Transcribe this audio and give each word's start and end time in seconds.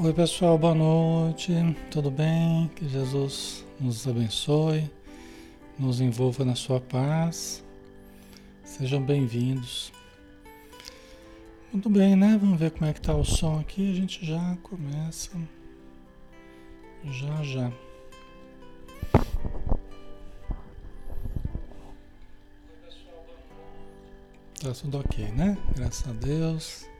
Oi, 0.00 0.12
pessoal, 0.12 0.56
boa 0.56 0.76
noite. 0.76 1.52
Tudo 1.90 2.08
bem? 2.08 2.70
Que 2.76 2.88
Jesus 2.88 3.64
nos 3.80 4.06
abençoe, 4.06 4.88
nos 5.76 6.00
envolva 6.00 6.44
na 6.44 6.54
sua 6.54 6.80
paz. 6.80 7.64
Sejam 8.62 9.02
bem-vindos. 9.02 9.92
Muito 11.72 11.90
bem, 11.90 12.14
né? 12.14 12.38
Vamos 12.40 12.60
ver 12.60 12.70
como 12.70 12.88
é 12.88 12.92
que 12.92 13.00
tá 13.00 13.12
o 13.12 13.24
som 13.24 13.58
aqui. 13.58 13.90
A 13.90 13.94
gente 13.96 14.24
já 14.24 14.56
começa. 14.62 15.36
Já, 17.02 17.42
já. 17.42 17.72
Tá 24.62 24.72
tudo 24.80 25.00
ok, 25.00 25.26
né? 25.32 25.58
Graças 25.74 26.08
a 26.08 26.12
Deus. 26.12 26.97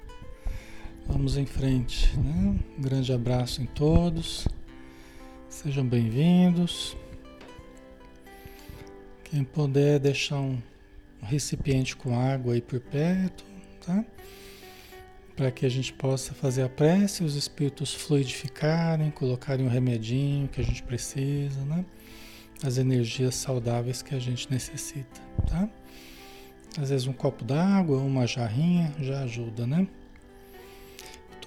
Vamos 1.19 1.37
em 1.37 1.47
frente, 1.47 2.17
né? 2.17 2.57
Um 2.79 2.81
grande 2.81 3.13
abraço 3.13 3.61
em 3.61 3.67
todos. 3.67 4.47
Sejam 5.49 5.85
bem-vindos. 5.85 6.97
Quem 9.25 9.43
puder 9.43 9.99
deixar 9.99 10.39
um 10.39 10.63
recipiente 11.21 11.97
com 11.97 12.17
água 12.17 12.55
aí 12.55 12.61
por 12.61 12.79
perto, 12.79 13.45
tá? 13.85 14.05
Para 15.35 15.51
que 15.51 15.67
a 15.67 15.69
gente 15.69 15.93
possa 15.93 16.35
fazer 16.35 16.63
a 16.63 16.69
prece, 16.69 17.25
os 17.25 17.35
espíritos 17.35 17.93
fluidificarem, 17.93 19.11
colocarem 19.11 19.67
o 19.67 19.69
remedinho 19.69 20.47
que 20.47 20.61
a 20.61 20.65
gente 20.65 20.85
precisa, 20.85 21.65
né? 21.65 21.85
As 22.63 22.79
energias 22.79 23.35
saudáveis 23.35 24.03
que 24.03 24.15
a 24.15 24.21
gente 24.21 24.49
necessita, 24.53 25.21
tá? 25.49 25.69
Às 26.81 26.91
vezes 26.91 27.09
um 27.09 27.13
copo 27.13 27.45
d'água, 27.45 27.99
uma 27.99 28.25
jarrinha 28.25 28.95
já 29.01 29.25
ajuda, 29.25 29.67
né? 29.67 29.89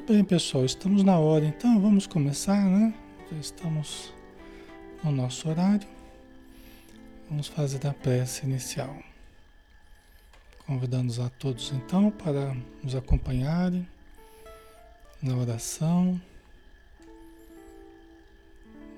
Muito 0.02 0.14
bem, 0.14 0.24
pessoal, 0.24 0.66
estamos 0.66 1.04
na 1.04 1.20
hora, 1.20 1.46
então 1.46 1.80
vamos 1.80 2.08
começar, 2.08 2.66
né? 2.66 2.92
Já 3.32 3.38
estamos 3.38 4.12
no 5.04 5.12
nosso 5.12 5.48
horário. 5.48 5.88
Vamos 7.30 7.48
fazer 7.48 7.86
a 7.86 7.94
prece 7.94 8.44
inicial. 8.44 8.98
Convidando 10.66 11.22
a 11.22 11.30
todos 11.30 11.72
então 11.72 12.10
para 12.10 12.58
nos 12.82 12.96
acompanharem 12.96 13.88
na 15.22 15.38
oração. 15.38 16.20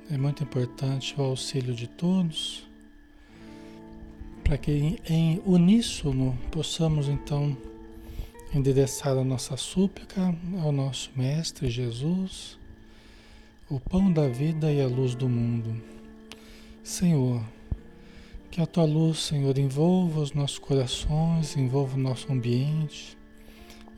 É 0.10 0.18
muito 0.18 0.42
importante 0.42 1.20
o 1.20 1.24
auxílio 1.24 1.76
de 1.76 1.88
todos, 1.88 2.66
para 4.42 4.58
que 4.58 5.02
em 5.06 5.42
uníssono 5.46 6.40
possamos 6.50 7.10
então 7.10 7.58
endereçar 8.54 9.18
a 9.18 9.24
nossa 9.24 9.58
súplica 9.58 10.36
ao 10.62 10.72
nosso 10.72 11.12
Mestre 11.16 11.70
Jesus, 11.70 12.60
o 13.68 13.80
pão 13.80 14.14
da 14.14 14.28
vida 14.28 14.72
e 14.72 14.80
a 14.80 14.88
luz 14.88 15.16
do 15.16 15.28
mundo. 15.28 15.82
Senhor, 16.84 17.44
que 18.52 18.62
a 18.62 18.68
tua 18.68 18.86
luz, 18.86 19.20
Senhor, 19.20 19.58
envolva 19.58 20.20
os 20.20 20.34
nossos 20.34 20.60
corações, 20.60 21.58
envolva 21.58 21.98
o 21.98 22.00
nosso 22.00 22.32
ambiente, 22.32 23.18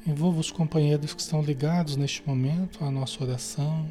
envolva 0.07 0.40
os 0.40 0.52
companheiros 0.52 1.13
que 1.13 1.22
estão 1.22 1.42
ligados 1.42 1.98
neste 1.98 2.25
momento 2.25 2.84
à 2.86 2.90
nossa 2.90 3.22
oração, 3.22 3.90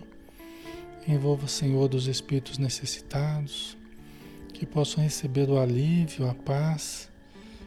envolva, 1.07 1.47
Senhor, 1.47 1.95
os 1.95 2.07
espíritos 2.07 2.57
necessitados, 2.57 3.77
que 4.55 4.65
possam 4.65 5.05
receber 5.05 5.51
o 5.51 5.59
alívio, 5.59 6.27
a 6.27 6.35
paz 6.35 7.11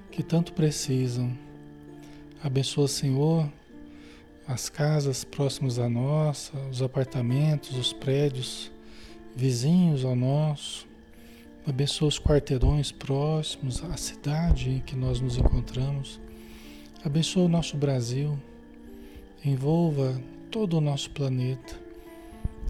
que 0.09 0.23
tanto 0.23 0.53
precisam 0.53 1.37
Abençoa, 2.43 2.87
Senhor, 2.87 3.51
as 4.47 4.69
casas 4.69 5.23
próximas 5.23 5.79
à 5.79 5.89
nossa, 5.89 6.55
os 6.71 6.83
apartamentos, 6.83 7.75
os 7.75 7.91
prédios 7.91 8.71
vizinhos 9.35 10.05
ao 10.05 10.15
nosso. 10.15 10.87
Abençoa 11.65 12.07
os 12.07 12.19
quarteirões 12.19 12.91
próximos, 12.91 13.83
a 13.83 13.97
cidade 13.97 14.69
em 14.69 14.79
que 14.79 14.95
nós 14.95 15.19
nos 15.19 15.35
encontramos. 15.35 16.19
Abençoa 17.03 17.45
o 17.45 17.49
nosso 17.49 17.75
Brasil. 17.75 18.37
Envolva 19.43 20.21
todo 20.51 20.77
o 20.77 20.81
nosso 20.81 21.09
planeta 21.09 21.75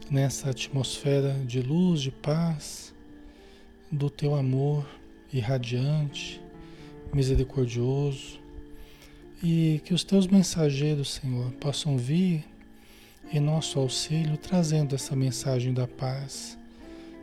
nessa 0.10 0.50
atmosfera 0.50 1.34
de 1.46 1.62
luz, 1.62 2.00
de 2.02 2.12
paz, 2.12 2.96
do 3.92 4.10
teu 4.10 4.34
amor 4.34 4.88
irradiante, 5.34 6.42
misericordioso 7.14 8.46
e 9.42 9.81
que 9.86 9.94
os 9.94 10.04
teus 10.04 10.28
mensageiros, 10.28 11.13
Senhor, 11.13 11.51
possam 11.54 11.98
vir 11.98 12.44
em 13.31 13.39
nosso 13.39 13.80
auxílio, 13.80 14.38
trazendo 14.38 14.95
essa 14.95 15.16
mensagem 15.16 15.74
da 15.74 15.88
paz, 15.88 16.57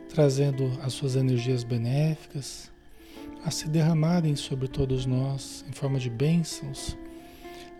trazendo 0.09 0.71
as 0.81 0.93
suas 0.93 1.15
energias 1.15 1.63
benéficas 1.63 2.71
a 3.43 3.51
se 3.51 3.67
derramarem 3.67 4.35
sobre 4.35 4.67
todos 4.67 5.05
nós 5.05 5.65
em 5.67 5.71
forma 5.71 5.99
de 5.99 6.09
bênçãos, 6.09 6.97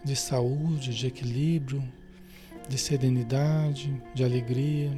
de 0.03 0.15
saúde, 0.15 0.93
de 0.93 1.07
equilíbrio, 1.07 1.83
de 2.67 2.77
serenidade, 2.77 3.91
de 4.13 4.23
alegria, 4.23 4.91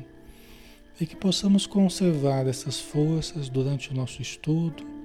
e 1.00 1.06
que 1.06 1.16
possamos 1.16 1.68
conservar 1.68 2.48
essas 2.48 2.80
forças 2.80 3.50
durante 3.50 3.92
o 3.92 3.94
nosso 3.94 4.22
estudo 4.22 4.97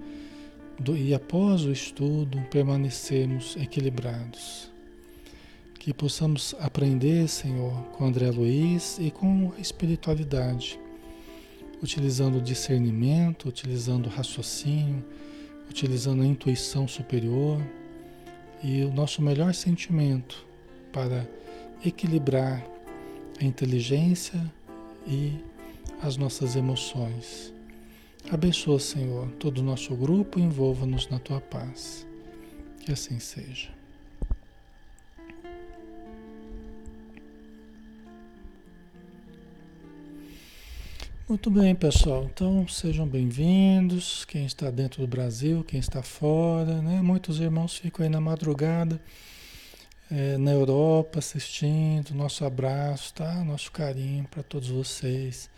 do, 0.79 0.97
e 0.97 1.15
após 1.15 1.65
o 1.65 1.73
estudo 1.73 2.41
permanecermos 2.51 3.57
equilibrados. 3.57 4.71
Que 5.79 5.93
possamos 5.93 6.55
aprender, 6.61 7.29
Senhor, 7.29 7.73
com 7.93 8.05
André 8.05 8.31
Luiz 8.31 8.99
e 9.01 9.11
com 9.11 9.53
a 9.57 9.61
espiritualidade, 9.61 10.79
utilizando 11.83 12.39
o 12.39 12.41
discernimento, 12.41 13.49
utilizando 13.49 14.07
o 14.07 14.11
raciocínio, 14.11 15.05
utilizando 15.69 16.23
a 16.23 16.27
intuição 16.27 16.87
superior 16.87 17.61
e 18.63 18.85
o 18.85 18.93
nosso 18.93 19.21
melhor 19.21 19.55
sentimento 19.55 20.47
para 20.93 21.29
equilibrar 21.85 22.65
a 23.41 23.45
inteligência 23.45 24.41
e 25.07 25.33
as 26.01 26.17
nossas 26.17 26.55
emoções 26.55 27.53
Abençoa, 28.31 28.79
Senhor, 28.79 29.29
todo 29.33 29.59
o 29.59 29.63
nosso 29.63 29.95
grupo 29.95 30.39
envolva-nos 30.39 31.09
na 31.09 31.19
tua 31.19 31.41
paz. 31.41 32.07
Que 32.81 32.93
assim 32.93 33.19
seja. 33.19 33.69
Muito 41.29 41.51
bem, 41.51 41.75
pessoal. 41.75 42.25
Então, 42.25 42.67
sejam 42.69 43.07
bem-vindos. 43.07 44.25
Quem 44.25 44.45
está 44.45 44.71
dentro 44.71 45.01
do 45.01 45.07
Brasil, 45.07 45.65
quem 45.65 45.81
está 45.81 46.03
fora, 46.03 46.83
né? 46.83 47.01
Muitos 47.01 47.41
irmãos 47.41 47.77
ficam 47.79 48.05
aí 48.05 48.11
na 48.11 48.21
madrugada, 48.21 49.01
é, 50.11 50.37
na 50.37 50.51
Europa, 50.51 51.19
assistindo. 51.21 52.15
Nosso 52.15 52.45
abraço, 52.45 53.15
tá? 53.15 53.45
Nosso 53.45 53.71
carinho 53.73 54.27
para 54.31 54.43
todos 54.43 54.69
vocês. 54.69 55.49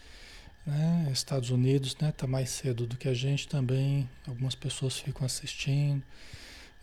Né? 0.66 1.08
Estados 1.12 1.50
Unidos 1.50 1.90
está 1.90 2.06
né, 2.06 2.14
mais 2.26 2.50
cedo 2.50 2.86
do 2.86 2.96
que 2.96 3.08
a 3.08 3.14
gente 3.14 3.46
também, 3.46 4.08
algumas 4.26 4.54
pessoas 4.54 4.98
ficam 4.98 5.26
assistindo, 5.26 6.02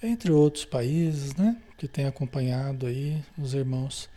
entre 0.01 0.31
outros 0.31 0.65
países 0.65 1.35
né, 1.35 1.57
que 1.77 1.87
têm 1.87 2.05
acompanhado 2.05 2.85
aí 2.85 3.23
os 3.37 3.53
irmãos 3.53 4.09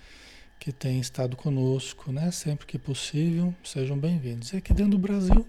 que 0.58 0.72
têm 0.72 0.98
estado 0.98 1.36
conosco, 1.36 2.10
né? 2.10 2.30
Sempre 2.30 2.64
que 2.64 2.78
possível, 2.78 3.54
sejam 3.62 3.98
bem-vindos. 3.98 4.54
E 4.54 4.56
aqui 4.56 4.72
dentro 4.72 4.92
do 4.92 4.98
Brasil, 4.98 5.46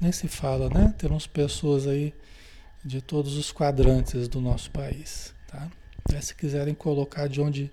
nem 0.00 0.12
se 0.12 0.28
fala, 0.28 0.68
né? 0.68 0.94
Temos 0.96 1.26
pessoas 1.26 1.88
aí 1.88 2.14
de 2.84 3.00
todos 3.00 3.36
os 3.36 3.50
quadrantes 3.50 4.28
do 4.28 4.40
nosso 4.40 4.70
país, 4.70 5.34
tá? 5.48 5.68
se 6.22 6.34
quiserem 6.34 6.72
colocar 6.72 7.28
de 7.28 7.40
onde 7.40 7.70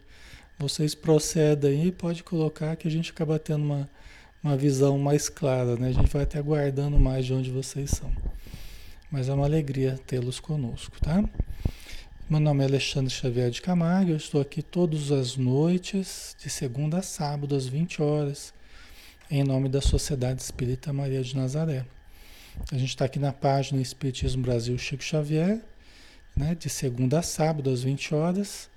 vocês 0.58 0.96
procedem 0.96 1.84
aí, 1.84 1.92
pode 1.92 2.24
colocar 2.24 2.76
que 2.76 2.88
a 2.88 2.92
gente 2.92 3.12
acaba 3.12 3.38
tendo 3.38 3.64
uma 3.64 3.90
uma 4.46 4.56
visão 4.56 5.00
mais 5.00 5.28
clara, 5.28 5.76
né? 5.76 5.88
A 5.88 5.92
gente 5.92 6.14
vai 6.14 6.22
até 6.22 6.38
aguardando 6.38 7.00
mais 7.00 7.26
de 7.26 7.34
onde 7.34 7.50
vocês 7.50 7.90
são. 7.90 8.14
Mas 9.10 9.28
é 9.28 9.34
uma 9.34 9.44
alegria 9.44 10.00
tê-los 10.06 10.40
conosco, 10.40 11.02
tá? 11.02 11.24
Meu 12.30 12.40
nome 12.40 12.64
é 12.64 12.68
Alexandre 12.68 13.12
Xavier 13.12 13.50
de 13.50 13.60
Camargo, 13.60 14.12
eu 14.12 14.18
estou 14.18 14.40
aqui 14.40 14.62
todas 14.62 15.12
as 15.12 15.36
noites, 15.36 16.36
de 16.40 16.48
segunda 16.48 17.00
a 17.00 17.02
sábado, 17.02 17.56
às 17.56 17.66
20 17.66 18.04
horas, 18.04 18.54
em 19.32 19.44
nome 19.44 19.68
da 19.68 19.82
Sociedade 19.82 20.44
Espírita 20.44 20.94
Maria 20.94 21.24
de 21.24 21.36
Nazaré. 21.36 21.84
A 22.72 22.78
gente 22.78 22.90
está 22.90 23.06
aqui 23.06 23.18
na 23.18 23.34
página 23.34 23.82
Espiritismo 23.82 24.44
Brasil 24.44 24.78
Chico 24.78 25.04
Xavier, 25.04 25.60
né, 26.38 26.54
de 26.54 26.70
segunda 26.70 27.18
a 27.18 27.24
sábado, 27.24 27.72
às 27.72 27.82
20 27.82 28.14
horas, 28.14 28.70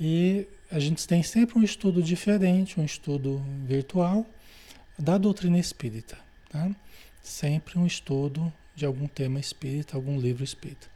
e 0.00 0.46
a 0.70 0.78
gente 0.78 1.06
tem 1.06 1.22
sempre 1.22 1.58
um 1.58 1.62
estudo 1.62 2.02
diferente, 2.02 2.80
um 2.80 2.84
estudo 2.84 3.42
virtual, 3.66 4.24
da 5.02 5.18
doutrina 5.18 5.58
espírita. 5.58 6.16
Tá? 6.48 6.70
Sempre 7.20 7.76
um 7.76 7.84
estudo 7.84 8.52
de 8.72 8.86
algum 8.86 9.08
tema 9.08 9.40
espírita, 9.40 9.96
algum 9.96 10.18
livro 10.18 10.44
espírita. 10.44 10.86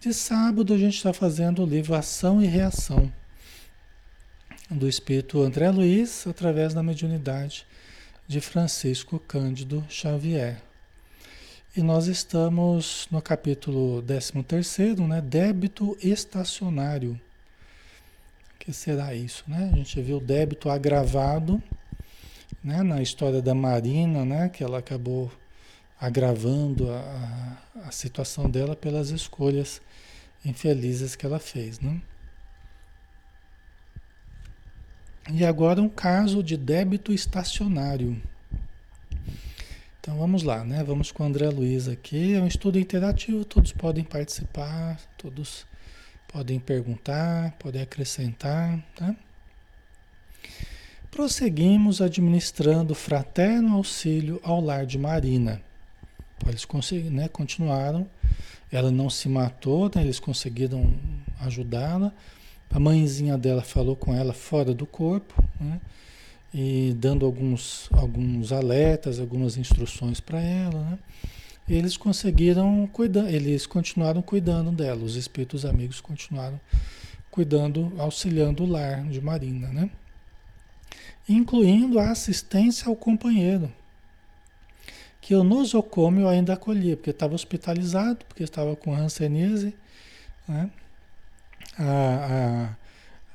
De 0.00 0.12
sábado 0.14 0.72
a 0.72 0.78
gente 0.78 0.96
está 0.96 1.12
fazendo 1.12 1.62
o 1.62 1.66
livro 1.66 1.94
Ação 1.94 2.42
e 2.42 2.46
Reação, 2.46 3.12
do 4.70 4.88
espírito 4.88 5.42
André 5.42 5.70
Luiz, 5.70 6.26
através 6.26 6.72
da 6.72 6.82
mediunidade 6.82 7.66
de 8.26 8.40
Francisco 8.40 9.18
Cândido 9.18 9.84
Xavier. 9.88 10.62
E 11.76 11.82
nós 11.82 12.06
estamos 12.06 13.06
no 13.10 13.20
capítulo 13.20 14.02
13, 14.02 14.94
né? 15.06 15.20
Débito 15.20 15.96
estacionário. 16.02 17.20
O 18.54 18.58
que 18.58 18.72
será 18.72 19.14
isso, 19.14 19.44
né? 19.46 19.70
A 19.72 19.76
gente 19.76 20.00
viu 20.00 20.20
débito 20.20 20.70
agravado, 20.70 21.62
né? 22.62 22.82
Na 22.82 23.02
história 23.02 23.42
da 23.42 23.54
Marina, 23.54 24.24
né? 24.24 24.48
Que 24.48 24.62
ela 24.62 24.78
acabou 24.78 25.30
agravando 26.00 26.90
a, 26.90 27.58
a 27.86 27.90
situação 27.90 28.50
dela 28.50 28.74
pelas 28.74 29.10
escolhas 29.10 29.80
infelizes 30.44 31.14
que 31.14 31.24
ela 31.24 31.38
fez, 31.38 31.78
né? 31.80 32.00
E 35.30 35.44
agora 35.44 35.80
um 35.80 35.88
caso 35.88 36.42
de 36.42 36.56
débito 36.56 37.12
estacionário. 37.12 38.20
Então 40.00 40.18
vamos 40.18 40.42
lá, 40.42 40.64
né? 40.64 40.82
Vamos 40.82 41.12
com 41.12 41.22
o 41.22 41.26
André 41.26 41.48
Luiz 41.48 41.86
aqui. 41.86 42.34
É 42.34 42.40
um 42.40 42.48
estudo 42.48 42.76
interativo, 42.76 43.44
todos 43.44 43.72
podem 43.72 44.02
participar, 44.02 45.00
todos 45.16 45.64
podem 46.26 46.58
perguntar, 46.58 47.52
podem 47.52 47.82
acrescentar, 47.82 48.82
tá? 48.96 49.14
Prosseguimos 51.12 52.00
administrando 52.00 52.92
fraterno 52.92 53.76
auxílio 53.76 54.40
ao 54.42 54.60
lar 54.60 54.84
de 54.84 54.98
Marina. 54.98 55.62
Eles 56.44 56.66
né, 57.08 57.28
continuaram, 57.28 58.08
ela 58.72 58.90
não 58.90 59.08
se 59.08 59.28
matou, 59.28 59.88
né, 59.94 60.02
eles 60.02 60.18
conseguiram 60.18 60.92
ajudá-la 61.40 62.12
a 62.72 62.80
mãezinha 62.80 63.36
dela 63.36 63.60
falou 63.60 63.94
com 63.94 64.14
ela 64.14 64.32
fora 64.32 64.72
do 64.72 64.86
corpo, 64.86 65.44
né? 65.60 65.78
E 66.54 66.94
dando 66.98 67.26
alguns, 67.26 67.88
alguns 67.92 68.50
alertas, 68.50 69.20
algumas 69.20 69.58
instruções 69.58 70.20
para 70.20 70.40
ela, 70.40 70.80
né? 70.80 70.98
Eles 71.68 71.96
conseguiram 71.96 72.88
cuidar, 72.90 73.30
eles 73.30 73.66
continuaram 73.66 74.22
cuidando 74.22 74.72
dela, 74.72 75.04
os 75.04 75.16
espíritos 75.16 75.64
amigos 75.64 76.00
continuaram 76.00 76.58
cuidando, 77.30 77.92
auxiliando 77.98 78.64
o 78.64 78.66
lar 78.66 79.04
de 79.04 79.20
Marina, 79.20 79.68
né? 79.68 79.90
Incluindo 81.28 81.98
a 81.98 82.10
assistência 82.10 82.88
ao 82.88 82.96
companheiro, 82.96 83.70
que 85.20 85.34
o 85.34 85.44
nosocômio 85.44 86.28
ainda 86.28 86.54
acolhia, 86.54 86.96
porque 86.96 87.10
estava 87.10 87.34
hospitalizado, 87.34 88.24
porque 88.26 88.42
estava 88.42 88.74
com 88.74 88.92
hanseníase, 88.94 89.74
né? 90.48 90.68
a, 91.78 92.74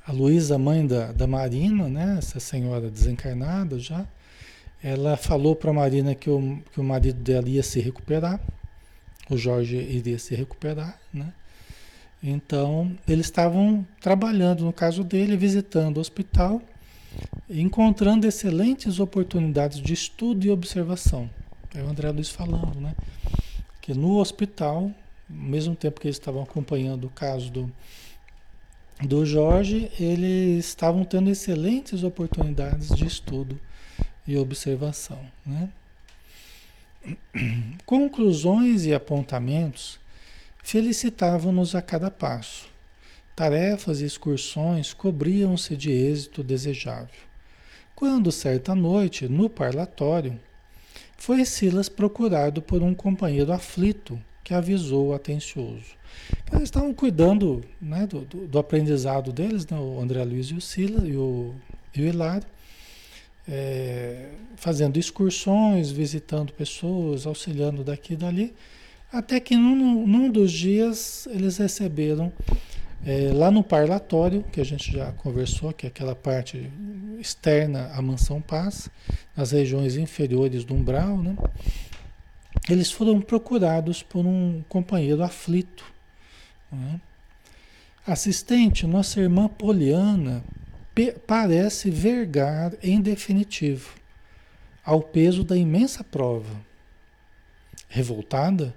a, 0.06 0.10
a 0.10 0.12
Luísa, 0.12 0.58
mãe 0.58 0.86
da, 0.86 1.12
da 1.12 1.26
Marina, 1.26 1.88
né, 1.88 2.16
essa 2.18 2.38
senhora 2.38 2.90
desencarnada 2.90 3.78
já, 3.78 4.06
ela 4.82 5.16
falou 5.16 5.56
para 5.56 5.70
a 5.70 5.74
Marina 5.74 6.14
que 6.14 6.30
o, 6.30 6.62
que 6.72 6.80
o 6.80 6.84
marido 6.84 7.20
dela 7.20 7.48
ia 7.48 7.62
se 7.62 7.80
recuperar, 7.80 8.40
o 9.28 9.36
Jorge 9.36 9.76
iria 9.76 10.18
se 10.18 10.34
recuperar, 10.34 10.98
né? 11.12 11.32
Então, 12.22 12.96
eles 13.06 13.26
estavam 13.26 13.86
trabalhando, 14.00 14.64
no 14.64 14.72
caso 14.72 15.04
dele, 15.04 15.36
visitando 15.36 15.98
o 15.98 16.00
hospital, 16.00 16.60
encontrando 17.48 18.26
excelentes 18.26 19.00
oportunidades 19.00 19.80
de 19.80 19.92
estudo 19.92 20.46
e 20.46 20.50
observação. 20.50 21.30
É 21.74 21.82
o 21.82 21.88
André 21.88 22.10
Luiz 22.10 22.30
falando, 22.30 22.80
né? 22.80 22.94
Que 23.80 23.94
no 23.94 24.18
hospital, 24.18 24.92
ao 25.30 25.36
mesmo 25.36 25.74
tempo 25.74 26.00
que 26.00 26.06
eles 26.06 26.16
estavam 26.16 26.42
acompanhando 26.42 27.06
o 27.06 27.10
caso 27.10 27.50
do, 27.50 27.72
do 29.02 29.24
Jorge, 29.24 29.90
eles 29.98 30.66
estavam 30.66 31.04
tendo 31.04 31.30
excelentes 31.30 32.02
oportunidades 32.02 32.88
de 32.88 33.06
estudo 33.06 33.58
e 34.26 34.36
observação. 34.36 35.20
Né? 35.44 35.68
Conclusões 37.86 38.84
e 38.84 38.92
apontamentos 38.92 39.98
felicitavam-nos 40.62 41.74
a 41.74 41.80
cada 41.80 42.10
passo. 42.10 42.68
Tarefas 43.38 44.00
e 44.00 44.04
excursões 44.04 44.92
cobriam-se 44.92 45.76
de 45.76 45.92
êxito 45.92 46.42
desejável. 46.42 47.14
Quando, 47.94 48.32
certa 48.32 48.74
noite, 48.74 49.28
no 49.28 49.48
parlatório, 49.48 50.36
foi 51.16 51.44
Silas 51.44 51.88
procurado 51.88 52.60
por 52.60 52.82
um 52.82 52.92
companheiro 52.92 53.52
aflito 53.52 54.20
que 54.42 54.52
avisou 54.52 55.14
atencioso. 55.14 55.84
Eles 56.50 56.64
estavam 56.64 56.92
cuidando 56.92 57.62
né, 57.80 58.08
do, 58.08 58.22
do, 58.22 58.48
do, 58.48 58.58
aprendizado 58.58 59.32
deles, 59.32 59.64
né, 59.68 59.78
o 59.78 60.00
André 60.00 60.24
Luiz 60.24 60.48
e 60.48 60.54
o 60.54 60.60
Silas 60.60 61.04
e 61.08 61.14
o, 61.14 61.54
e 61.94 62.02
o 62.02 62.06
Hilário, 62.06 62.48
é, 63.46 64.30
fazendo 64.56 64.98
excursões, 64.98 65.92
visitando 65.92 66.52
pessoas, 66.52 67.24
auxiliando 67.24 67.84
daqui 67.84 68.14
e 68.14 68.16
dali, 68.16 68.52
até 69.12 69.38
que 69.38 69.54
num, 69.54 70.04
num 70.08 70.28
dos 70.28 70.50
dias 70.50 71.28
eles 71.30 71.56
receberam 71.56 72.32
é, 73.04 73.32
lá 73.32 73.50
no 73.50 73.62
parlatório, 73.62 74.42
que 74.44 74.60
a 74.60 74.64
gente 74.64 74.92
já 74.92 75.12
conversou, 75.12 75.72
que 75.72 75.86
é 75.86 75.88
aquela 75.88 76.14
parte 76.14 76.70
externa 77.18 77.90
à 77.94 78.02
mansão 78.02 78.40
paz, 78.40 78.90
nas 79.36 79.52
regiões 79.52 79.96
inferiores 79.96 80.64
do 80.64 80.74
umbral, 80.74 81.16
né? 81.16 81.36
eles 82.68 82.90
foram 82.90 83.20
procurados 83.20 84.02
por 84.02 84.26
um 84.26 84.62
companheiro 84.68 85.22
aflito. 85.22 85.84
Né? 86.70 87.00
Assistente, 88.06 88.86
nossa 88.86 89.20
irmã 89.20 89.48
Poliana 89.48 90.42
parece 91.26 91.90
vergar 91.90 92.72
em 92.82 93.00
definitivo 93.00 93.96
ao 94.84 95.00
peso 95.00 95.44
da 95.44 95.56
imensa 95.56 96.02
prova. 96.02 96.66
Revoltada, 97.88 98.74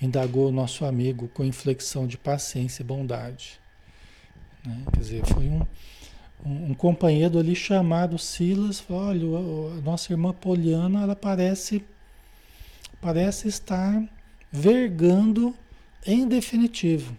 indagou 0.00 0.50
nosso 0.50 0.84
amigo 0.84 1.28
com 1.28 1.44
inflexão 1.44 2.06
de 2.06 2.18
paciência 2.18 2.82
e 2.82 2.84
bondade. 2.84 3.61
Né? 4.64 4.84
Quer 4.92 5.00
dizer, 5.00 5.26
foi 5.26 5.48
um, 5.48 5.66
um, 6.44 6.70
um, 6.70 6.74
companheiro 6.74 7.38
ali 7.38 7.54
chamado 7.54 8.18
Silas, 8.18 8.80
falou, 8.80 9.68
olha, 9.68 9.78
a 9.78 9.80
nossa 9.82 10.12
irmã 10.12 10.32
Poliana, 10.32 11.02
ela 11.02 11.16
parece 11.16 11.84
parece 13.00 13.48
estar 13.48 14.00
vergando 14.50 15.54
em 16.06 16.26
definitivo. 16.28 17.16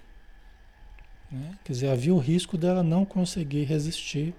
Né? 1.30 1.58
Quer 1.64 1.74
dizer, 1.74 1.90
havia 1.90 2.14
o 2.14 2.20
risco 2.20 2.58
dela 2.58 2.82
não 2.82 3.04
conseguir 3.04 3.64
resistir 3.64 4.34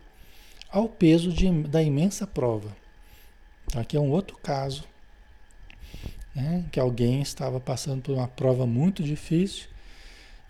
ao 0.70 0.88
peso 0.88 1.30
de, 1.30 1.50
da 1.64 1.82
imensa 1.82 2.26
prova. 2.26 2.74
Aqui 3.76 3.96
é 3.96 4.00
um 4.00 4.10
outro 4.10 4.38
caso, 4.38 4.84
né? 6.34 6.64
que 6.72 6.80
alguém 6.80 7.20
estava 7.20 7.60
passando 7.60 8.00
por 8.00 8.14
uma 8.14 8.28
prova 8.28 8.66
muito 8.66 9.02
difícil 9.02 9.73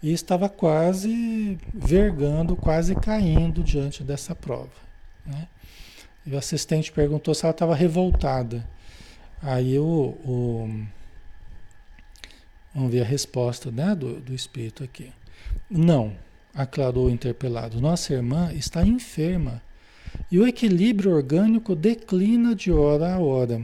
e 0.05 0.13
estava 0.13 0.51
quase 0.51 1.59
vergando, 1.73 2.55
quase 2.55 2.95
caindo 2.95 3.63
diante 3.63 4.05
dessa 4.05 4.35
prova. 4.35 4.69
Né? 5.25 5.49
E 6.27 6.35
o 6.35 6.37
assistente 6.37 6.93
perguntou 6.93 7.35
se 7.35 7.47
ela 7.47 7.53
estava 7.53 7.75
revoltada. 7.75 8.69
Aí 9.41 9.79
o, 9.79 10.15
o, 10.23 10.85
vamos 12.75 12.93
ver 12.93 13.01
a 13.01 13.05
resposta 13.07 13.71
né, 13.71 13.95
do, 13.95 14.21
do 14.21 14.35
espírito 14.35 14.85
aqui. 14.85 15.11
Não, 15.71 16.15
aclarou 16.55 17.07
o 17.07 17.11
interpelado. 17.11 17.81
Nossa 17.81 18.13
irmã 18.13 18.53
está 18.53 18.85
enferma 18.85 19.63
e 20.31 20.39
o 20.39 20.47
equilíbrio 20.47 21.17
orgânico 21.17 21.75
declina 21.75 22.55
de 22.55 22.71
hora 22.71 23.15
a 23.15 23.19
hora. 23.19 23.63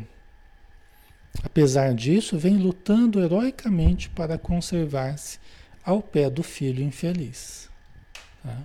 Apesar 1.42 1.92
disso, 1.92 2.38
vem 2.38 2.56
lutando 2.56 3.22
heroicamente 3.22 4.08
para 4.08 4.38
conservar-se 4.38 5.38
ao 5.84 6.02
pé 6.02 6.28
do 6.28 6.42
filho 6.42 6.82
infeliz. 6.82 7.68
Tá? 8.42 8.58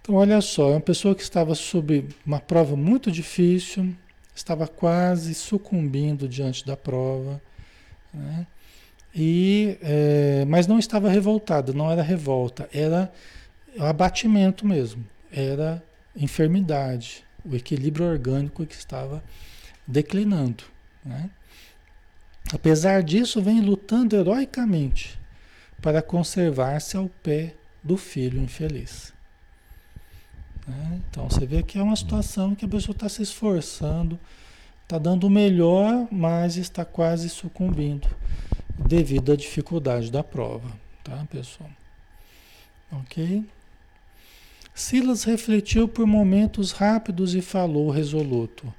Então, 0.00 0.16
olha 0.16 0.40
só, 0.40 0.68
é 0.68 0.72
uma 0.72 0.80
pessoa 0.80 1.14
que 1.14 1.22
estava 1.22 1.54
sob 1.54 2.06
uma 2.26 2.38
prova 2.38 2.76
muito 2.76 3.10
difícil, 3.10 3.94
estava 4.34 4.68
quase 4.68 5.32
sucumbindo 5.34 6.28
diante 6.28 6.66
da 6.66 6.76
prova, 6.76 7.40
né? 8.12 8.46
e, 9.14 9.78
é, 9.80 10.44
mas 10.46 10.66
não 10.66 10.78
estava 10.78 11.08
revoltada, 11.08 11.72
não 11.72 11.90
era 11.90 12.02
revolta, 12.02 12.68
era 12.70 13.10
abatimento 13.78 14.66
mesmo, 14.66 15.06
era 15.32 15.82
enfermidade, 16.14 17.24
o 17.42 17.56
equilíbrio 17.56 18.06
orgânico 18.06 18.66
que 18.66 18.74
estava 18.74 19.24
declinando. 19.86 20.64
Né? 21.02 21.30
Apesar 22.52 23.02
disso, 23.02 23.40
vem 23.40 23.60
lutando 23.62 24.16
heroicamente 24.16 25.18
para 25.84 26.00
conservar-se 26.00 26.96
ao 26.96 27.10
pé 27.22 27.54
do 27.82 27.98
filho 27.98 28.40
infeliz. 28.40 29.12
Né? 30.66 31.02
Então 31.10 31.28
você 31.28 31.44
vê 31.44 31.62
que 31.62 31.78
é 31.78 31.82
uma 31.82 31.94
situação 31.94 32.54
que 32.54 32.64
a 32.64 32.68
pessoa 32.68 32.94
está 32.96 33.06
se 33.06 33.20
esforçando, 33.20 34.18
está 34.82 34.96
dando 34.96 35.26
o 35.26 35.30
melhor, 35.30 36.08
mas 36.10 36.56
está 36.56 36.86
quase 36.86 37.28
sucumbindo 37.28 38.08
devido 38.78 39.30
à 39.30 39.36
dificuldade 39.36 40.10
da 40.10 40.24
prova, 40.24 40.70
tá, 41.04 41.22
pessoal? 41.30 41.68
Ok? 42.90 43.44
Silas 44.74 45.24
refletiu 45.24 45.86
por 45.86 46.06
momentos 46.06 46.72
rápidos 46.72 47.34
e 47.34 47.42
falou 47.42 47.90
resoluto: 47.90 48.72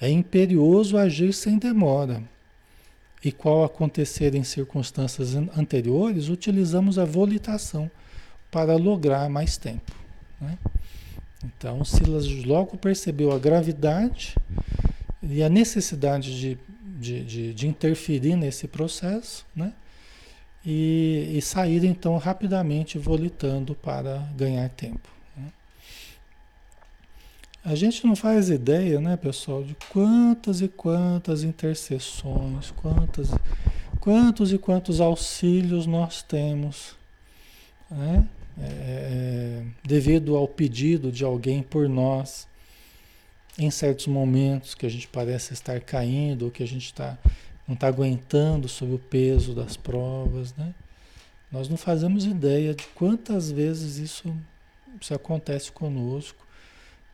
É 0.00 0.08
imperioso 0.08 0.96
agir 0.96 1.34
sem 1.34 1.58
demora. 1.58 2.22
E 3.24 3.32
qual 3.32 3.64
acontecer 3.64 4.34
em 4.34 4.44
circunstâncias 4.44 5.34
anteriores, 5.34 6.28
utilizamos 6.28 6.98
a 6.98 7.04
volitação 7.04 7.90
para 8.50 8.76
lograr 8.76 9.28
mais 9.28 9.56
tempo. 9.56 9.92
Né? 10.40 10.58
Então, 11.44 11.84
Silas 11.84 12.26
logo 12.44 12.76
percebeu 12.76 13.32
a 13.32 13.38
gravidade 13.38 14.34
e 15.22 15.42
a 15.42 15.48
necessidade 15.48 16.38
de, 16.38 16.58
de, 16.98 17.24
de, 17.24 17.54
de 17.54 17.68
interferir 17.68 18.36
nesse 18.36 18.68
processo, 18.68 19.46
né? 19.54 19.72
E, 20.64 21.34
e 21.36 21.42
sair 21.42 21.84
então 21.84 22.16
rapidamente 22.16 22.98
volitando 22.98 23.74
para 23.74 24.18
ganhar 24.36 24.68
tempo. 24.70 25.15
A 27.66 27.74
gente 27.74 28.06
não 28.06 28.14
faz 28.14 28.48
ideia, 28.48 29.00
né, 29.00 29.16
pessoal, 29.16 29.64
de 29.64 29.76
quantas 29.90 30.60
e 30.60 30.68
quantas 30.68 31.42
intercessões, 31.42 32.70
quantas, 32.70 33.28
quantos 33.98 34.52
e 34.52 34.58
quantos 34.58 35.00
auxílios 35.00 35.84
nós 35.84 36.22
temos, 36.22 36.94
né? 37.90 38.24
É, 38.56 38.68
é, 38.68 39.62
devido 39.82 40.36
ao 40.36 40.46
pedido 40.46 41.10
de 41.10 41.24
alguém 41.24 41.60
por 41.60 41.88
nós, 41.88 42.46
em 43.58 43.68
certos 43.68 44.06
momentos 44.06 44.76
que 44.76 44.86
a 44.86 44.88
gente 44.88 45.08
parece 45.08 45.52
estar 45.52 45.80
caindo, 45.80 46.44
ou 46.44 46.52
que 46.52 46.62
a 46.62 46.68
gente 46.68 46.86
está 46.86 47.18
não 47.66 47.74
está 47.74 47.88
aguentando 47.88 48.68
sob 48.68 48.94
o 48.94 48.98
peso 48.98 49.52
das 49.52 49.76
provas, 49.76 50.54
né? 50.54 50.72
Nós 51.50 51.68
não 51.68 51.76
fazemos 51.76 52.24
ideia 52.26 52.72
de 52.72 52.86
quantas 52.94 53.50
vezes 53.50 53.96
isso, 53.96 54.32
isso 55.00 55.12
acontece 55.12 55.72
conosco, 55.72 56.45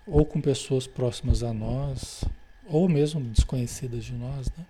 ou 0.06 0.24
com 0.24 0.40
pessoas 0.40 0.86
próximas 0.86 1.42
a 1.42 1.52
nós, 1.52 2.24
ou 2.66 2.88
mesmo 2.88 3.20
desconhecidas 3.20 4.04
de 4.04 4.12
nós, 4.12 4.48
né? 4.56 4.64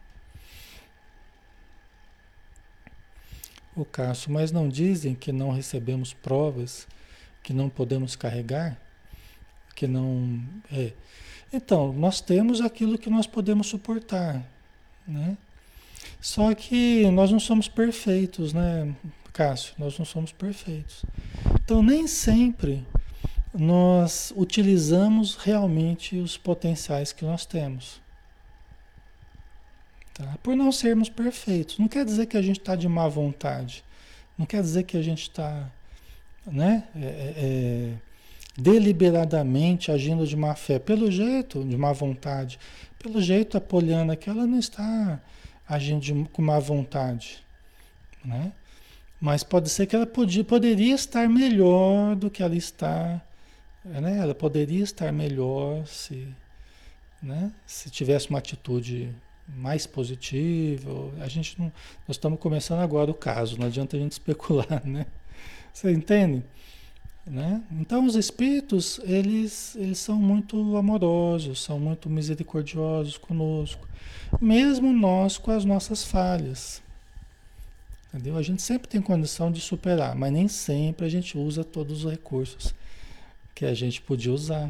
O 3.74 3.84
Cássio, 3.84 4.30
mas 4.30 4.52
não 4.52 4.68
dizem 4.68 5.14
que 5.14 5.32
não 5.32 5.50
recebemos 5.50 6.12
provas, 6.12 6.86
que 7.42 7.54
não 7.54 7.70
podemos 7.70 8.14
carregar, 8.14 8.78
que 9.74 9.86
não. 9.86 10.42
É. 10.70 10.92
Então, 11.50 11.92
nós 11.92 12.20
temos 12.20 12.60
aquilo 12.60 12.98
que 12.98 13.08
nós 13.08 13.26
podemos 13.26 13.66
suportar, 13.68 14.46
né? 15.08 15.38
Só 16.20 16.54
que 16.54 17.10
nós 17.10 17.32
não 17.32 17.40
somos 17.40 17.66
perfeitos, 17.66 18.52
né, 18.52 18.94
Cássio? 19.32 19.74
Nós 19.78 19.98
não 19.98 20.04
somos 20.04 20.32
perfeitos. 20.32 21.04
Então, 21.64 21.82
nem 21.82 22.06
sempre 22.06 22.84
nós 23.54 24.32
utilizamos 24.36 25.36
realmente 25.36 26.16
os 26.16 26.36
potenciais 26.36 27.12
que 27.12 27.24
nós 27.24 27.44
temos. 27.44 28.00
Tá? 30.14 30.38
Por 30.42 30.56
não 30.56 30.72
sermos 30.72 31.08
perfeitos. 31.08 31.78
Não 31.78 31.88
quer 31.88 32.04
dizer 32.04 32.26
que 32.26 32.36
a 32.36 32.42
gente 32.42 32.60
está 32.60 32.74
de 32.74 32.88
má 32.88 33.08
vontade. 33.08 33.84
Não 34.36 34.46
quer 34.46 34.62
dizer 34.62 34.84
que 34.84 34.96
a 34.96 35.02
gente 35.02 35.22
está 35.22 35.70
né, 36.46 36.84
é, 36.96 37.00
é, 37.00 37.34
é, 37.36 37.92
deliberadamente 38.56 39.90
agindo 39.90 40.26
de 40.26 40.36
má 40.36 40.54
fé. 40.54 40.78
Pelo 40.78 41.10
jeito, 41.10 41.64
de 41.64 41.76
má 41.76 41.92
vontade. 41.92 42.58
Pelo 42.98 43.20
jeito, 43.20 43.56
a 43.56 43.60
Poliana 43.60 44.16
que 44.16 44.30
ela 44.30 44.46
não 44.46 44.58
está 44.58 45.20
agindo 45.68 46.00
de, 46.00 46.14
com 46.32 46.42
má 46.42 46.58
vontade. 46.58 47.42
Né? 48.24 48.52
Mas 49.20 49.42
pode 49.42 49.68
ser 49.68 49.86
que 49.86 49.94
ela 49.94 50.06
podia, 50.06 50.44
poderia 50.44 50.94
estar 50.94 51.28
melhor 51.28 52.16
do 52.16 52.30
que 52.30 52.42
ela 52.42 52.56
está. 52.56 53.22
Né? 53.84 54.18
Ela 54.18 54.34
poderia 54.34 54.82
estar 54.82 55.12
melhor 55.12 55.86
se, 55.86 56.28
né? 57.22 57.52
se 57.66 57.90
tivesse 57.90 58.30
uma 58.30 58.38
atitude 58.38 59.12
mais 59.48 59.86
positiva. 59.86 61.10
A 61.20 61.28
gente 61.28 61.58
não, 61.58 61.66
nós 62.06 62.16
estamos 62.16 62.38
começando 62.38 62.80
agora 62.80 63.10
o 63.10 63.14
caso, 63.14 63.58
não 63.58 63.66
adianta 63.66 63.96
a 63.96 64.00
gente 64.00 64.12
especular, 64.12 64.82
né? 64.84 65.06
Você 65.72 65.90
entende? 65.90 66.44
Né? 67.24 67.62
Então 67.70 68.04
os 68.04 68.16
espíritos 68.16 69.00
eles, 69.04 69.76
eles 69.76 69.98
são 69.98 70.16
muito 70.16 70.76
amorosos, 70.76 71.62
são 71.62 71.78
muito 71.78 72.10
misericordiosos 72.10 73.16
conosco, 73.16 73.86
mesmo 74.40 74.92
nós 74.92 75.38
com 75.38 75.52
as 75.52 75.64
nossas 75.64 76.02
falhas. 76.02 76.82
Entendeu? 78.08 78.36
A 78.36 78.42
gente 78.42 78.60
sempre 78.60 78.88
tem 78.88 79.00
condição 79.00 79.50
de 79.50 79.60
superar, 79.60 80.14
mas 80.16 80.32
nem 80.32 80.48
sempre 80.48 81.06
a 81.06 81.08
gente 81.08 81.38
usa 81.38 81.64
todos 81.64 82.04
os 82.04 82.10
recursos 82.10 82.74
que 83.54 83.64
a 83.64 83.74
gente 83.74 84.00
podia 84.00 84.32
usar, 84.32 84.66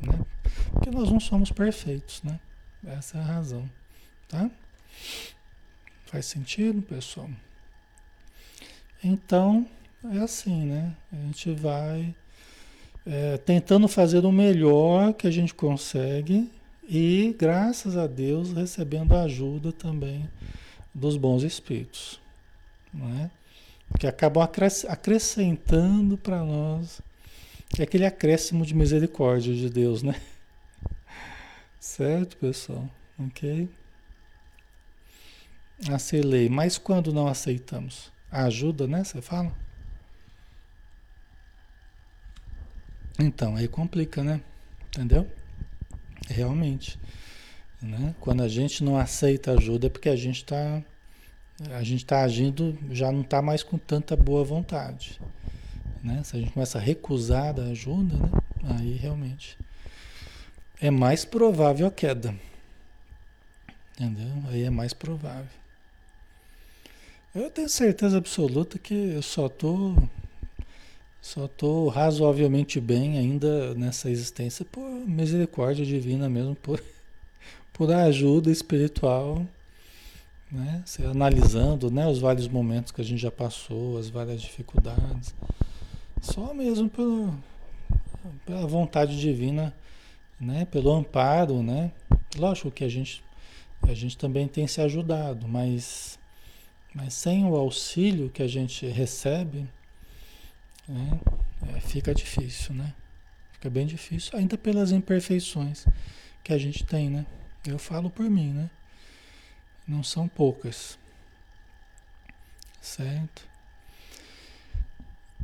né? 0.00 0.24
Porque 0.72 0.90
nós 0.90 1.10
não 1.10 1.20
somos 1.20 1.50
perfeitos, 1.50 2.22
né? 2.22 2.38
Essa 2.86 3.18
é 3.18 3.20
a 3.20 3.24
razão, 3.24 3.68
tá? 4.28 4.50
Faz 6.06 6.26
sentido, 6.26 6.82
pessoal? 6.82 7.30
Então, 9.02 9.66
é 10.12 10.18
assim, 10.18 10.66
né? 10.66 10.94
A 11.12 11.16
gente 11.16 11.52
vai 11.52 12.14
é, 13.06 13.38
tentando 13.38 13.88
fazer 13.88 14.24
o 14.24 14.32
melhor 14.32 15.12
que 15.14 15.26
a 15.26 15.30
gente 15.30 15.54
consegue 15.54 16.50
e, 16.88 17.34
graças 17.38 17.96
a 17.96 18.06
Deus, 18.06 18.52
recebendo 18.52 19.14
a 19.14 19.22
ajuda 19.22 19.72
também 19.72 20.28
dos 20.94 21.16
bons 21.16 21.42
espíritos, 21.42 22.20
não 22.92 23.08
é? 23.20 23.30
Que 23.98 24.06
acabam 24.06 24.42
acrescentando 24.88 26.16
para 26.16 26.42
nós 26.42 27.00
é 27.78 27.82
aquele 27.82 28.04
acréscimo 28.04 28.66
de 28.66 28.74
misericórdia 28.74 29.54
de 29.54 29.70
Deus, 29.70 30.02
né? 30.02 30.20
Certo, 31.80 32.36
pessoal? 32.36 32.88
Ok? 33.18 33.68
Acelei. 35.90 36.48
Mas 36.48 36.78
quando 36.78 37.12
não 37.12 37.26
aceitamos? 37.26 38.12
A 38.30 38.44
ajuda, 38.44 38.86
né? 38.86 39.02
Você 39.02 39.20
fala? 39.20 39.52
Então, 43.18 43.56
aí 43.56 43.68
complica, 43.68 44.22
né? 44.22 44.40
Entendeu? 44.88 45.30
Realmente. 46.28 46.98
Né? 47.80 48.14
Quando 48.20 48.42
a 48.42 48.48
gente 48.48 48.84
não 48.84 48.96
aceita 48.96 49.52
ajuda 49.52 49.86
é 49.86 49.90
porque 49.90 50.08
a 50.08 50.16
gente 50.16 50.36
está 50.36 50.82
a 51.70 51.82
gente 51.82 52.04
está 52.04 52.22
agindo, 52.22 52.76
já 52.90 53.12
não 53.12 53.20
está 53.20 53.40
mais 53.40 53.62
com 53.62 53.78
tanta 53.78 54.16
boa 54.16 54.44
vontade. 54.44 55.20
Né? 56.02 56.22
Se 56.24 56.36
a 56.36 56.40
gente 56.40 56.52
começa 56.52 56.78
a 56.78 56.80
recusar 56.80 57.58
a 57.58 57.64
ajuda, 57.64 58.16
né? 58.16 58.76
aí 58.78 58.94
realmente 58.94 59.56
é 60.80 60.90
mais 60.90 61.24
provável 61.24 61.86
a 61.86 61.90
queda. 61.90 62.34
Entendeu? 63.94 64.32
Aí 64.48 64.64
é 64.64 64.70
mais 64.70 64.92
provável. 64.92 65.46
Eu 67.34 67.48
tenho 67.50 67.68
certeza 67.68 68.18
absoluta 68.18 68.78
que 68.78 68.94
eu 68.94 69.22
só 69.22 69.46
estou 69.46 69.96
só 71.22 71.44
estou 71.44 71.88
razoavelmente 71.88 72.80
bem 72.80 73.16
ainda 73.16 73.74
nessa 73.74 74.10
existência 74.10 74.64
por 74.64 74.82
misericórdia 74.82 75.86
divina 75.86 76.28
mesmo, 76.28 76.56
por, 76.56 76.82
por 77.72 77.92
ajuda 77.92 78.50
espiritual, 78.50 79.46
né? 80.50 80.82
Analisando 81.08 81.92
né, 81.92 82.08
os 82.08 82.18
vários 82.18 82.48
momentos 82.48 82.90
que 82.90 83.00
a 83.00 83.04
gente 83.04 83.20
já 83.20 83.30
passou, 83.30 83.96
as 83.98 84.10
várias 84.10 84.42
dificuldades. 84.42 85.32
Só 86.22 86.54
mesmo 86.54 86.88
pelo, 86.88 87.36
pela 88.46 88.64
vontade 88.64 89.20
divina, 89.20 89.74
né? 90.40 90.64
pelo 90.66 90.92
amparo, 90.92 91.64
né? 91.64 91.90
Lógico 92.36 92.70
que 92.70 92.84
a 92.84 92.88
gente, 92.88 93.24
a 93.82 93.92
gente 93.92 94.16
também 94.16 94.46
tem 94.46 94.68
se 94.68 94.80
ajudado, 94.80 95.48
mas, 95.48 96.20
mas 96.94 97.12
sem 97.12 97.44
o 97.44 97.56
auxílio 97.56 98.30
que 98.30 98.40
a 98.40 98.46
gente 98.46 98.86
recebe, 98.86 99.68
né? 100.88 101.20
É, 101.74 101.80
fica 101.80 102.14
difícil, 102.14 102.72
né? 102.72 102.94
Fica 103.54 103.68
bem 103.68 103.84
difícil, 103.84 104.38
ainda 104.38 104.56
pelas 104.56 104.92
imperfeições 104.92 105.84
que 106.44 106.52
a 106.52 106.58
gente 106.58 106.84
tem, 106.84 107.10
né? 107.10 107.26
Eu 107.66 107.80
falo 107.80 108.08
por 108.08 108.30
mim, 108.30 108.52
né? 108.52 108.70
Não 109.86 110.04
são 110.04 110.28
poucas. 110.28 110.96
Certo? 112.80 113.51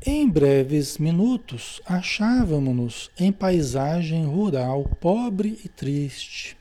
Em 0.06 0.28
breves 0.28 0.98
minutos, 0.98 1.80
achávamos-nos 1.86 3.10
em 3.18 3.32
paisagem 3.32 4.24
rural 4.24 4.84
pobre 5.00 5.58
e 5.64 5.68
triste. 5.68 6.56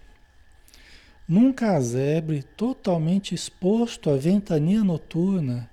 Num 1.27 1.51
casebre 1.51 2.43
totalmente 2.55 3.35
exposto 3.35 4.09
à 4.09 4.17
ventania 4.17 4.83
noturna, 4.83 5.69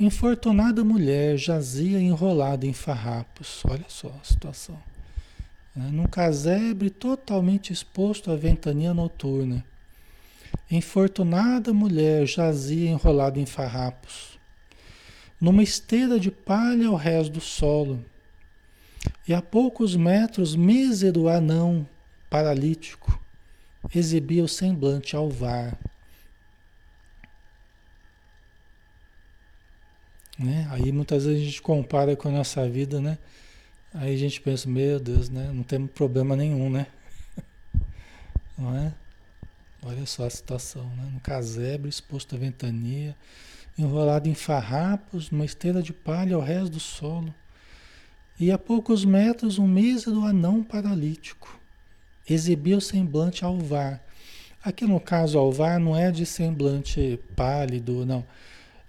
Infortunada 0.00 0.82
mulher 0.82 1.36
jazia 1.36 2.00
enrolada 2.00 2.66
em 2.66 2.72
farrapos. 2.72 3.62
Olha 3.64 3.84
só 3.88 4.08
a 4.08 4.24
situação. 4.24 4.76
É, 5.76 5.80
num 5.80 6.06
casebre 6.06 6.90
totalmente 6.90 7.72
exposto 7.72 8.30
à 8.30 8.36
ventania 8.36 8.92
noturna. 8.92 9.64
Infortunada 10.70 11.72
mulher 11.72 12.26
jazia 12.26 12.90
enrolada 12.90 13.38
em 13.38 13.46
farrapos. 13.46 14.31
Numa 15.42 15.60
esteira 15.60 16.20
de 16.20 16.30
palha 16.30 16.86
ao 16.86 16.94
rés 16.94 17.28
do 17.28 17.40
solo. 17.40 18.04
E 19.26 19.34
a 19.34 19.42
poucos 19.42 19.96
metros, 19.96 20.54
mísero 20.54 21.28
anão, 21.28 21.84
paralítico, 22.30 23.20
exibia 23.92 24.44
o 24.44 24.48
semblante 24.48 25.16
alvar. 25.16 25.76
Né? 30.38 30.68
Aí 30.70 30.92
muitas 30.92 31.24
vezes 31.24 31.42
a 31.42 31.44
gente 31.44 31.60
compara 31.60 32.14
com 32.14 32.28
a 32.28 32.32
nossa 32.32 32.68
vida, 32.68 33.00
né? 33.00 33.18
Aí 33.92 34.14
a 34.14 34.18
gente 34.18 34.40
pensa, 34.40 34.68
meu 34.68 35.00
Deus, 35.00 35.28
né? 35.28 35.50
Não 35.52 35.64
temos 35.64 35.90
problema 35.90 36.36
nenhum, 36.36 36.70
né? 36.70 36.86
Não 38.56 38.76
é? 38.76 38.94
Olha 39.82 40.06
só 40.06 40.24
a 40.24 40.30
situação, 40.30 40.88
né? 40.90 41.10
No 41.12 41.18
casebre, 41.18 41.88
exposto 41.88 42.36
à 42.36 42.38
ventania, 42.38 43.16
enrolado 43.78 44.28
em 44.28 44.34
farrapos, 44.34 45.30
numa 45.30 45.44
esteira 45.44 45.82
de 45.82 45.92
palha 45.92 46.36
ao 46.36 46.42
resto 46.42 46.70
do 46.70 46.80
solo. 46.80 47.34
E 48.38 48.50
a 48.50 48.58
poucos 48.58 49.04
metros, 49.04 49.58
um 49.58 49.66
mísero 49.66 50.24
anão 50.24 50.62
paralítico. 50.62 51.58
Exibia 52.28 52.76
o 52.76 52.80
semblante 52.80 53.44
alvar. 53.44 54.04
Aqui 54.64 54.84
no 54.84 55.00
caso, 55.00 55.38
alvar 55.38 55.80
não 55.80 55.96
é 55.96 56.10
de 56.10 56.24
semblante 56.24 57.18
pálido, 57.34 58.06
não. 58.06 58.24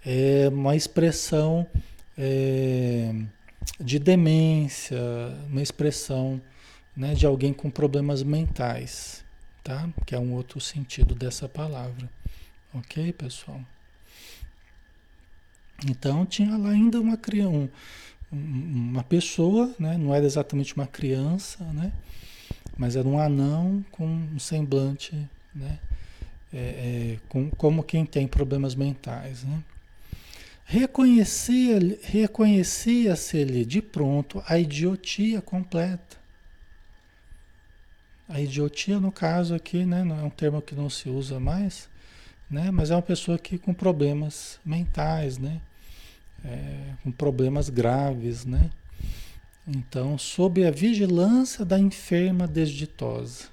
É 0.06 0.50
uma 0.50 0.76
expressão 0.76 1.66
é, 2.18 3.14
de 3.80 3.98
demência, 3.98 5.00
uma 5.48 5.62
expressão 5.62 6.42
né, 6.96 7.14
de 7.16 7.26
alguém 7.26 7.54
com 7.54 7.70
problemas 7.70 8.22
mentais, 8.22 9.24
tá? 9.64 9.90
Que 10.06 10.14
é 10.14 10.20
um 10.20 10.34
outro 10.34 10.60
sentido 10.60 11.16
dessa 11.16 11.50
palavra. 11.50 12.10
Ok, 12.74 13.14
pessoal? 13.14 13.62
Então 15.90 16.26
tinha 16.26 16.58
lá 16.58 16.70
ainda 16.70 17.00
uma 17.00 17.18
criança, 17.18 17.70
uma 18.32 19.04
pessoa, 19.04 19.74
né? 19.78 19.98
não 19.98 20.14
era 20.14 20.26
exatamente 20.26 20.76
uma 20.76 20.88
criança, 20.88 21.64
né? 21.66 21.92
mas 22.78 22.96
era 22.96 23.08
um 23.08 23.20
anão 23.20 23.86
com 23.92 24.06
um 24.06 24.40
semblante, 24.40 25.16
né? 25.54 25.80
É, 26.56 26.58
é, 26.58 27.20
com, 27.30 27.50
como 27.50 27.84
quem 27.84 28.06
tem 28.06 28.28
problemas 28.28 28.76
mentais. 28.76 29.44
Né? 29.44 29.64
Reconhecia-se-lhe 30.66 32.00
reconhecia 32.04 33.16
de 33.66 33.82
pronto 33.82 34.44
a 34.48 34.60
idiotia 34.60 35.42
completa. 35.42 36.18
A 38.30 38.40
idiotia, 38.40 39.00
no 39.00 39.12
caso 39.12 39.54
aqui, 39.54 39.86
né, 39.86 40.04
não 40.04 40.20
é 40.20 40.24
um 40.24 40.30
termo 40.30 40.62
que 40.62 40.74
não 40.74 40.90
se 40.90 41.10
usa 41.10 41.40
mais, 41.40 41.90
né, 42.50 42.72
mas 42.72 42.90
é 42.90 42.96
uma 42.96 43.02
pessoa 43.02 43.38
que 43.38 43.58
com 43.58 43.74
problemas 43.74 44.60
mentais, 44.64 45.38
né, 45.38 45.60
é, 46.44 46.94
com 47.02 47.12
problemas 47.12 47.70
graves, 47.70 48.46
né? 48.46 48.70
Então, 49.68 50.18
sob 50.18 50.66
a 50.66 50.72
vigilância 50.72 51.64
da 51.64 51.80
enferma 51.80 52.46
desditosa, 52.46 53.46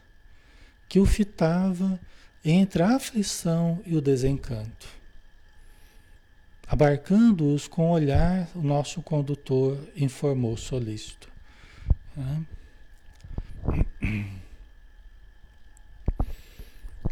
que 0.88 0.98
o 0.98 1.06
fitava 1.06 2.00
entre 2.44 2.82
a 2.82 2.96
aflição 2.96 3.80
e 3.86 3.96
o 3.96 4.00
desencanto, 4.00 4.88
abarcando-os 6.66 7.68
com 7.68 7.90
o 7.90 7.92
olhar, 7.92 8.48
o 8.54 8.62
nosso 8.62 9.02
condutor 9.02 9.78
informou 9.96 10.56
solícito. 10.56 11.30
Né? 12.16 12.46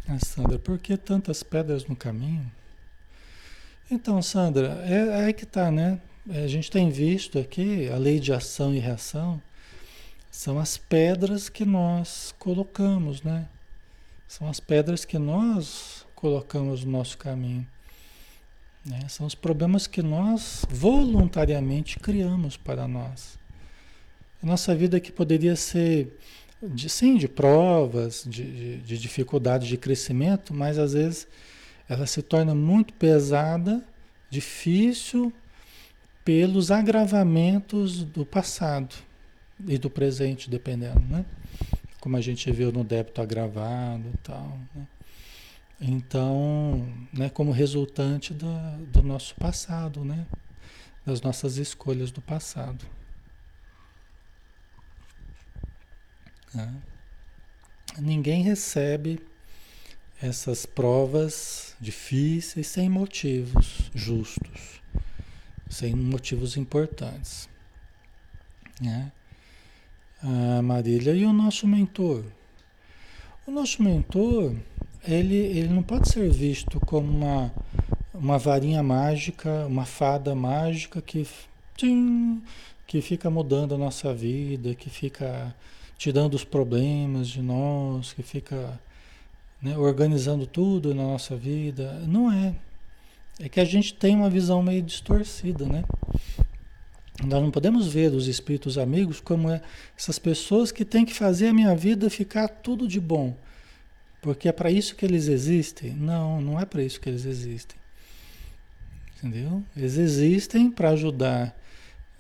Ah, 0.09 0.19
Sandra, 0.25 0.59
por 0.59 0.79
que 0.79 0.97
tantas 0.97 1.43
pedras 1.43 1.85
no 1.85 1.95
caminho? 1.95 2.51
Então, 3.91 4.21
Sandra, 4.21 4.85
é, 4.85 5.29
é 5.29 5.33
que 5.33 5.47
tá, 5.47 5.71
né? 5.71 6.01
É, 6.29 6.45
a 6.45 6.49
gente 6.49 6.71
tem 6.71 6.91
visto 6.91 7.39
aqui 7.39 7.89
a 7.89 7.97
lei 7.97 8.21
de 8.21 8.33
ação 8.33 8.75
e 8.75 8.79
reação 8.79 9.41
são 10.31 10.59
as 10.59 10.77
pedras 10.77 11.49
que 11.49 11.65
nós 11.65 12.35
colocamos, 12.39 13.23
né? 13.23 13.49
São 14.29 14.49
as 14.49 14.61
pedras 14.61 15.05
que 15.05 15.19
nós 15.19 16.07
colocamos 16.15 16.85
no 16.85 16.93
nosso 16.93 17.17
caminho. 17.17 17.67
Né? 18.85 19.01
São 19.09 19.27
os 19.27 19.35
problemas 19.35 19.87
que 19.87 20.03
nós 20.03 20.65
voluntariamente 20.69 21.99
criamos 21.99 22.57
para 22.57 22.87
nós. 22.87 23.39
A 24.43 24.47
nossa 24.47 24.75
vida 24.75 25.01
que 25.01 25.11
poderia 25.11 25.57
ser, 25.57 26.17
de, 26.63 26.89
sim, 26.89 27.17
de 27.17 27.27
provas, 27.27 28.23
de, 28.27 28.45
de, 28.45 28.77
de 28.83 28.99
dificuldades 28.99 29.67
de 29.67 29.77
crescimento, 29.77 30.53
mas 30.53 30.79
às 30.79 30.93
vezes 30.93 31.27
ela 31.89 32.07
se 32.07 32.23
torna 32.23 32.55
muito 32.55 32.93
pesada, 32.95 33.83
difícil, 34.31 35.33
pelos 36.25 36.71
agravamentos 36.71 38.05
do 38.05 38.27
passado 38.27 38.95
e 39.67 39.79
do 39.79 39.89
presente, 39.89 40.51
dependendo, 40.51 41.01
né? 41.01 41.25
Como 42.01 42.17
a 42.17 42.21
gente 42.21 42.51
viu 42.53 42.71
no 42.71 42.85
débito 42.85 43.23
agravado 43.23 44.05
e 44.13 44.17
tal, 44.19 44.59
né? 44.75 44.87
Então, 45.81 46.87
né, 47.13 47.31
como 47.31 47.53
resultante 47.53 48.35
da, 48.35 48.77
do 48.93 49.03
nosso 49.03 49.35
passado, 49.37 50.05
né? 50.05 50.27
Das 51.07 51.23
nossas 51.23 51.57
escolhas 51.57 52.11
do 52.11 52.21
passado. 52.21 52.85
Né? 56.53 56.75
Ninguém 57.99 58.43
recebe 58.43 59.21
essas 60.21 60.67
provas 60.67 61.77
difíceis 61.81 62.67
sem 62.67 62.89
motivos 62.89 63.91
justos, 63.95 64.81
sem 65.69 65.95
motivos 65.95 66.57
importantes. 66.57 67.49
Né? 68.81 69.13
A 70.23 70.61
Marília 70.63 71.15
e 71.15 71.25
o 71.25 71.33
nosso 71.33 71.67
mentor. 71.67 72.25
O 73.47 73.51
nosso 73.51 73.83
mentor, 73.83 74.55
ele, 75.07 75.37
ele 75.37 75.69
não 75.69 75.83
pode 75.83 76.09
ser 76.09 76.29
visto 76.31 76.81
como 76.81 77.09
uma, 77.09 77.53
uma 78.13 78.39
varinha 78.39 78.83
mágica, 78.83 79.67
uma 79.67 79.87
fada 79.87 80.35
mágica 80.35 81.01
que, 81.01 81.27
tchim, 81.77 82.43
que 82.87 83.01
fica 83.01 83.31
mudando 83.31 83.75
a 83.75 83.79
nossa 83.79 84.13
vida, 84.13 84.75
que 84.75 84.91
fica 84.91 85.55
tirando 85.97 86.35
os 86.35 86.45
problemas 86.45 87.29
de 87.29 87.41
nós, 87.41 88.13
que 88.13 88.23
fica 88.23 88.79
né, 89.61 89.77
organizando 89.77 90.47
tudo 90.47 90.95
na 90.95 91.03
nossa 91.03 91.37
vida. 91.37 92.01
Não 92.07 92.31
é. 92.31 92.55
É 93.41 93.49
que 93.49 93.61
a 93.61 93.65
gente 93.65 93.95
tem 93.95 94.17
uma 94.17 94.29
visão 94.29 94.63
meio 94.63 94.83
distorcida, 94.83 95.65
né? 95.65 95.85
Nós 97.25 97.43
não 97.43 97.51
podemos 97.51 97.89
ver 97.89 98.13
os 98.13 98.29
espíritos 98.29 98.79
amigos 98.79 99.21
como 99.21 99.51
é 99.51 99.61
essas 99.97 100.19
pessoas 100.19 100.71
que 100.71 100.85
têm 100.85 101.05
que 101.05 101.15
fazer 101.15 101.49
a 101.49 101.55
minha 101.55 101.75
vida 101.75 102.09
ficar 102.09 102.49
tudo 102.49 102.87
de 102.87 103.01
bom. 103.01 103.37
Porque 104.21 104.49
é 104.49 104.53
para 104.53 104.71
isso 104.71 104.95
que 104.95 105.05
eles 105.05 105.29
existem? 105.29 105.93
Não, 105.95 106.41
não 106.41 106.61
é 106.61 106.65
para 106.65 106.83
isso 106.83 107.01
que 107.01 107.09
eles 107.09 107.25
existem. 107.25 107.79
Entendeu? 109.17 109.63
Eles 109.77 109.97
existem 109.97 110.71
para 110.71 110.91
ajudar 110.91 111.57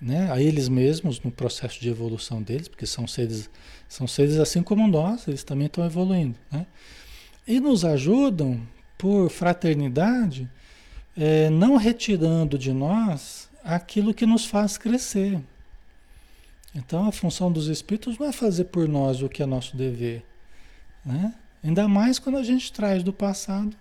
né, 0.01 0.31
a 0.33 0.41
eles 0.41 0.69
mesmos 0.69 1.21
no 1.21 1.31
processo 1.31 1.81
de 1.81 1.89
evolução 1.89 2.43
deles, 2.43 2.69
porque 2.69 2.87
são 2.87 3.07
seres, 3.07 3.51
são 3.89 4.07
seres 4.07 4.39
assim 4.39 4.63
como 4.63 4.87
nós, 4.87 5.27
eles 5.27 5.43
também 5.43 5.67
estão 5.67 5.85
evoluindo. 5.85 6.37
Né? 6.51 6.67
E 7.49 7.59
nos 7.59 7.85
ajudam, 7.85 8.61
por 8.99 9.31
fraternidade, 9.31 10.51
é, 11.17 11.49
não 11.49 11.77
retirando 11.77 12.59
de 12.59 12.73
nós 12.73 13.49
aquilo 13.65 14.13
que 14.13 14.27
nos 14.27 14.45
faz 14.45 14.77
crescer. 14.77 15.41
Então 16.75 17.09
a 17.09 17.13
função 17.13 17.51
dos 17.51 17.69
espíritos 17.69 18.19
não 18.19 18.27
é 18.27 18.33
fazer 18.33 18.65
por 18.65 18.87
nós 18.89 19.23
o 19.23 19.29
que 19.29 19.43
é 19.43 19.47
nosso 19.47 19.77
dever. 19.77 20.25
Né? 21.05 21.33
Ainda 21.65 21.89
mais 21.89 22.19
quando 22.19 22.37
a 22.37 22.43
gente 22.43 22.73
traz 22.73 23.03
do 23.03 23.13
passado 23.13 23.75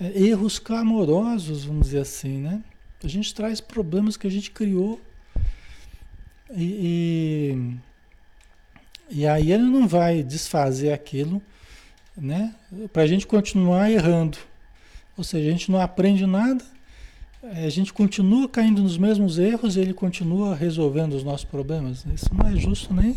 é, 0.00 0.20
erros 0.20 0.58
clamorosos, 0.58 1.64
vamos 1.64 1.86
dizer 1.86 2.00
assim. 2.00 2.38
Né? 2.38 2.62
A 3.04 3.08
gente 3.08 3.32
traz 3.34 3.60
problemas 3.60 4.16
que 4.16 4.26
a 4.26 4.30
gente 4.30 4.50
criou. 4.50 5.00
E, 6.50 7.54
e, 9.10 9.18
e 9.18 9.26
aí 9.26 9.52
ele 9.52 9.62
não 9.62 9.86
vai 9.86 10.22
desfazer 10.22 10.92
aquilo 10.92 11.40
né? 12.20 12.54
Para 12.92 13.02
a 13.02 13.06
gente 13.06 13.26
continuar 13.26 13.90
errando. 13.90 14.38
Ou 15.16 15.24
seja, 15.24 15.48
a 15.48 15.52
gente 15.52 15.70
não 15.70 15.80
aprende 15.80 16.26
nada, 16.26 16.64
eh, 17.42 17.64
a 17.64 17.70
gente 17.70 17.92
continua 17.92 18.48
caindo 18.48 18.82
nos 18.82 18.96
mesmos 18.96 19.38
erros 19.38 19.76
e 19.76 19.80
ele 19.80 19.94
continua 19.94 20.54
resolvendo 20.54 21.14
os 21.14 21.24
nossos 21.24 21.44
problemas. 21.44 22.04
Isso 22.14 22.32
não 22.34 22.48
é 22.48 22.56
justo 22.56 22.94
nem, 22.94 23.16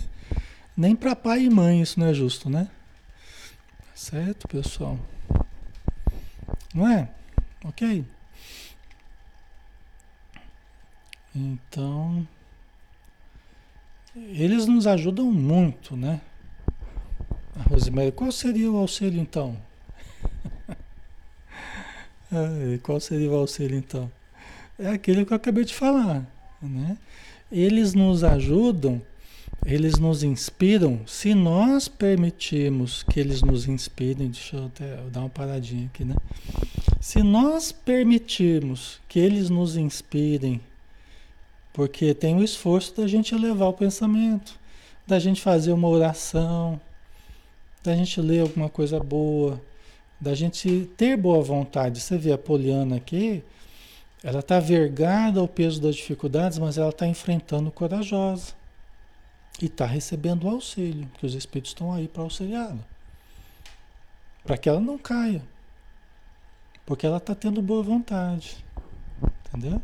nem 0.75 0.95
para 0.95 1.15
pai 1.15 1.43
e 1.43 1.49
mãe, 1.49 1.81
isso 1.81 1.99
não 1.99 2.07
é 2.07 2.13
justo, 2.13 2.49
né? 2.49 2.67
Certo, 3.93 4.47
pessoal? 4.47 4.97
Não 6.73 6.87
é? 6.87 7.09
Ok? 7.63 8.03
Então, 11.35 12.27
eles 14.15 14.67
nos 14.67 14.85
ajudam 14.85 15.31
muito, 15.31 15.95
né? 15.95 16.21
Rosemary, 17.69 18.11
qual 18.11 18.31
seria 18.31 18.71
o 18.71 18.77
auxílio 18.77 19.21
então? 19.21 19.57
é, 22.31 22.77
qual 22.81 22.99
seria 22.99 23.29
o 23.29 23.35
auxílio 23.35 23.77
então? 23.77 24.11
É 24.77 24.89
aquele 24.89 25.25
que 25.25 25.33
eu 25.33 25.37
acabei 25.37 25.63
de 25.63 25.73
falar, 25.73 26.25
né? 26.61 26.97
Eles 27.51 27.93
nos 27.93 28.23
ajudam 28.23 29.01
eles 29.65 29.97
nos 29.97 30.23
inspiram 30.23 30.99
se 31.05 31.33
nós 31.33 31.87
permitirmos 31.87 33.03
que 33.03 33.19
eles 33.19 33.41
nos 33.41 33.67
inspirem. 33.67 34.29
Deixa 34.29 34.57
eu 34.57 34.65
até 34.65 34.97
dar 35.09 35.21
uma 35.21 35.29
paradinha 35.29 35.85
aqui, 35.85 36.03
né? 36.03 36.15
Se 36.99 37.23
nós 37.23 37.71
permitirmos 37.71 38.99
que 39.07 39.19
eles 39.19 39.49
nos 39.49 39.77
inspirem, 39.77 40.59
porque 41.71 42.13
tem 42.13 42.35
o 42.35 42.43
esforço 42.43 42.95
da 42.95 43.07
gente 43.07 43.33
elevar 43.33 43.69
o 43.69 43.73
pensamento, 43.73 44.59
da 45.07 45.17
gente 45.17 45.41
fazer 45.41 45.71
uma 45.71 45.87
oração, 45.87 46.79
da 47.83 47.95
gente 47.95 48.21
ler 48.21 48.39
alguma 48.39 48.69
coisa 48.69 48.99
boa, 48.99 49.61
da 50.19 50.33
gente 50.33 50.89
ter 50.95 51.17
boa 51.17 51.43
vontade. 51.43 51.99
Você 51.99 52.17
vê 52.17 52.31
a 52.31 52.37
Poliana 52.37 52.95
aqui, 52.95 53.43
ela 54.23 54.39
está 54.39 54.59
vergada 54.59 55.41
ao 55.41 55.47
peso 55.47 55.81
das 55.81 55.97
dificuldades, 55.97 56.57
mas 56.57 56.77
ela 56.77 56.89
está 56.89 57.05
enfrentando 57.05 57.69
corajosa. 57.69 58.53
E 59.61 59.65
está 59.65 59.85
recebendo 59.85 60.45
o 60.45 60.49
auxílio, 60.49 61.07
que 61.19 61.25
os 61.25 61.35
espíritos 61.35 61.71
estão 61.71 61.93
aí 61.93 62.07
para 62.07 62.23
auxiliá-la. 62.23 62.79
Para 64.43 64.57
que 64.57 64.69
ela 64.69 64.79
não 64.79 64.97
caia. 64.97 65.43
Porque 66.85 67.05
ela 67.05 67.17
está 67.17 67.35
tendo 67.35 67.61
boa 67.61 67.83
vontade. 67.83 68.63
Entendeu? 69.47 69.81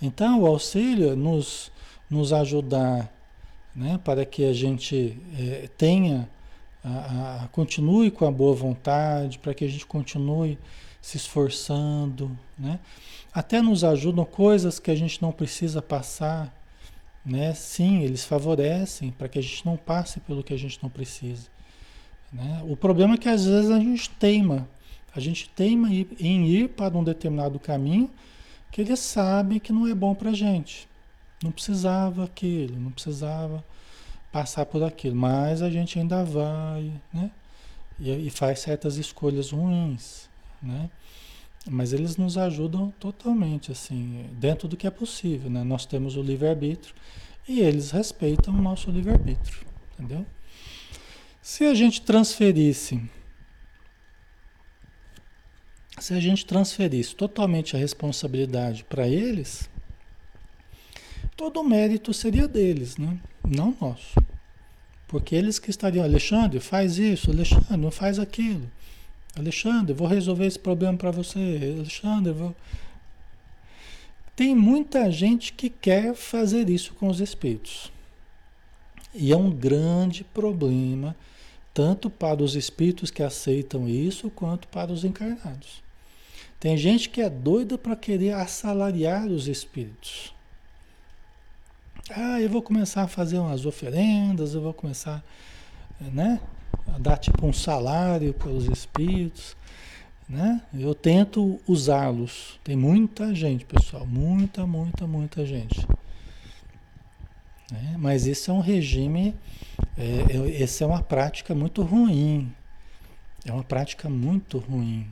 Então, 0.00 0.42
o 0.42 0.46
auxílio 0.46 1.10
é 1.10 1.16
nos, 1.16 1.72
nos 2.08 2.32
ajudar 2.32 3.10
né, 3.76 4.00
para 4.02 4.24
que 4.24 4.44
a 4.44 4.54
gente 4.54 5.18
é, 5.38 5.68
tenha, 5.76 6.28
a, 6.82 7.44
a, 7.44 7.48
continue 7.48 8.10
com 8.10 8.26
a 8.26 8.30
boa 8.30 8.54
vontade, 8.54 9.38
para 9.38 9.52
que 9.52 9.64
a 9.64 9.68
gente 9.68 9.84
continue 9.84 10.58
se 11.02 11.18
esforçando, 11.18 12.36
né? 12.58 12.80
Até 13.32 13.60
nos 13.60 13.84
ajudam 13.84 14.24
coisas 14.24 14.80
que 14.80 14.90
a 14.90 14.94
gente 14.94 15.20
não 15.20 15.30
precisa 15.30 15.82
passar, 15.82 16.52
né? 17.24 17.52
Sim, 17.52 18.02
eles 18.02 18.24
favorecem 18.24 19.10
para 19.10 19.28
que 19.28 19.38
a 19.38 19.42
gente 19.42 19.64
não 19.66 19.76
passe 19.76 20.18
pelo 20.20 20.42
que 20.42 20.54
a 20.54 20.58
gente 20.58 20.78
não 20.82 20.88
precisa. 20.88 21.48
Né? 22.32 22.62
O 22.64 22.76
problema 22.76 23.14
é 23.14 23.18
que 23.18 23.28
às 23.28 23.44
vezes 23.44 23.70
a 23.70 23.78
gente 23.78 24.10
teima, 24.10 24.68
a 25.14 25.20
gente 25.20 25.48
teima 25.50 25.88
em 25.90 26.46
ir 26.46 26.70
para 26.70 26.96
um 26.96 27.04
determinado 27.04 27.58
caminho 27.58 28.10
que 28.72 28.80
ele 28.80 28.96
sabe 28.96 29.60
que 29.60 29.72
não 29.72 29.86
é 29.86 29.94
bom 29.94 30.14
para 30.14 30.30
a 30.30 30.34
gente. 30.34 30.88
Não 31.42 31.50
precisava 31.52 32.24
aquilo, 32.24 32.78
não 32.78 32.90
precisava 32.90 33.64
passar 34.32 34.66
por 34.66 34.82
aquilo, 34.82 35.16
mas 35.16 35.62
a 35.62 35.70
gente 35.70 35.98
ainda 35.98 36.24
vai, 36.24 36.92
né? 37.12 37.30
E, 37.98 38.10
e 38.10 38.30
faz 38.30 38.60
certas 38.60 38.96
escolhas 38.96 39.50
ruins 39.50 40.28
né? 40.62 40.90
Mas 41.68 41.92
eles 41.92 42.16
nos 42.16 42.38
ajudam 42.38 42.92
totalmente, 42.92 43.72
assim, 43.72 44.26
dentro 44.32 44.68
do 44.68 44.76
que 44.76 44.86
é 44.86 44.90
possível, 44.90 45.50
né? 45.50 45.64
Nós 45.64 45.84
temos 45.84 46.16
o 46.16 46.22
livre-arbítrio 46.22 46.94
e 47.48 47.60
eles 47.60 47.90
respeitam 47.90 48.54
o 48.54 48.62
nosso 48.62 48.90
livre-arbítrio, 48.90 49.66
entendeu? 49.94 50.24
Se 51.42 51.64
a 51.64 51.74
gente 51.74 52.02
transferisse, 52.02 53.02
se 55.98 56.14
a 56.14 56.20
gente 56.20 56.46
transferisse 56.46 57.14
totalmente 57.14 57.74
a 57.74 57.78
responsabilidade 57.78 58.84
para 58.84 59.08
eles, 59.08 59.68
todo 61.36 61.60
o 61.60 61.64
mérito 61.64 62.12
seria 62.12 62.46
deles, 62.46 62.96
né? 62.96 63.18
Não 63.44 63.74
nosso. 63.80 64.14
Porque 65.08 65.34
eles 65.34 65.58
que 65.58 65.70
estariam, 65.70 66.04
Alexandre, 66.04 66.60
faz 66.60 66.98
isso, 66.98 67.30
Alexandre, 67.30 67.76
não 67.76 67.90
faz 67.90 68.18
aquilo. 68.18 68.70
Alexandre, 69.36 69.92
vou 69.92 70.08
resolver 70.08 70.46
esse 70.46 70.58
problema 70.58 70.96
para 70.96 71.10
você. 71.10 71.74
Alexandre, 71.78 72.32
vou. 72.32 72.54
Tem 74.34 74.54
muita 74.54 75.10
gente 75.10 75.52
que 75.52 75.70
quer 75.70 76.14
fazer 76.14 76.68
isso 76.68 76.94
com 76.94 77.08
os 77.08 77.20
espíritos. 77.20 77.92
E 79.14 79.32
é 79.32 79.36
um 79.36 79.50
grande 79.50 80.24
problema, 80.24 81.16
tanto 81.72 82.10
para 82.10 82.42
os 82.42 82.54
espíritos 82.54 83.10
que 83.10 83.22
aceitam 83.22 83.88
isso, 83.88 84.28
quanto 84.30 84.68
para 84.68 84.92
os 84.92 85.04
encarnados. 85.04 85.82
Tem 86.58 86.76
gente 86.76 87.08
que 87.08 87.20
é 87.20 87.30
doida 87.30 87.78
para 87.78 87.96
querer 87.96 88.32
assalariar 88.32 89.26
os 89.28 89.48
espíritos. 89.48 90.35
Ah, 92.10 92.40
eu 92.40 92.48
vou 92.48 92.62
começar 92.62 93.02
a 93.02 93.08
fazer 93.08 93.38
umas 93.38 93.66
oferendas, 93.66 94.54
eu 94.54 94.60
vou 94.60 94.72
começar, 94.72 95.24
né? 96.00 96.40
dar 97.00 97.16
tipo 97.16 97.44
um 97.44 97.52
salário 97.52 98.32
para 98.32 98.48
os 98.48 98.66
espíritos, 98.66 99.56
né? 100.28 100.62
Eu 100.72 100.94
tento 100.94 101.60
usá-los. 101.66 102.60
Tem 102.62 102.76
muita 102.76 103.34
gente, 103.34 103.64
pessoal, 103.64 104.06
muita, 104.06 104.66
muita, 104.66 105.06
muita 105.06 105.44
gente. 105.44 105.86
Né? 107.72 107.96
Mas 107.98 108.26
esse 108.26 108.48
é 108.50 108.52
um 108.52 108.60
regime, 108.60 109.34
é, 109.98 110.62
essa 110.62 110.84
é 110.84 110.86
uma 110.86 111.02
prática 111.02 111.54
muito 111.54 111.82
ruim. 111.82 112.52
É 113.44 113.52
uma 113.52 113.64
prática 113.64 114.08
muito 114.08 114.58
ruim. 114.58 115.06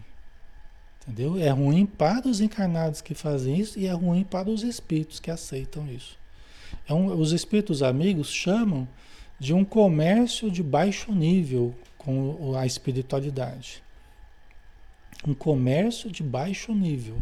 Entendeu? 1.02 1.38
É 1.38 1.50
ruim 1.50 1.87
para 1.87 2.26
os 2.28 2.40
encarnados 2.40 3.00
que 3.00 3.14
fazem 3.14 3.59
isso 3.59 3.78
e 3.78 3.87
é 3.87 3.92
ruim 3.92 4.24
para 4.24 4.48
os 4.48 4.62
espíritos 4.62 5.18
que 5.18 5.30
aceitam 5.30 5.87
isso. 5.88 6.23
É 6.88 6.92
um, 6.92 7.18
os 7.18 7.32
espíritos 7.32 7.82
amigos 7.82 8.30
chamam 8.30 8.87
de 9.38 9.52
um 9.52 9.64
comércio 9.64 10.50
de 10.50 10.62
baixo 10.62 11.12
nível 11.12 11.74
com 11.98 12.54
a 12.56 12.66
espiritualidade. 12.66 13.82
Um 15.26 15.34
comércio 15.34 16.10
de 16.10 16.22
baixo 16.22 16.72
nível. 16.72 17.16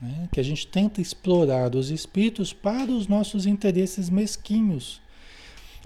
Né? 0.00 0.28
Que 0.30 0.38
a 0.38 0.42
gente 0.42 0.66
tenta 0.66 1.00
explorar 1.00 1.74
os 1.74 1.90
espíritos 1.90 2.52
para 2.52 2.90
os 2.90 3.08
nossos 3.08 3.46
interesses 3.46 4.10
mesquinhos. 4.10 5.00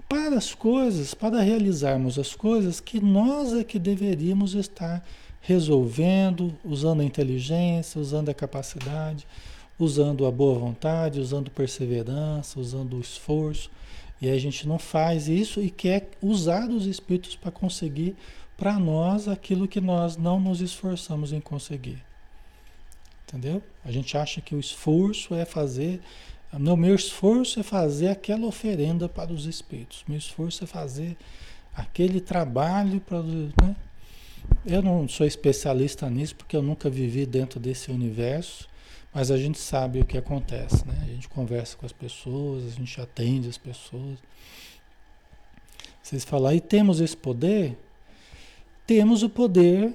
Para 0.07 0.37
as 0.37 0.53
coisas, 0.53 1.13
para 1.13 1.41
realizarmos 1.41 2.19
as 2.19 2.35
coisas 2.35 2.79
que 2.79 2.99
nós 2.99 3.53
é 3.53 3.63
que 3.63 3.79
deveríamos 3.79 4.53
estar 4.53 5.03
resolvendo, 5.41 6.55
usando 6.63 7.01
a 7.01 7.05
inteligência, 7.05 7.99
usando 7.99 8.29
a 8.29 8.33
capacidade 8.33 9.25
usando 9.77 10.25
a 10.25 10.31
boa 10.31 10.57
vontade, 10.59 11.19
usando 11.19 11.49
perseverança, 11.51 12.59
usando 12.59 12.97
o 12.97 13.01
esforço. 13.01 13.69
E 14.21 14.29
a 14.29 14.37
gente 14.37 14.67
não 14.67 14.79
faz 14.79 15.27
isso 15.27 15.61
e 15.61 15.69
quer 15.69 16.11
usar 16.21 16.69
os 16.69 16.85
espíritos 16.85 17.35
para 17.35 17.51
conseguir 17.51 18.15
para 18.57 18.79
nós 18.79 19.27
aquilo 19.27 19.67
que 19.67 19.81
nós 19.81 20.15
não 20.15 20.39
nos 20.39 20.61
esforçamos 20.61 21.33
em 21.33 21.41
conseguir. 21.41 22.01
Entendeu? 23.27 23.61
A 23.83 23.91
gente 23.91 24.15
acha 24.17 24.39
que 24.39 24.55
o 24.55 24.59
esforço 24.59 25.33
é 25.33 25.43
fazer. 25.43 25.99
No 26.53 26.77
meu 26.77 26.93
esforço 26.93 27.59
é 27.59 27.63
fazer 27.63 28.09
aquela 28.09 28.45
oferenda 28.45 29.09
para 29.09 29.33
os 29.33 29.45
espíritos. 29.45 30.03
Meu 30.07 30.17
esforço 30.17 30.63
é 30.63 30.67
fazer 30.67 31.17
aquele 31.75 32.21
trabalho 32.21 33.01
para. 33.01 33.23
Né? 33.23 33.75
Eu 34.65 34.81
não 34.81 35.07
sou 35.07 35.25
especialista 35.25 36.09
nisso 36.09 36.35
porque 36.35 36.55
eu 36.55 36.61
nunca 36.61 36.89
vivi 36.89 37.25
dentro 37.25 37.59
desse 37.59 37.91
universo. 37.91 38.69
Mas 39.13 39.29
a 39.29 39.37
gente 39.37 39.59
sabe 39.59 39.99
o 39.99 40.05
que 40.05 40.17
acontece, 40.17 40.87
né? 40.87 40.95
A 41.03 41.05
gente 41.05 41.29
conversa 41.29 41.77
com 41.77 41.85
as 41.85 41.91
pessoas, 41.91 42.65
a 42.65 42.69
gente 42.71 42.99
atende 42.99 43.47
as 43.47 43.57
pessoas. 43.57 44.17
Vocês 46.01 46.25
falam, 46.25 46.53
e 46.53 46.59
temos 46.59 46.99
esse 46.99 47.15
poder? 47.15 47.77
Temos 48.87 49.21
o 49.21 49.29
poder, 49.29 49.93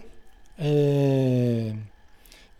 é, 0.57 1.74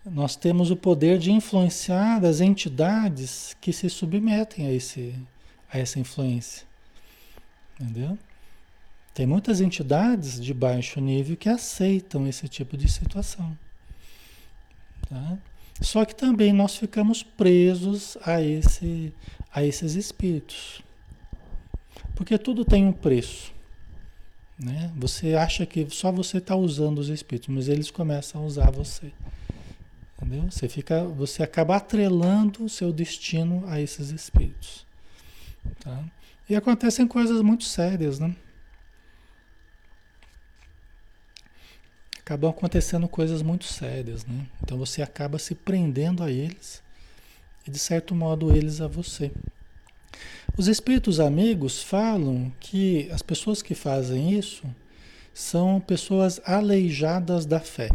nós 0.05 0.37
temos 0.37 0.71
o 0.71 0.77
poder 0.77 1.19
de 1.19 1.31
influenciar 1.31 2.25
as 2.25 2.41
entidades 2.41 3.57
que 3.61 3.73
se 3.73 3.89
submetem 3.89 4.67
a, 4.67 4.73
esse, 4.73 5.15
a 5.73 5.79
essa 5.79 5.99
influência. 5.99 6.67
Entendeu? 7.81 8.19
Tem 9.15 9.27
muitas 9.27 9.61
entidades 9.61 10.41
de 10.41 10.53
baixo 10.53 11.01
nível 11.01 11.37
que 11.37 11.49
aceitam 11.49 12.27
esse 12.27 12.49
tipo 12.49 12.77
de 12.77 12.91
situação. 12.91 13.57
Tá? 15.09 15.39
Só 15.81 16.05
que 16.05 16.15
também 16.15 16.53
nós 16.53 16.77
ficamos 16.77 17.23
presos 17.23 18.17
a, 18.25 18.43
esse, 18.43 19.13
a 19.53 19.65
esses 19.65 19.95
espíritos. 19.95 20.83
Porque 22.15 22.37
tudo 22.37 22.65
tem 22.65 22.85
um 22.85 22.93
preço. 22.93 23.53
Né? 24.59 24.91
Você 24.97 25.35
acha 25.35 25.65
que 25.65 25.87
só 25.91 26.11
você 26.11 26.39
está 26.39 26.57
usando 26.57 26.99
os 26.99 27.09
espíritos, 27.09 27.49
mas 27.55 27.69
eles 27.69 27.91
começam 27.91 28.43
a 28.43 28.45
usar 28.45 28.71
você. 28.71 29.13
Entendeu? 30.17 30.51
Você, 30.51 30.69
fica, 30.69 31.05
você 31.05 31.45
acaba 31.45 31.77
atrelando 31.77 32.65
o 32.65 32.69
seu 32.69 32.93
destino 32.93 33.63
a 33.69 33.81
esses 33.81 34.11
espíritos. 34.11 34.85
Tá? 35.81 36.05
E 36.51 36.57
acontecem 36.57 37.07
coisas 37.07 37.41
muito 37.41 37.65
sérias, 37.65 38.19
né? 38.19 38.35
Acabam 42.29 42.51
acontecendo 42.51 43.09
coisas 43.09 43.41
muito 43.41 43.65
sérias, 43.65 44.27
né? 44.27 44.47
Então 44.63 44.77
você 44.77 45.01
acaba 45.01 45.39
se 45.39 45.55
prendendo 45.55 46.23
a 46.23 46.31
eles 46.31 46.83
e 47.67 47.71
de 47.71 47.79
certo 47.79 48.15
modo 48.15 48.55
eles 48.55 48.81
a 48.81 48.87
você. 48.87 49.33
Os 50.57 50.69
espíritos 50.69 51.21
amigos 51.21 51.83
falam 51.83 52.53
que 52.61 53.11
as 53.11 53.23
pessoas 53.23 53.63
que 53.63 53.75
fazem 53.75 54.33
isso 54.33 54.65
são 55.33 55.81
pessoas 55.81 56.41
aleijadas 56.45 57.47
da 57.47 57.61
fé. 57.61 57.89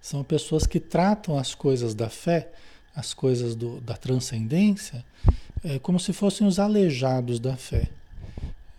São 0.00 0.22
pessoas 0.22 0.66
que 0.66 0.80
tratam 0.80 1.38
as 1.38 1.54
coisas 1.54 1.94
da 1.94 2.10
fé 2.10 2.50
as 2.98 3.14
coisas 3.14 3.54
do, 3.54 3.80
da 3.80 3.96
transcendência, 3.96 5.04
é 5.62 5.78
como 5.78 6.00
se 6.00 6.12
fossem 6.12 6.44
os 6.44 6.58
aleijados 6.58 7.38
da 7.38 7.56
fé, 7.56 7.88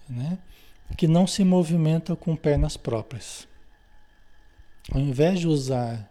né? 0.10 0.38
Que 0.97 1.08
não 1.08 1.25
se 1.25 1.43
movimentam 1.43 2.15
com 2.15 2.36
pernas 2.36 2.78
próprias. 2.78 3.47
Ao 4.91 4.99
invés 4.99 5.39
de 5.39 5.47
usar 5.47 6.10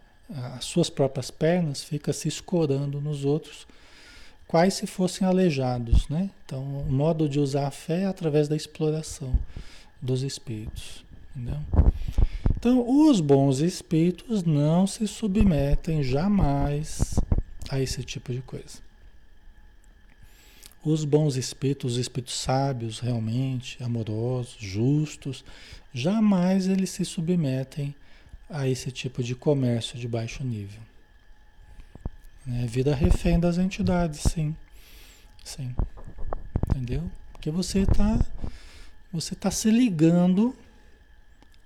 as 0.55 0.65
suas 0.65 0.89
próprias 0.89 1.31
pernas, 1.31 1.83
fica 1.83 2.13
se 2.13 2.27
escorando 2.27 3.01
nos 3.01 3.25
outros, 3.25 3.67
quais 4.47 4.73
se 4.75 4.87
fossem 4.87 5.27
aleijados. 5.27 6.07
Né? 6.07 6.29
Então, 6.45 6.63
o 6.63 6.91
modo 6.91 7.27
de 7.27 7.39
usar 7.39 7.67
a 7.67 7.71
fé 7.71 8.01
é 8.01 8.05
através 8.05 8.47
da 8.47 8.55
exploração 8.55 9.33
dos 10.01 10.23
espíritos. 10.23 11.03
Entendeu? 11.35 11.59
Então, 12.55 13.07
os 13.07 13.21
bons 13.21 13.59
espíritos 13.59 14.43
não 14.43 14.85
se 14.85 15.07
submetem 15.07 16.03
jamais 16.03 17.19
a 17.69 17.79
esse 17.79 18.03
tipo 18.03 18.33
de 18.33 18.41
coisa. 18.41 18.88
Os 20.83 21.03
bons 21.03 21.35
espíritos, 21.35 21.93
os 21.93 21.97
espíritos 21.99 22.35
sábios, 22.35 22.99
realmente 22.99 23.81
amorosos, 23.83 24.55
justos, 24.59 25.43
jamais 25.93 26.67
eles 26.67 26.89
se 26.89 27.03
submetem 27.03 27.93
a 28.49 28.67
esse 28.67 28.91
tipo 28.91 29.21
de 29.21 29.35
comércio 29.35 29.99
de 29.99 30.07
baixo 30.07 30.43
nível. 30.43 30.81
É 32.47 32.65
vida 32.65 32.95
refém 32.95 33.39
das 33.39 33.57
entidades, 33.57 34.21
sim. 34.21 34.55
Sim. 35.43 35.75
Entendeu? 36.69 37.09
Porque 37.33 37.51
você 37.51 37.79
está 37.79 38.19
você 39.11 39.33
tá 39.33 39.49
se 39.49 39.71
ligando 39.71 40.55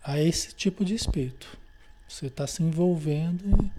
a 0.03 0.19
esse 0.19 0.53
tipo 0.53 0.83
de 0.85 0.95
espírito. 0.95 1.57
Você 2.07 2.27
está 2.27 2.47
se 2.47 2.63
envolvendo 2.63 3.43
e, 3.45 3.71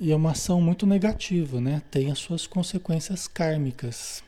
e, 0.00 0.12
é 0.12 0.16
uma 0.16 0.32
ação 0.32 0.60
muito 0.60 0.86
negativa, 0.86 1.60
né? 1.60 1.82
Tem 1.90 2.10
as 2.10 2.18
suas 2.18 2.46
consequências 2.46 3.26
kármicas. 3.26 4.22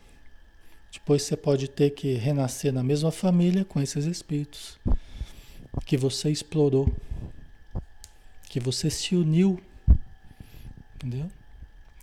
Depois 0.93 1.23
você 1.23 1.37
pode 1.37 1.69
ter 1.69 1.91
que 1.91 2.15
renascer 2.15 2.73
na 2.73 2.83
mesma 2.83 3.13
família 3.13 3.65
com 3.65 3.81
esses 3.81 4.05
espíritos 4.07 4.79
que 5.87 5.97
você 5.97 6.31
explorou, 6.31 6.93
que 8.49 8.59
você 8.59 8.91
se 8.91 9.15
uniu, 9.15 9.61
entendeu? 10.97 11.31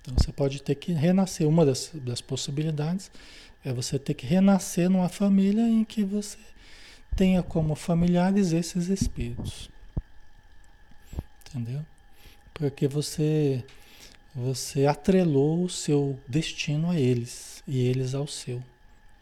Então 0.01 0.15
você 0.17 0.32
pode 0.32 0.62
ter 0.62 0.75
que 0.75 0.93
renascer. 0.93 1.47
Uma 1.47 1.65
das, 1.65 1.91
das 1.93 2.21
possibilidades 2.21 3.12
é 3.63 3.73
você 3.73 3.99
ter 3.99 4.13
que 4.13 4.25
renascer 4.25 4.89
numa 4.89 5.10
família 5.10 5.67
em 5.67 5.84
que 5.84 6.03
você 6.03 6.38
tenha 7.17 7.43
como 7.43 7.75
familiares 7.75 8.53
esses 8.53 8.88
espíritos. 8.88 9.69
Entendeu? 11.49 11.86
Porque 12.57 12.87
você 12.87 13.63
você 14.33 14.85
atrelou 14.87 15.63
o 15.63 15.69
seu 15.69 16.19
destino 16.27 16.89
a 16.89 16.99
eles 16.99 17.63
e 17.67 17.79
eles 17.79 18.13
ao 18.15 18.27
seu, 18.27 18.63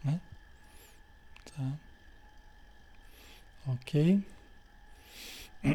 né? 0.03 0.19
Tá? 1.55 1.71
OK? 3.67 4.21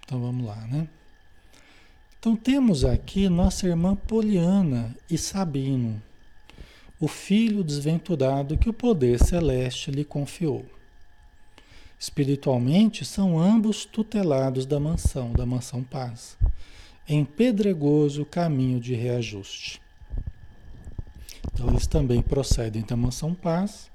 então 0.00 0.20
vamos 0.20 0.46
lá, 0.46 0.56
né? 0.66 0.88
Então 2.18 2.34
temos 2.34 2.84
aqui 2.84 3.28
nossa 3.28 3.66
irmã 3.66 3.94
Poliana 3.94 4.96
e 5.10 5.18
Sabino 5.18 6.02
o 7.00 7.08
filho 7.08 7.62
desventurado 7.62 8.56
que 8.56 8.70
o 8.70 8.72
poder 8.72 9.22
celeste 9.22 9.90
lhe 9.90 10.04
confiou. 10.04 10.64
Espiritualmente, 12.04 13.02
são 13.02 13.38
ambos 13.38 13.86
tutelados 13.86 14.66
da 14.66 14.78
mansão, 14.78 15.32
da 15.32 15.46
mansão 15.46 15.82
paz, 15.82 16.36
em 17.08 17.24
pedregoso 17.24 18.26
caminho 18.26 18.78
de 18.78 18.94
reajuste. 18.94 19.80
Então, 21.46 21.70
eles 21.70 21.86
também 21.86 22.20
procedem 22.20 22.82
da 22.82 22.94
mansão 22.94 23.34
paz, 23.34 23.90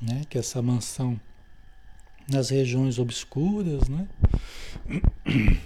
né, 0.00 0.22
que 0.26 0.38
é 0.38 0.40
essa 0.40 0.62
mansão 0.62 1.20
nas 2.26 2.48
regiões 2.48 2.98
obscuras, 2.98 3.86
né? 3.86 4.08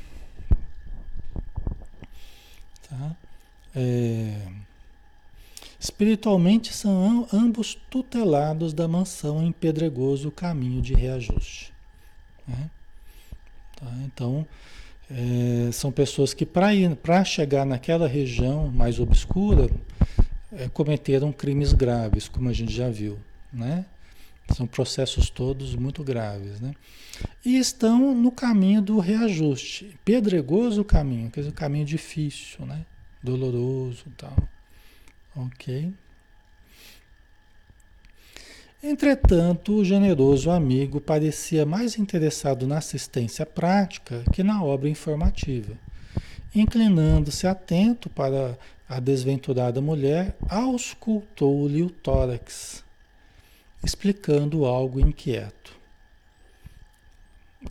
Tá? 2.88 3.16
É, 3.76 4.48
Espiritualmente 5.78 6.74
são 6.74 7.28
ambos 7.32 7.74
tutelados 7.88 8.72
da 8.72 8.88
mansão 8.88 9.42
em 9.42 9.52
pedregoso 9.52 10.30
caminho 10.30 10.82
de 10.82 10.92
reajuste. 10.92 11.72
Né? 12.46 12.68
Tá? 13.76 13.86
Então, 14.04 14.44
é, 15.08 15.70
são 15.72 15.92
pessoas 15.92 16.34
que 16.34 16.44
para 16.44 17.24
chegar 17.24 17.64
naquela 17.64 18.08
região 18.08 18.68
mais 18.68 18.98
obscura 18.98 19.70
é, 20.52 20.68
cometeram 20.68 21.30
crimes 21.30 21.72
graves, 21.72 22.28
como 22.28 22.48
a 22.48 22.52
gente 22.52 22.72
já 22.72 22.90
viu. 22.90 23.16
Né? 23.52 23.84
São 24.56 24.66
processos 24.66 25.30
todos 25.30 25.76
muito 25.76 26.02
graves. 26.02 26.60
Né? 26.60 26.74
E 27.44 27.56
estão 27.56 28.16
no 28.16 28.32
caminho 28.32 28.82
do 28.82 28.98
reajuste. 28.98 29.96
Pedregoso 30.04 30.80
o 30.80 30.84
caminho, 30.84 31.30
quer 31.30 31.40
dizer, 31.40 31.52
um 31.52 31.54
caminho 31.54 31.84
difícil, 31.84 32.66
né? 32.66 32.84
doloroso 33.22 34.04
tal. 34.16 34.36
Ok? 35.36 35.92
Entretanto, 38.82 39.74
o 39.74 39.84
generoso 39.84 40.50
amigo 40.50 41.00
parecia 41.00 41.66
mais 41.66 41.98
interessado 41.98 42.64
na 42.66 42.78
assistência 42.78 43.44
prática 43.44 44.22
que 44.32 44.44
na 44.44 44.62
obra 44.62 44.88
informativa. 44.88 45.76
Inclinando-se 46.54 47.46
atento 47.46 48.08
para 48.08 48.56
a 48.88 49.00
desventurada 49.00 49.80
mulher, 49.80 50.36
auscultou-lhe 50.48 51.82
o 51.82 51.90
tórax, 51.90 52.84
explicando 53.84 54.64
algo 54.64 55.00
inquieto. 55.00 55.76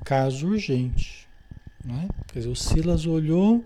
Caso 0.03 0.47
urgente. 0.47 1.27
Né? 1.83 2.09
Quer 2.27 2.39
dizer, 2.39 2.51
o 2.51 2.55
Silas 2.55 3.05
olhou 3.05 3.63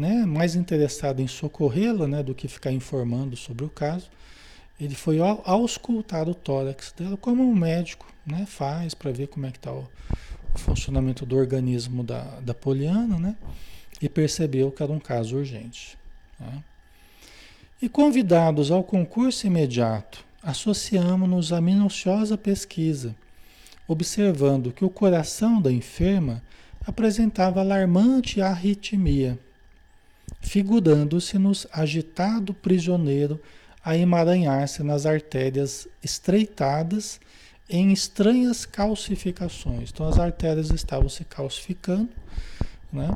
né, 0.00 0.24
mais 0.24 0.56
interessado 0.56 1.20
em 1.20 1.28
socorrê-la 1.28 2.08
né, 2.08 2.22
do 2.22 2.34
que 2.34 2.48
ficar 2.48 2.72
informando 2.72 3.36
sobre 3.36 3.66
o 3.66 3.68
caso, 3.68 4.10
ele 4.80 4.94
foi 4.94 5.18
auscultar 5.44 6.26
o 6.26 6.34
tórax 6.34 6.94
dela 6.96 7.18
como 7.18 7.42
um 7.42 7.54
médico 7.54 8.10
né, 8.26 8.46
faz 8.46 8.94
para 8.94 9.12
ver 9.12 9.28
como 9.28 9.44
é 9.44 9.50
que 9.50 9.58
está 9.58 9.70
o, 9.70 9.86
o, 10.54 10.58
funcionamento 10.58 11.26
do 11.26 11.36
organismo 11.36 12.02
da, 12.02 12.22
da 12.40 12.54
Poliana, 12.54 13.18
né, 13.18 13.36
e 14.00 14.08
percebeu 14.08 14.72
que 14.72 14.82
era 14.82 14.90
um 14.90 14.98
caso 14.98 15.36
urgente. 15.36 15.98
Né. 16.38 16.64
E 17.82 17.86
convidados 17.86 18.70
ao 18.70 18.82
concurso 18.82 19.46
imediato, 19.46 20.24
associamos-nos 20.42 21.52
à 21.52 21.60
minuciosa 21.60 22.38
pesquisa, 22.38 23.14
observando 23.86 24.72
que 24.72 24.84
o 24.84 24.88
coração 24.88 25.60
da 25.60 25.70
enferma 25.70 26.42
apresentava 26.86 27.60
alarmante 27.60 28.40
arritmia 28.40 29.38
figurando-se-nos 30.40 31.66
agitado 31.72 32.52
prisioneiro 32.54 33.40
a 33.84 33.96
emaranhar-se 33.96 34.82
nas 34.82 35.06
artérias 35.06 35.88
estreitadas 36.02 37.20
em 37.68 37.92
estranhas 37.92 38.66
calcificações. 38.66 39.90
Então 39.90 40.06
as 40.06 40.18
artérias 40.18 40.70
estavam 40.70 41.08
se 41.08 41.24
calcificando, 41.24 42.10
né? 42.92 43.14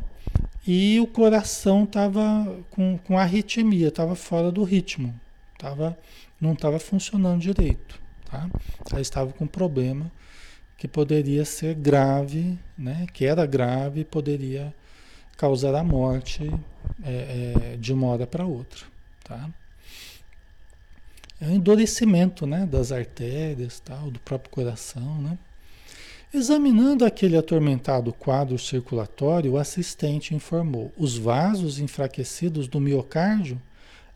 E 0.67 0.99
o 1.01 1.07
coração 1.07 1.85
estava 1.85 2.57
com, 2.71 2.99
com 2.99 3.19
arritmia, 3.19 3.89
estava 3.89 4.15
fora 4.15 4.51
do 4.51 4.63
ritmo, 4.63 5.15
tava, 5.59 5.99
não 6.41 6.55
estava 6.55 6.79
funcionando 6.79 7.41
direito. 7.41 8.01
Tá? 8.31 8.49
Ela 8.91 9.01
estava 9.01 9.31
com 9.33 9.45
um 9.45 9.49
problema 9.49 10.11
que 10.79 10.89
poderia 10.89 11.45
ser 11.45 11.75
grave, 11.75 12.59
né? 12.79 13.07
que 13.13 13.27
era 13.27 13.45
grave 13.45 14.01
e 14.01 14.05
poderia 14.05 14.75
causar 15.37 15.75
a 15.75 15.85
morte 15.85 16.51
é, 17.05 17.73
é, 17.73 17.77
de 17.77 17.92
uma 17.92 18.09
hora 18.09 18.27
para 18.27 18.44
outra. 18.44 18.85
Tá? 19.23 19.49
É 21.40 21.47
um 21.47 21.55
endurecimento 21.55 22.47
né, 22.47 22.66
das 22.66 22.92
artérias, 22.92 23.81
tal, 23.81 24.11
do 24.11 24.18
próprio 24.20 24.51
coração. 24.51 25.20
Né? 25.20 25.38
Examinando 26.33 27.05
aquele 27.05 27.37
atormentado 27.37 28.12
quadro 28.12 28.59
circulatório, 28.59 29.53
o 29.53 29.59
assistente 29.59 30.35
informou: 30.35 30.92
os 30.97 31.16
vasos 31.16 31.79
enfraquecidos 31.79 32.66
do 32.66 32.81
miocárdio 32.81 33.61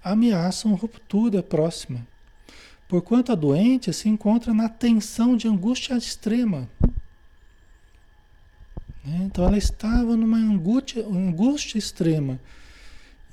ameaçam 0.02 0.74
ruptura 0.74 1.42
próxima, 1.42 2.07
porquanto 2.88 3.31
a 3.31 3.35
doente 3.35 3.92
se 3.92 4.09
encontra 4.09 4.54
na 4.54 4.68
tensão 4.68 5.37
de 5.37 5.46
angústia 5.46 5.94
extrema. 5.94 6.68
Né? 9.09 9.23
Então 9.25 9.44
ela 9.47 9.57
estava 9.57 10.16
numa 10.16 10.37
angústia, 10.37 11.05
angústia 11.07 11.79
extrema. 11.79 12.38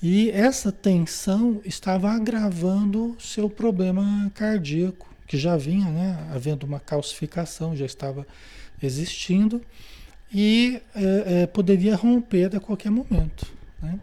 E 0.02 0.30
essa 0.32 0.72
tensão 0.72 1.62
estava 1.66 2.12
agravando 2.12 3.16
seu 3.20 3.50
problema 3.50 4.32
cardíaco, 4.34 5.14
que 5.28 5.38
já 5.38 5.58
vinha 5.58 5.90
né, 5.90 6.30
havendo 6.34 6.66
uma 6.66 6.80
calcificação, 6.80 7.76
já 7.76 7.86
estava 7.86 8.26
existindo. 8.82 9.62
e 10.34 10.82
é, 10.94 11.44
é, 11.44 11.48
poderia 11.48 11.96
romper 11.96 12.56
a 12.56 12.60
qualquer 12.60 12.92
momento. 12.92 13.52
Né? 13.82 14.00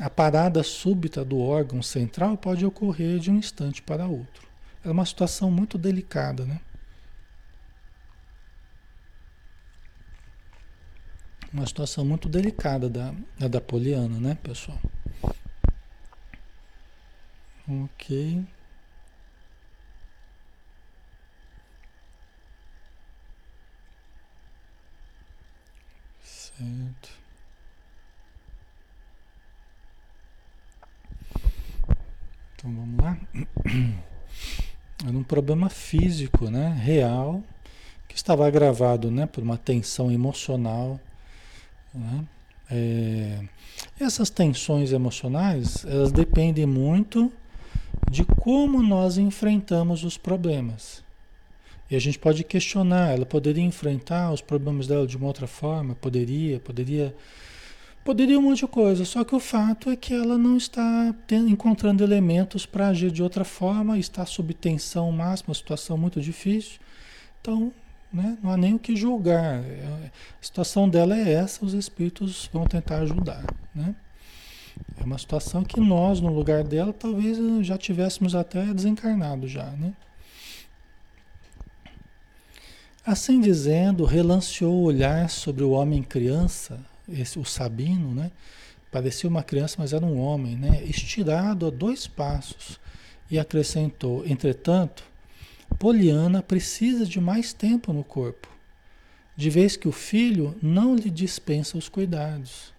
A 0.00 0.08
parada 0.08 0.62
súbita 0.62 1.24
do 1.24 1.38
órgão 1.38 1.82
central 1.82 2.36
pode 2.36 2.64
ocorrer 2.64 3.18
de 3.18 3.30
um 3.30 3.36
instante 3.36 3.82
para 3.82 4.06
outro. 4.06 4.46
É 4.84 4.90
uma 4.90 5.04
situação 5.04 5.50
muito 5.50 5.76
delicada, 5.76 6.44
né? 6.44 6.60
Uma 11.58 11.66
situação 11.66 12.04
muito 12.04 12.28
delicada 12.28 12.88
da, 12.88 13.12
da 13.50 13.60
Poliana, 13.60 14.20
né, 14.20 14.38
pessoal? 14.40 14.78
Ok. 17.68 18.44
Certo. 26.22 27.08
Então 32.54 32.72
vamos 32.72 33.04
lá. 33.04 33.18
Era 35.04 35.16
um 35.16 35.24
problema 35.24 35.68
físico, 35.68 36.48
né? 36.50 36.68
Real, 36.84 37.42
que 38.06 38.14
estava 38.14 38.46
agravado, 38.46 39.10
né? 39.10 39.26
Por 39.26 39.42
uma 39.42 39.58
tensão 39.58 40.08
emocional, 40.12 41.00
né? 41.98 42.24
É, 42.70 43.40
essas 43.98 44.30
tensões 44.30 44.92
emocionais, 44.92 45.84
elas 45.84 46.12
dependem 46.12 46.66
muito 46.66 47.32
de 48.10 48.24
como 48.24 48.82
nós 48.82 49.18
enfrentamos 49.18 50.04
os 50.04 50.16
problemas. 50.16 51.02
E 51.90 51.96
a 51.96 51.98
gente 51.98 52.18
pode 52.18 52.44
questionar, 52.44 53.14
ela 53.14 53.24
poderia 53.24 53.64
enfrentar 53.64 54.30
os 54.30 54.42
problemas 54.42 54.86
dela 54.86 55.06
de 55.06 55.16
uma 55.16 55.26
outra 55.26 55.46
forma? 55.46 55.94
Poderia, 55.94 56.60
poderia. 56.60 57.14
Poderia 58.04 58.38
um 58.38 58.42
monte 58.42 58.60
de 58.60 58.66
coisa, 58.66 59.04
só 59.04 59.22
que 59.22 59.34
o 59.34 59.40
fato 59.40 59.90
é 59.90 59.96
que 59.96 60.14
ela 60.14 60.38
não 60.38 60.56
está 60.56 61.14
tendo, 61.26 61.50
encontrando 61.50 62.02
elementos 62.02 62.64
para 62.64 62.88
agir 62.88 63.10
de 63.10 63.22
outra 63.22 63.44
forma, 63.44 63.98
está 63.98 64.24
sob 64.24 64.54
tensão 64.54 65.12
máxima, 65.12 65.52
situação 65.52 65.98
muito 65.98 66.18
difícil. 66.18 66.78
Então, 67.40 67.70
né, 68.12 68.38
não 68.42 68.50
há 68.50 68.56
nem 68.56 68.74
o 68.74 68.78
que 68.78 68.96
julgar. 68.96 69.60
A 69.60 70.10
situação 70.40 70.88
dela 70.88 71.16
é 71.16 71.32
essa, 71.32 71.64
os 71.64 71.74
espíritos 71.74 72.48
vão 72.52 72.66
tentar 72.66 72.98
ajudar. 72.98 73.44
Né? 73.74 73.94
É 75.00 75.04
uma 75.04 75.18
situação 75.18 75.62
que 75.62 75.80
nós, 75.80 76.20
no 76.20 76.32
lugar 76.32 76.64
dela, 76.64 76.92
talvez 76.92 77.38
já 77.66 77.76
tivéssemos 77.76 78.34
até 78.34 78.64
desencarnado 78.72 79.46
já, 79.46 79.66
né? 79.72 79.92
Assim 83.04 83.40
dizendo, 83.40 84.04
relanceou 84.04 84.74
o 84.74 84.82
olhar 84.82 85.30
sobre 85.30 85.64
o 85.64 85.70
homem 85.70 86.02
criança, 86.02 86.78
esse, 87.08 87.38
o 87.38 87.44
Sabino, 87.44 88.14
né? 88.14 88.30
Parecia 88.90 89.28
uma 89.28 89.42
criança, 89.42 89.76
mas 89.78 89.92
era 89.92 90.04
um 90.04 90.18
homem, 90.18 90.56
né? 90.56 90.82
Estirado 90.84 91.66
a 91.66 91.70
dois 91.70 92.06
passos. 92.06 92.78
E 93.30 93.38
acrescentou: 93.38 94.26
Entretanto, 94.26 95.04
Poliana 95.78 96.42
precisa 96.42 97.06
de 97.06 97.20
mais 97.20 97.52
tempo 97.52 97.92
no 97.92 98.02
corpo, 98.02 98.48
de 99.36 99.48
vez 99.48 99.76
que 99.76 99.86
o 99.86 99.92
filho 99.92 100.56
não 100.60 100.96
lhe 100.96 101.10
dispensa 101.10 101.78
os 101.78 101.88
cuidados. 101.88 102.72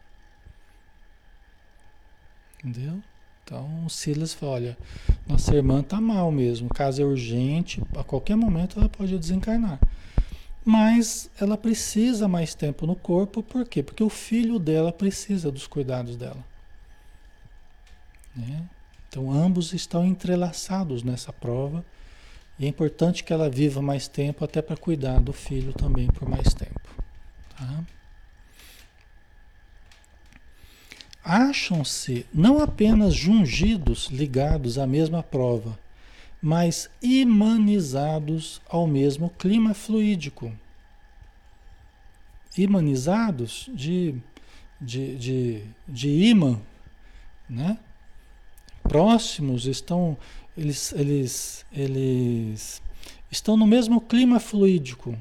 Entendeu? 2.63 3.01
Então 3.43 3.85
o 3.85 3.89
Silas 3.89 4.33
fala, 4.33 4.51
olha, 4.51 4.77
nossa 5.25 5.55
irmã 5.55 5.79
está 5.79 5.99
mal 6.01 6.31
mesmo, 6.31 6.67
o 6.67 6.73
caso 6.73 7.01
é 7.01 7.05
urgente, 7.05 7.81
a 7.95 8.03
qualquer 8.03 8.35
momento 8.35 8.77
ela 8.77 8.89
pode 8.89 9.17
desencarnar. 9.17 9.79
Mas 10.63 11.31
ela 11.39 11.57
precisa 11.57 12.27
mais 12.27 12.53
tempo 12.53 12.85
no 12.85 12.95
corpo, 12.95 13.41
por 13.41 13.65
quê? 13.65 13.81
Porque 13.81 14.03
o 14.03 14.09
filho 14.09 14.59
dela 14.59 14.91
precisa 14.91 15.49
dos 15.51 15.65
cuidados 15.65 16.17
dela. 16.17 16.43
Né? 18.35 18.67
Então 19.07 19.31
ambos 19.31 19.73
estão 19.73 20.05
entrelaçados 20.05 21.01
nessa 21.01 21.33
prova. 21.33 21.83
E 22.59 22.65
é 22.65 22.67
importante 22.67 23.23
que 23.23 23.31
ela 23.31 23.49
viva 23.49 23.81
mais 23.81 24.09
tempo 24.09 24.43
até 24.43 24.61
para 24.61 24.75
cuidar 24.75 25.21
do 25.21 25.31
filho 25.31 25.71
também 25.71 26.07
por 26.07 26.27
mais 26.27 26.53
tempo. 26.53 26.89
Tá? 27.57 27.83
Acham-se 31.23 32.25
não 32.33 32.61
apenas 32.61 33.13
jungidos 33.13 34.07
ligados 34.07 34.77
à 34.77 34.85
mesma 34.85 35.23
prova, 35.23 35.79
mas 36.41 36.89
imanizados 37.01 38.61
ao 38.67 38.85
mesmo 38.85 39.29
clima 39.29 39.73
fluídico. 39.73 40.51
Imanizados 42.57 43.69
de, 43.73 44.15
de, 44.81 45.17
de, 45.17 45.63
de 45.87 46.09
imã, 46.09 46.59
né? 47.49 47.77
próximos, 48.89 49.65
estão, 49.65 50.17
eles, 50.59 50.93
eles, 50.93 51.65
eles 51.71 52.81
estão 53.31 53.55
no 53.55 53.65
mesmo 53.65 54.01
clima 54.01 54.39
fluídico. 54.39 55.17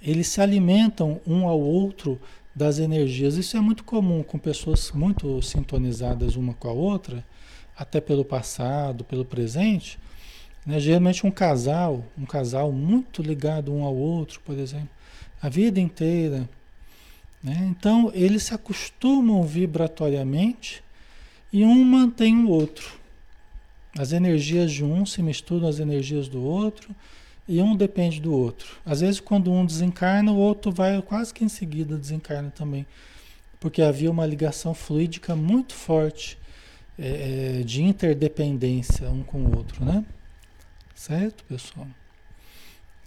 Eles 0.00 0.28
se 0.28 0.40
alimentam 0.40 1.20
um 1.26 1.48
ao 1.48 1.60
outro 1.60 2.20
das 2.54 2.78
energias. 2.78 3.36
Isso 3.36 3.56
é 3.56 3.60
muito 3.60 3.82
comum 3.82 4.22
com 4.22 4.38
pessoas 4.38 4.92
muito 4.92 5.42
sintonizadas 5.42 6.36
uma 6.36 6.54
com 6.54 6.68
a 6.68 6.72
outra, 6.72 7.26
até 7.76 8.00
pelo 8.00 8.24
passado, 8.24 9.02
pelo 9.02 9.24
presente. 9.24 9.98
Né? 10.64 10.78
Geralmente 10.78 11.26
um 11.26 11.32
casal, 11.32 12.04
um 12.16 12.24
casal 12.24 12.70
muito 12.70 13.22
ligado 13.22 13.74
um 13.74 13.82
ao 13.82 13.96
outro, 13.96 14.40
por 14.40 14.56
exemplo, 14.56 14.90
a 15.42 15.48
vida 15.48 15.80
inteira. 15.80 16.48
Né? 17.42 17.66
Então 17.76 18.12
eles 18.14 18.44
se 18.44 18.54
acostumam 18.54 19.42
vibratoriamente 19.42 20.84
e 21.52 21.64
um 21.64 21.82
mantém 21.84 22.44
o 22.44 22.50
outro. 22.50 23.03
As 23.98 24.12
energias 24.12 24.72
de 24.72 24.84
um 24.84 25.06
se 25.06 25.22
misturam 25.22 25.68
às 25.68 25.78
energias 25.78 26.28
do 26.28 26.42
outro 26.42 26.94
e 27.46 27.60
um 27.60 27.76
depende 27.76 28.20
do 28.20 28.32
outro. 28.32 28.76
Às 28.84 29.00
vezes, 29.00 29.20
quando 29.20 29.52
um 29.52 29.64
desencarna, 29.64 30.32
o 30.32 30.36
outro 30.36 30.72
vai 30.72 31.00
quase 31.02 31.32
que 31.32 31.44
em 31.44 31.48
seguida 31.48 31.96
desencarna 31.96 32.50
também, 32.50 32.86
porque 33.60 33.82
havia 33.82 34.10
uma 34.10 34.26
ligação 34.26 34.74
fluídica 34.74 35.36
muito 35.36 35.74
forte 35.74 36.38
é, 36.98 37.60
é 37.60 37.62
de 37.62 37.82
interdependência 37.82 39.10
um 39.10 39.22
com 39.22 39.38
o 39.44 39.56
outro, 39.56 39.84
né? 39.84 40.04
Certo, 40.94 41.44
pessoal? 41.44 41.86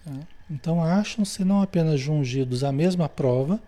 Tá? 0.05 0.13
Então, 0.49 0.81
acham-se 0.81 1.43
não 1.43 1.61
apenas 1.61 1.99
jungidos 1.99 2.63
à 2.63 2.71
mesma 2.71 3.09
prova, 3.09 3.61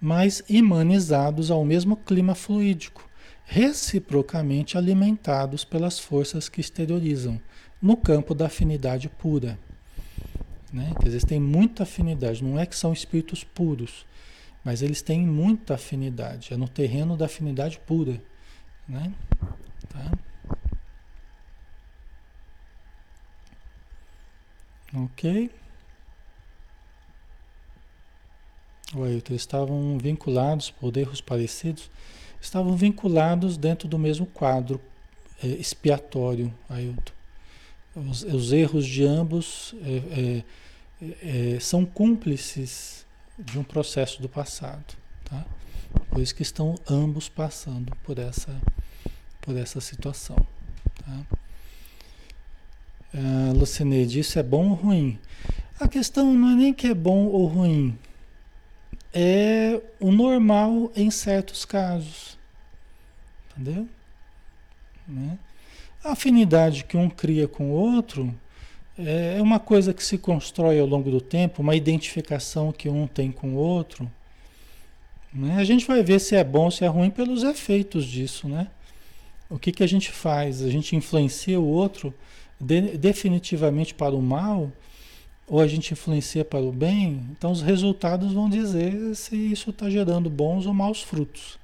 mas 0.00 0.42
imanizados 0.48 1.50
ao 1.50 1.64
mesmo 1.64 1.96
clima 1.96 2.34
fluídico, 2.34 3.05
reciprocamente 3.46 4.76
alimentados 4.76 5.64
pelas 5.64 5.98
forças 5.98 6.48
que 6.48 6.60
exteriorizam, 6.60 7.40
no 7.80 7.96
campo 7.96 8.34
da 8.34 8.46
afinidade 8.46 9.08
pura. 9.08 9.58
Né? 10.72 10.92
Quer 11.00 11.04
dizer, 11.04 11.24
têm 11.24 11.40
muita 11.40 11.84
afinidade, 11.84 12.42
não 12.42 12.58
é 12.58 12.66
que 12.66 12.76
são 12.76 12.92
espíritos 12.92 13.44
puros, 13.44 14.04
mas 14.64 14.82
eles 14.82 15.00
têm 15.00 15.24
muita 15.24 15.74
afinidade, 15.74 16.52
é 16.52 16.56
no 16.56 16.68
terreno 16.68 17.16
da 17.16 17.26
afinidade 17.26 17.78
pura. 17.86 18.20
Né? 18.88 19.12
Tá? 19.88 20.12
Ok? 24.92 25.50
O 28.94 29.04
Ailton, 29.04 29.34
estavam 29.34 29.98
vinculados 29.98 30.70
por 30.70 30.96
erros 30.96 31.20
parecidos, 31.20 31.90
estavam 32.46 32.76
vinculados 32.76 33.56
dentro 33.56 33.88
do 33.88 33.98
mesmo 33.98 34.24
quadro 34.26 34.80
é, 35.42 35.48
expiatório, 35.48 36.52
Ailton. 36.68 37.12
Os, 37.94 38.22
os, 38.22 38.52
erros 38.52 38.86
de 38.86 39.04
ambos 39.04 39.74
é, 39.82 40.42
é, 41.02 41.54
é, 41.54 41.60
são 41.60 41.84
cúmplices 41.84 43.04
de 43.38 43.58
um 43.58 43.64
processo 43.64 44.20
do 44.20 44.28
passado, 44.28 44.94
tá? 45.24 45.44
Por 46.10 46.20
isso 46.20 46.34
que 46.34 46.42
estão 46.42 46.74
ambos 46.88 47.28
passando 47.28 47.94
por 48.04 48.18
essa, 48.18 48.54
por 49.40 49.56
essa 49.56 49.80
situação, 49.80 50.36
tá? 51.04 51.36
Uh, 53.14 53.58
Lucineide, 53.58 54.20
isso 54.20 54.38
é 54.38 54.42
bom 54.42 54.70
ou 54.70 54.74
ruim? 54.74 55.18
A 55.80 55.88
questão 55.88 56.34
não 56.34 56.50
é 56.50 56.54
nem 56.54 56.74
que 56.74 56.86
é 56.86 56.94
bom 56.94 57.26
ou 57.26 57.46
ruim, 57.46 57.98
é 59.12 59.80
o 59.98 60.12
normal 60.12 60.92
em 60.94 61.10
certos 61.10 61.64
casos. 61.64 62.35
Entendeu? 63.56 63.88
Né? 65.08 65.38
A 66.04 66.12
afinidade 66.12 66.84
que 66.84 66.96
um 66.96 67.08
cria 67.08 67.48
com 67.48 67.70
o 67.70 67.72
outro 67.72 68.34
é 68.98 69.40
uma 69.40 69.58
coisa 69.58 69.92
que 69.92 70.02
se 70.02 70.18
constrói 70.18 70.78
ao 70.78 70.86
longo 70.86 71.10
do 71.10 71.20
tempo, 71.20 71.62
uma 71.62 71.74
identificação 71.74 72.72
que 72.72 72.88
um 72.88 73.06
tem 73.06 73.30
com 73.30 73.54
o 73.54 73.56
outro. 73.56 74.10
Né? 75.32 75.56
A 75.58 75.64
gente 75.64 75.86
vai 75.86 76.02
ver 76.02 76.18
se 76.18 76.34
é 76.34 76.44
bom 76.44 76.64
ou 76.64 76.70
se 76.70 76.84
é 76.84 76.88
ruim 76.88 77.10
pelos 77.10 77.42
efeitos 77.42 78.06
disso, 78.06 78.48
né? 78.48 78.68
O 79.48 79.58
que, 79.58 79.70
que 79.70 79.82
a 79.82 79.86
gente 79.86 80.10
faz? 80.10 80.62
A 80.62 80.70
gente 80.70 80.96
influencia 80.96 81.60
o 81.60 81.66
outro 81.66 82.12
de, 82.60 82.96
definitivamente 82.96 83.94
para 83.94 84.14
o 84.14 84.22
mal, 84.22 84.72
ou 85.46 85.60
a 85.60 85.66
gente 85.66 85.92
influencia 85.92 86.44
para 86.44 86.60
o 86.60 86.72
bem, 86.72 87.22
então 87.30 87.52
os 87.52 87.62
resultados 87.62 88.32
vão 88.32 88.50
dizer 88.50 89.14
se 89.14 89.36
isso 89.36 89.70
está 89.70 89.88
gerando 89.88 90.28
bons 90.28 90.66
ou 90.66 90.74
maus 90.74 91.02
frutos. 91.02 91.58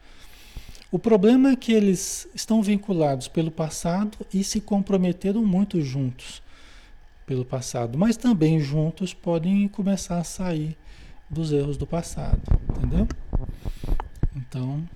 O 0.92 0.98
problema 0.98 1.52
é 1.52 1.56
que 1.56 1.72
eles 1.72 2.28
estão 2.34 2.62
vinculados 2.62 3.26
pelo 3.26 3.50
passado 3.50 4.18
e 4.30 4.44
se 4.44 4.60
comprometeram 4.60 5.42
muito 5.42 5.80
juntos 5.80 6.42
pelo 7.24 7.46
passado, 7.46 7.96
mas 7.96 8.14
também 8.18 8.60
juntos 8.60 9.14
podem 9.14 9.66
começar 9.68 10.18
a 10.18 10.24
sair 10.24 10.76
dos 11.30 11.50
erros 11.50 11.78
do 11.78 11.86
passado, 11.86 12.42
entendeu? 12.68 13.08
Então, 14.36 14.86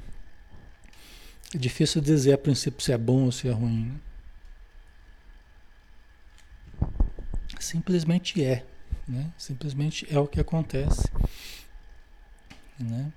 é 1.54 1.56
difícil 1.56 2.02
dizer 2.02 2.34
a 2.34 2.38
princípio 2.38 2.84
se 2.84 2.92
é 2.92 2.98
bom 2.98 3.24
ou 3.24 3.32
se 3.32 3.48
é 3.48 3.52
ruim. 3.52 3.86
Né? 3.86 3.94
Simplesmente 7.58 8.44
é. 8.44 8.66
Né? 9.08 9.30
Simplesmente 9.38 10.06
é 10.10 10.18
o 10.18 10.26
que 10.26 10.40
acontece. 10.40 11.10
Né? 12.78 13.10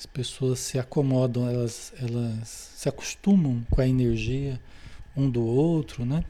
As 0.00 0.06
pessoas 0.06 0.60
se 0.60 0.78
acomodam, 0.78 1.46
elas, 1.46 1.92
elas 2.00 2.72
se 2.74 2.88
acostumam 2.88 3.62
com 3.70 3.82
a 3.82 3.86
energia 3.86 4.58
um 5.14 5.28
do 5.28 5.44
outro, 5.44 6.06
né? 6.06 6.24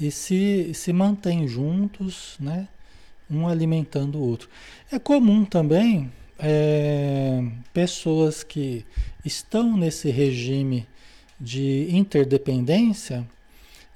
E 0.00 0.10
se, 0.10 0.72
se 0.72 0.90
mantêm 0.90 1.46
juntos, 1.46 2.36
né? 2.40 2.66
Um 3.30 3.46
alimentando 3.46 4.16
o 4.16 4.26
outro. 4.26 4.48
É 4.90 4.98
comum 4.98 5.44
também 5.44 6.10
é, 6.38 7.44
pessoas 7.74 8.42
que 8.42 8.86
estão 9.22 9.76
nesse 9.76 10.10
regime 10.10 10.88
de 11.38 11.88
interdependência 11.90 13.28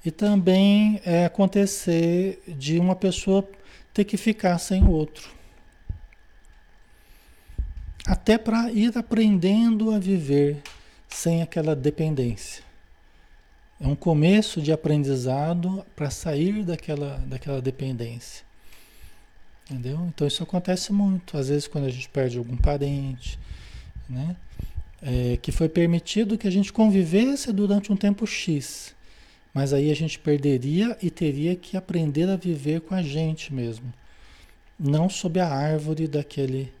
e 0.05 0.11
também 0.11 1.01
é 1.03 1.25
acontecer 1.25 2.43
de 2.47 2.77
uma 2.77 2.95
pessoa 2.95 3.43
ter 3.91 4.03
que 4.03 4.17
ficar 4.17 4.59
sem 4.59 4.83
o 4.83 4.91
outro. 4.91 5.36
Até 8.07 8.37
para 8.37 8.71
ir 8.71 8.97
aprendendo 8.97 9.91
a 9.91 9.99
viver 9.99 10.61
sem 11.09 11.41
aquela 11.41 11.75
dependência. 11.75 12.63
É 13.81 13.85
um 13.85 13.95
começo 13.95 14.61
de 14.61 14.71
aprendizado 14.71 15.85
para 15.93 16.09
sair 16.09 16.63
daquela, 16.63 17.21
daquela 17.27 17.61
dependência. 17.61 18.45
Entendeu? 19.69 20.05
Então 20.07 20.25
isso 20.25 20.41
acontece 20.41 20.93
muito. 20.93 21.37
Às 21.37 21.49
vezes 21.49 21.67
quando 21.67 21.83
a 21.83 21.89
gente 21.89 22.07
perde 22.07 22.37
algum 22.37 22.55
parente, 22.55 23.37
né? 24.09 24.37
É, 25.01 25.37
que 25.41 25.51
foi 25.51 25.67
permitido 25.67 26.37
que 26.37 26.47
a 26.47 26.51
gente 26.51 26.71
convivesse 26.71 27.51
durante 27.51 27.91
um 27.91 27.97
tempo 27.97 28.25
X. 28.25 28.95
Mas 29.53 29.73
aí 29.73 29.91
a 29.91 29.95
gente 29.95 30.17
perderia 30.17 30.97
e 31.01 31.09
teria 31.09 31.57
que 31.57 31.75
aprender 31.75 32.29
a 32.29 32.37
viver 32.37 32.79
com 32.79 32.95
a 32.95 33.03
gente 33.03 33.53
mesmo. 33.53 33.93
Não 34.79 35.09
sob 35.09 35.41
a 35.41 35.49
árvore 35.49 36.07
daquele, 36.07 36.71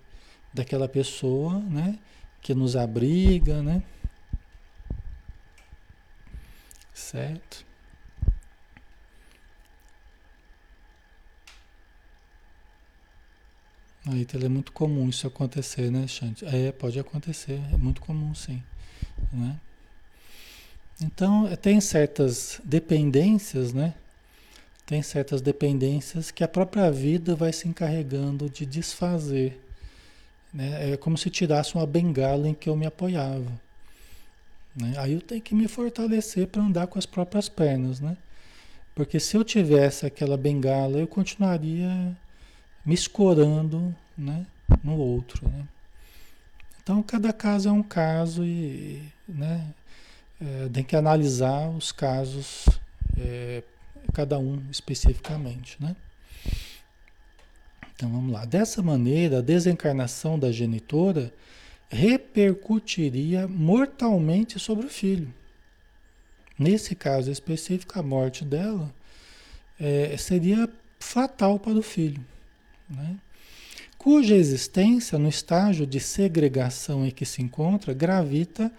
daquela 0.53 0.87
pessoa, 0.87 1.59
né? 1.59 1.97
Que 2.41 2.53
nos 2.53 2.75
abriga, 2.75 3.61
né? 3.61 3.83
Certo? 6.93 7.65
Aí 14.09 14.25
é 14.41 14.47
muito 14.47 14.71
comum 14.71 15.09
isso 15.09 15.27
acontecer, 15.27 15.91
né, 15.91 16.07
Xande? 16.07 16.45
É, 16.45 16.71
pode 16.71 16.97
acontecer, 16.97 17.61
é 17.73 17.77
muito 17.77 17.99
comum, 17.99 18.33
sim. 18.33 18.63
Né? 19.33 19.59
Então, 21.01 21.53
tem 21.57 21.81
certas 21.81 22.61
dependências, 22.63 23.73
né? 23.73 23.93
Tem 24.85 25.03
certas 25.03 25.41
dependências 25.41 26.31
que 26.31 26.43
a 26.43 26.47
própria 26.47 26.89
vida 26.89 27.35
vai 27.35 27.51
se 27.51 27.67
encarregando 27.67 28.49
de 28.49 28.65
desfazer. 28.65 29.61
Né? 30.57 30.93
É 30.93 30.97
como 30.97 31.15
se 31.15 31.29
tirasse 31.29 31.75
uma 31.75 31.85
bengala 31.85 32.49
em 32.49 32.53
que 32.55 32.67
eu 32.67 32.75
me 32.75 32.87
apoiava. 32.87 33.51
Né? 34.75 34.95
Aí 34.97 35.13
eu 35.13 35.21
tenho 35.21 35.39
que 35.39 35.53
me 35.53 35.67
fortalecer 35.67 36.47
para 36.47 36.63
andar 36.63 36.87
com 36.87 36.97
as 36.97 37.05
próprias 37.05 37.47
pernas, 37.47 37.99
né? 37.99 38.17
Porque 38.95 39.19
se 39.19 39.37
eu 39.37 39.43
tivesse 39.43 40.07
aquela 40.07 40.35
bengala, 40.35 40.97
eu 40.97 41.05
continuaria 41.05 42.17
me 42.83 42.95
escorando 42.95 43.95
né? 44.17 44.47
no 44.83 44.97
outro. 44.97 45.47
Né? 45.47 45.67
Então, 46.81 47.03
cada 47.03 47.31
caso 47.31 47.69
é 47.69 47.71
um 47.71 47.83
caso 47.83 48.43
e 48.43 49.03
né? 49.29 49.63
É, 50.41 50.69
tem 50.69 50.83
que 50.83 50.95
analisar 50.95 51.69
os 51.69 51.91
casos, 51.91 52.67
é, 53.15 53.63
cada 54.13 54.39
um 54.39 54.61
especificamente, 54.71 55.77
né? 55.79 55.95
Então 57.97 58.11
vamos 58.11 58.31
lá. 58.31 58.45
Dessa 58.45 58.83
maneira, 58.83 59.39
a 59.39 59.41
desencarnação 59.41 60.37
da 60.37 60.51
genitora 60.51 61.33
repercutiria 61.89 63.47
mortalmente 63.47 64.59
sobre 64.59 64.85
o 64.85 64.89
filho. 64.89 65.33
Nesse 66.59 66.93
caso 66.93 67.31
específico, 67.31 67.97
a 67.97 68.03
morte 68.03 68.45
dela 68.45 68.93
é, 69.79 70.15
seria 70.15 70.69
fatal 70.99 71.57
para 71.57 71.73
o 71.73 71.81
filho, 71.81 72.23
né? 72.87 73.15
cuja 73.97 74.35
existência, 74.35 75.17
no 75.17 75.29
estágio 75.29 75.87
de 75.87 75.99
segregação 75.99 77.03
em 77.03 77.09
que 77.09 77.25
se 77.25 77.41
encontra, 77.41 77.95
gravita 77.95 78.71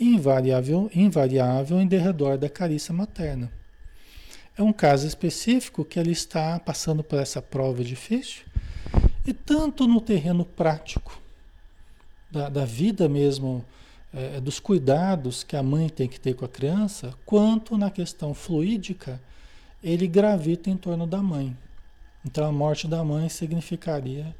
invariável, 0.00 0.90
invariável 0.94 1.78
em 1.78 1.86
derredor 1.86 2.38
da 2.38 2.48
carícia 2.48 2.92
materna. 2.94 3.52
É 4.56 4.62
um 4.62 4.72
caso 4.72 5.06
específico 5.06 5.84
que 5.84 5.98
ele 5.98 6.12
está 6.12 6.58
passando 6.58 7.02
por 7.04 7.18
essa 7.18 7.40
prova 7.40 7.84
difícil, 7.84 8.42
e 9.26 9.32
tanto 9.32 9.86
no 9.86 10.00
terreno 10.00 10.44
prático, 10.44 11.20
da, 12.30 12.48
da 12.48 12.64
vida 12.64 13.08
mesmo, 13.08 13.64
é, 14.12 14.40
dos 14.40 14.58
cuidados 14.58 15.44
que 15.44 15.56
a 15.56 15.62
mãe 15.62 15.88
tem 15.88 16.08
que 16.08 16.18
ter 16.18 16.34
com 16.34 16.44
a 16.44 16.48
criança, 16.48 17.14
quanto 17.24 17.76
na 17.76 17.90
questão 17.90 18.34
fluídica, 18.34 19.20
ele 19.82 20.06
gravita 20.06 20.70
em 20.70 20.76
torno 20.76 21.06
da 21.06 21.22
mãe. 21.22 21.56
Então 22.24 22.46
a 22.46 22.52
morte 22.52 22.86
da 22.86 23.04
mãe 23.04 23.28
significaria 23.28 24.34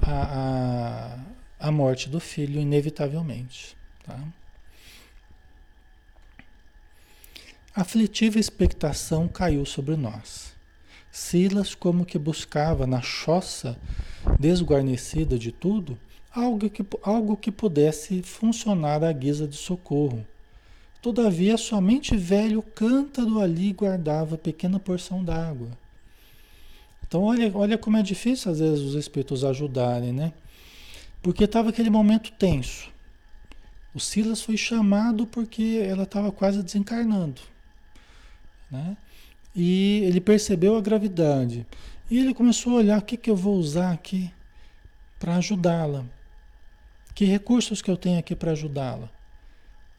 a, 0.00 1.18
a, 1.60 1.68
a 1.68 1.72
morte 1.72 2.08
do 2.08 2.20
filho, 2.20 2.60
inevitavelmente. 2.60 3.76
Tá? 4.04 4.18
Aflitiva 7.74 8.38
expectação 8.38 9.28
caiu 9.28 9.64
sobre 9.64 9.96
nós. 9.96 10.47
Silas, 11.18 11.74
como 11.74 12.06
que 12.06 12.16
buscava 12.16 12.86
na 12.86 13.02
choça 13.02 13.76
desguarnecida 14.38 15.36
de 15.38 15.50
tudo, 15.50 15.98
algo 16.30 16.70
que, 16.70 16.86
algo 17.02 17.36
que 17.36 17.50
pudesse 17.50 18.22
funcionar 18.22 19.02
à 19.02 19.12
guisa 19.12 19.46
de 19.46 19.56
socorro. 19.56 20.24
Todavia, 21.02 21.56
somente 21.58 22.16
velho 22.16 22.62
cântaro 22.62 23.40
ali 23.40 23.72
guardava 23.72 24.38
pequena 24.38 24.78
porção 24.78 25.24
d'água. 25.24 25.68
Então, 27.06 27.24
olha, 27.24 27.50
olha 27.54 27.76
como 27.76 27.96
é 27.96 28.02
difícil 28.02 28.52
às 28.52 28.60
vezes 28.60 28.80
os 28.80 28.94
espíritos 28.94 29.44
ajudarem, 29.44 30.12
né? 30.12 30.32
Porque 31.20 31.44
estava 31.44 31.70
aquele 31.70 31.90
momento 31.90 32.32
tenso. 32.32 32.90
O 33.92 33.98
Silas 33.98 34.40
foi 34.40 34.56
chamado 34.56 35.26
porque 35.26 35.84
ela 35.84 36.04
estava 36.04 36.30
quase 36.30 36.62
desencarnando. 36.62 37.42
Né? 38.70 38.96
E 39.60 40.04
ele 40.04 40.20
percebeu 40.20 40.76
a 40.76 40.80
gravidade. 40.80 41.66
E 42.08 42.16
ele 42.16 42.32
começou 42.32 42.74
a 42.74 42.76
olhar 42.76 42.98
o 43.00 43.02
que, 43.02 43.16
que 43.16 43.28
eu 43.28 43.34
vou 43.34 43.56
usar 43.56 43.90
aqui 43.90 44.30
para 45.18 45.34
ajudá-la. 45.34 46.04
Que 47.12 47.24
recursos 47.24 47.82
que 47.82 47.90
eu 47.90 47.96
tenho 47.96 48.20
aqui 48.20 48.36
para 48.36 48.52
ajudá-la? 48.52 49.10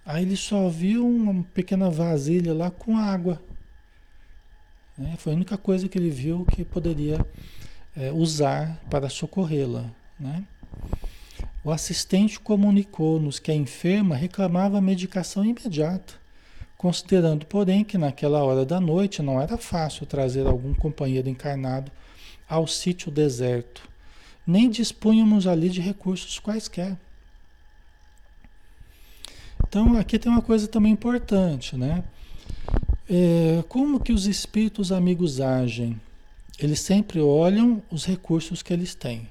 Aí 0.06 0.24
ele 0.24 0.38
só 0.38 0.70
viu 0.70 1.06
uma 1.06 1.44
pequena 1.54 1.90
vasilha 1.90 2.54
lá 2.54 2.72
com 2.72 2.98
água. 2.98 3.44
Né? 4.98 5.16
Foi 5.18 5.34
a 5.34 5.36
única 5.36 5.58
coisa 5.58 5.90
que 5.90 5.98
ele 5.98 6.10
viu 6.10 6.46
que 6.46 6.64
poderia 6.64 7.20
é, 7.98 8.14
usar 8.14 8.80
para 8.90 9.10
socorrê-la. 9.10 9.92
Né? 10.18 10.42
O 11.66 11.70
assistente 11.70 12.40
comunicou-nos 12.40 13.40
que 13.40 13.52
a 13.52 13.56
enferma 13.56 14.16
reclamava 14.16 14.80
medicação 14.80 15.44
imediata 15.44 16.20
considerando, 16.80 17.46
porém, 17.46 17.84
que 17.84 17.98
naquela 17.98 18.42
hora 18.42 18.66
da 18.66 18.80
noite 18.80 19.22
não 19.22 19.42
era 19.42 19.58
fácil 19.58 20.06
trazer 20.06 20.48
algum 20.48 20.74
companheiro 20.74 21.28
encarnado 21.28 21.92
ao 22.48 22.66
sítio 22.66 23.12
deserto, 23.12 23.88
nem 24.48 24.70
dispunhamos 24.70 25.46
ali 25.46 25.68
de 25.70 25.82
recursos 25.82 26.40
quaisquer. 26.40 26.98
Então, 29.68 29.98
aqui 29.98 30.18
tem 30.18 30.32
uma 30.32 30.42
coisa 30.42 30.70
também 30.70 30.94
importante, 30.94 31.76
né? 31.76 32.02
É, 33.10 33.62
como 33.68 34.00
que 34.00 34.14
os 34.14 34.26
espíritos 34.26 34.90
amigos 34.94 35.42
agem? 35.42 36.00
Eles 36.58 36.80
sempre 36.80 37.20
olham 37.20 37.84
os 37.92 38.06
recursos 38.06 38.64
que 38.64 38.72
eles 38.72 38.96
têm. 38.96 39.28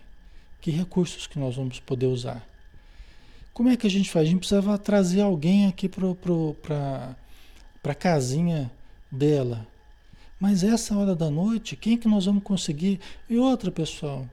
Que 0.61 0.71
recursos 0.71 1.27
que 1.27 1.39
nós 1.39 1.57
vamos 1.57 1.81
poder 1.81 2.09
usar? 2.09 2.47
Como 3.55 3.71
é 3.71 3.77
que 3.77 3.87
a 3.87 3.91
gente 3.91 4.11
faz? 4.11 4.27
A 4.27 4.31
gente 4.31 4.41
precisava 4.41 4.77
trazer 4.77 5.23
alguém 5.23 5.67
aqui 5.67 5.89
para 5.89 7.17
para 7.83 7.93
a 7.93 7.95
casinha 7.95 8.71
dela. 9.11 9.67
Mas 10.39 10.63
essa 10.63 10.97
hora 10.97 11.17
da 11.17 11.31
noite, 11.31 11.77
quem 11.77 11.97
que 11.97 12.07
nós 12.07 12.27
vamos 12.27 12.43
conseguir? 12.43 13.01
E 13.29 13.37
outra, 13.37 13.71
pessoal, 13.71 14.27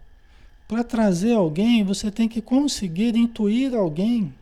para 0.67 0.83
trazer 0.83 1.33
alguém, 1.33 1.83
você 1.83 2.11
tem 2.11 2.27
que 2.27 2.41
conseguir 2.41 3.15
intuir 3.15 3.73
alguém. 3.73 4.33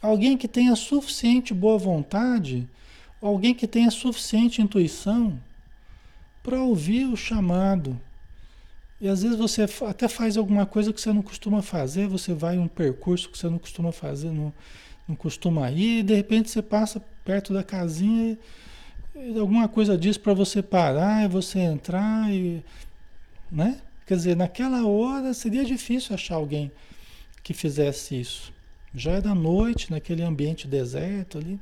Alguém 0.00 0.36
que 0.36 0.48
tenha 0.48 0.76
suficiente 0.76 1.52
boa 1.54 1.78
vontade, 1.78 2.68
alguém 3.20 3.54
que 3.54 3.66
tenha 3.66 3.90
suficiente 3.90 4.60
intuição 4.60 5.38
para 6.42 6.60
ouvir 6.62 7.06
o 7.06 7.16
chamado. 7.16 7.98
E 9.00 9.08
às 9.08 9.22
vezes 9.22 9.38
você 9.38 9.66
até 9.86 10.08
faz 10.08 10.36
alguma 10.36 10.64
coisa 10.66 10.92
que 10.92 11.00
você 11.00 11.12
não 11.12 11.22
costuma 11.22 11.62
fazer, 11.62 12.06
você 12.06 12.32
vai 12.32 12.58
um 12.58 12.68
percurso 12.68 13.28
que 13.28 13.38
você 13.38 13.48
não 13.48 13.58
costuma 13.58 13.92
fazer, 13.92 14.30
não, 14.30 14.52
não 15.08 15.16
costuma 15.16 15.70
ir, 15.70 16.00
e 16.00 16.02
de 16.02 16.14
repente 16.14 16.50
você 16.50 16.62
passa 16.62 17.02
perto 17.24 17.52
da 17.52 17.62
casinha 17.62 18.38
alguma 19.38 19.68
coisa 19.68 19.96
diz 19.96 20.16
para 20.16 20.34
você 20.34 20.62
parar 20.62 21.24
e 21.24 21.28
você 21.28 21.60
entrar 21.60 22.32
e, 22.32 22.62
né? 23.50 23.80
Quer 24.06 24.16
dizer, 24.16 24.36
naquela 24.36 24.86
hora 24.86 25.32
seria 25.32 25.64
difícil 25.64 26.14
achar 26.14 26.34
alguém 26.34 26.70
que 27.42 27.54
fizesse 27.54 28.20
isso. 28.20 28.52
Já 28.94 29.12
é 29.12 29.20
da 29.20 29.34
noite, 29.34 29.90
naquele 29.90 30.22
ambiente 30.22 30.68
deserto 30.68 31.38
ali. 31.38 31.58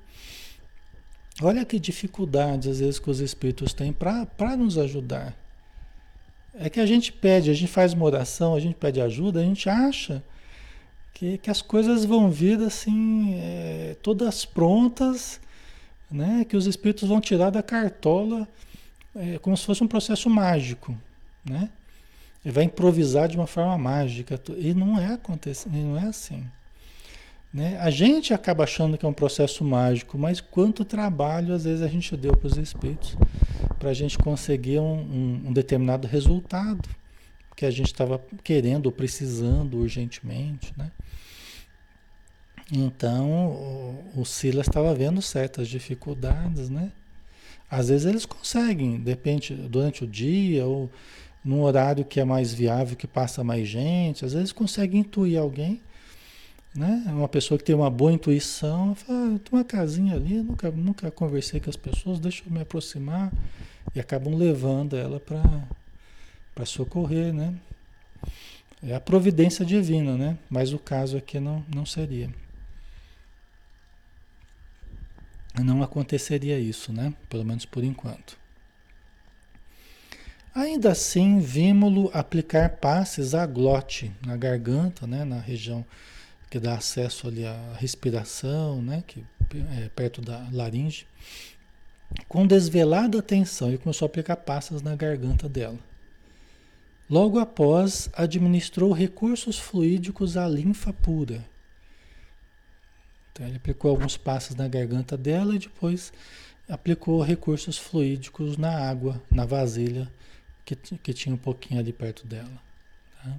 Olha 1.40 1.64
que 1.64 1.78
dificuldades 1.78 2.68
às 2.68 2.80
vezes 2.80 2.98
que 2.98 3.10
os 3.10 3.20
espíritos 3.20 3.72
têm 3.72 3.92
para 3.92 4.56
nos 4.56 4.76
ajudar. 4.76 5.36
É 6.54 6.68
que 6.68 6.80
a 6.80 6.86
gente 6.86 7.12
pede, 7.12 7.50
a 7.50 7.54
gente 7.54 7.70
faz 7.70 7.92
uma 7.92 8.04
oração, 8.04 8.54
a 8.54 8.60
gente 8.60 8.74
pede 8.74 9.00
ajuda, 9.00 9.40
a 9.40 9.44
gente 9.44 9.68
acha 9.70 10.22
que, 11.14 11.38
que 11.38 11.50
as 11.50 11.62
coisas 11.62 12.04
vão 12.04 12.30
vir 12.30 12.60
assim, 12.60 13.34
é, 13.34 13.96
todas 14.02 14.44
prontas 14.44 15.40
né, 16.12 16.44
que 16.48 16.56
os 16.56 16.66
espíritos 16.66 17.08
vão 17.08 17.20
tirar 17.20 17.50
da 17.50 17.62
cartola 17.62 18.46
é, 19.14 19.38
como 19.38 19.56
se 19.56 19.64
fosse 19.64 19.82
um 19.82 19.88
processo 19.88 20.28
mágico, 20.30 20.96
né? 21.44 21.68
E 22.44 22.50
vai 22.50 22.64
improvisar 22.64 23.28
de 23.28 23.36
uma 23.36 23.46
forma 23.46 23.76
mágica. 23.78 24.40
E 24.56 24.74
não 24.74 24.98
é 24.98 25.14
acontecendo, 25.14 25.74
não 25.74 25.96
é 25.96 26.08
assim. 26.08 26.44
Né? 27.52 27.78
A 27.80 27.90
gente 27.90 28.32
acaba 28.32 28.64
achando 28.64 28.96
que 28.96 29.04
é 29.04 29.08
um 29.08 29.12
processo 29.12 29.62
mágico, 29.62 30.18
mas 30.18 30.40
quanto 30.40 30.84
trabalho 30.84 31.54
às 31.54 31.64
vezes 31.64 31.82
a 31.82 31.88
gente 31.88 32.16
deu 32.16 32.34
para 32.36 32.46
os 32.46 32.56
espíritos 32.56 33.16
para 33.78 33.90
a 33.90 33.94
gente 33.94 34.16
conseguir 34.16 34.78
um, 34.78 34.94
um, 34.94 35.42
um, 35.48 35.52
determinado 35.52 36.08
resultado 36.08 36.88
que 37.54 37.66
a 37.66 37.70
gente 37.70 37.88
estava 37.88 38.20
querendo 38.42 38.86
ou 38.86 38.92
precisando 38.92 39.78
urgentemente, 39.78 40.72
né? 40.76 40.90
Então, 42.75 43.49
o, 44.14 44.23
o 44.23 44.25
Silas 44.25 44.66
estava 44.66 44.95
vendo 44.95 45.20
certas 45.20 45.68
dificuldades, 45.68 46.70
né? 46.70 46.91
Às 47.70 47.91
vezes 47.91 48.07
eles 48.07 48.25
conseguem, 48.25 48.99
depende, 48.99 49.55
durante 49.55 50.05
o 50.05 50.07
dia 50.07 50.64
ou 50.66 50.91
num 51.45 51.62
horário 51.62 52.03
que 52.03 52.18
é 52.18 52.25
mais 52.25 52.55
viável, 52.55 52.97
que 52.97 53.07
passa 53.07 53.45
mais 53.45 53.68
gente, 53.68 54.25
às 54.25 54.33
vezes 54.33 54.53
conseguem 54.53 55.01
intuir 55.01 55.39
alguém, 55.39 55.83
né? 56.75 57.05
Uma 57.09 57.29
pessoa 57.29 57.59
que 57.59 57.64
tem 57.64 57.75
uma 57.75 57.91
boa 57.91 58.12
intuição, 58.12 58.95
fala, 58.95 59.35
ah, 59.35 59.39
tem 59.39 59.59
uma 59.59 59.64
casinha 59.64 60.14
ali, 60.14 60.43
nunca, 60.43 60.70
nunca 60.70 61.11
conversei 61.11 61.61
com 61.61 61.68
as 61.68 61.77
pessoas, 61.77 62.18
deixa 62.18 62.43
eu 62.47 62.51
me 62.51 62.61
aproximar, 62.61 63.31
e 63.95 64.01
acabam 64.01 64.35
levando 64.35 64.97
ela 64.97 65.20
para 65.20 66.64
socorrer, 66.64 67.35
né? 67.35 67.55
É 68.83 68.95
a 68.95 69.01
providência 69.01 69.64
divina, 69.64 70.16
né? 70.16 70.39
Mas 70.49 70.73
o 70.73 70.79
caso 70.79 71.18
aqui 71.18 71.39
não, 71.39 71.64
não 71.75 71.85
seria. 71.85 72.31
Não 75.61 75.82
aconteceria 75.82 76.59
isso, 76.59 76.92
né? 76.92 77.12
Pelo 77.28 77.44
menos 77.44 77.64
por 77.64 77.84
enquanto. 77.84 78.38
Ainda 80.55 80.92
assim, 80.92 81.40
vimos-lo 81.40 82.11
aplicar 82.12 82.76
passes 82.76 83.34
à 83.34 83.46
glote, 83.46 84.12
na 84.26 84.36
garganta, 84.36 85.07
né? 85.07 85.24
na 85.24 85.38
região 85.38 85.84
que 86.50 86.61
dá 86.61 86.74
acesso 86.74 87.26
ali 87.26 87.46
à 87.46 87.74
respiração, 87.78 88.82
né? 88.82 89.03
que 89.07 89.24
é 89.78 89.88
perto 89.88 90.20
da 90.20 90.46
laringe. 90.53 91.07
Com 92.28 92.46
desvelada 92.46 93.18
atenção, 93.18 93.68
ele 93.68 93.78
começou 93.78 94.05
a 94.05 94.11
aplicar 94.11 94.36
passes 94.36 94.82
na 94.82 94.94
garganta 94.94 95.48
dela. 95.48 95.78
Logo 97.09 97.38
após, 97.38 98.11
administrou 98.12 98.92
recursos 98.92 99.59
fluídicos 99.59 100.36
à 100.36 100.46
linfa 100.46 100.92
pura, 100.92 101.42
então 103.33 103.47
ele 103.47 103.57
aplicou 103.57 103.91
alguns 103.91 104.16
passos 104.16 104.55
na 104.55 104.68
garganta 104.68 105.16
dela 105.16 105.55
e 105.55 105.59
depois 105.59 106.12
aplicou 106.68 107.22
recursos 107.22 107.78
fluídicos 107.78 108.57
na 108.57 108.70
água, 108.70 109.20
na 109.30 109.45
vasilha 109.45 110.11
que, 110.64 110.76
que 110.76 111.12
tinha 111.12 111.35
um 111.35 111.39
pouquinho 111.39 111.80
ali 111.80 111.93
perto 111.93 112.26
dela. 112.26 112.62
Tá? 113.22 113.37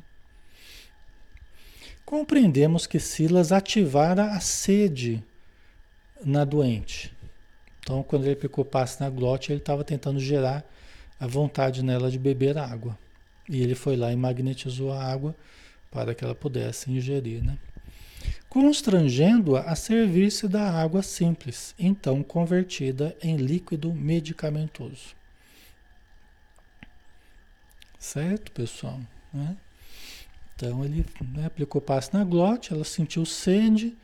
Compreendemos 2.06 2.86
que 2.86 3.00
Silas 3.00 3.52
ativara 3.52 4.32
a 4.32 4.40
sede 4.40 5.24
na 6.26 6.44
doente. 6.44 7.14
Então, 7.80 8.02
quando 8.04 8.24
ele 8.24 8.34
aplicou 8.34 8.64
passe 8.64 9.00
na 9.02 9.10
glote, 9.10 9.52
ele 9.52 9.60
estava 9.60 9.84
tentando 9.84 10.20
gerar 10.20 10.64
a 11.20 11.28
vontade 11.28 11.84
nela 11.84 12.10
de 12.10 12.18
beber 12.18 12.58
água. 12.58 12.98
E 13.48 13.62
ele 13.62 13.76
foi 13.76 13.96
lá 13.96 14.12
e 14.12 14.16
magnetizou 14.16 14.92
a 14.92 15.04
água 15.04 15.36
para 15.92 16.16
que 16.16 16.24
ela 16.24 16.34
pudesse 16.34 16.90
ingerir, 16.92 17.44
né? 17.44 17.58
Constrangendo-a 18.50 19.62
a, 19.62 19.76
servir-se 19.76 20.48
da 20.48 20.72
água 20.72 21.02
simples, 21.02 21.74
então 21.78 22.22
convertida 22.22 23.16
em 23.22 23.36
líquido 23.36 23.94
medicamentoso. 23.94 25.16
Certo, 27.98 28.52
pessoal? 28.52 29.00
Né? 29.34 29.58
Então 30.56 30.84
ele 30.84 31.06
né, 31.34 31.46
aplicou 31.46 31.82
passe 31.82 32.14
na 32.14 32.24
glote, 32.24 32.74
ela 32.74 32.84
sentiu 32.84 33.26
sede 33.26 33.96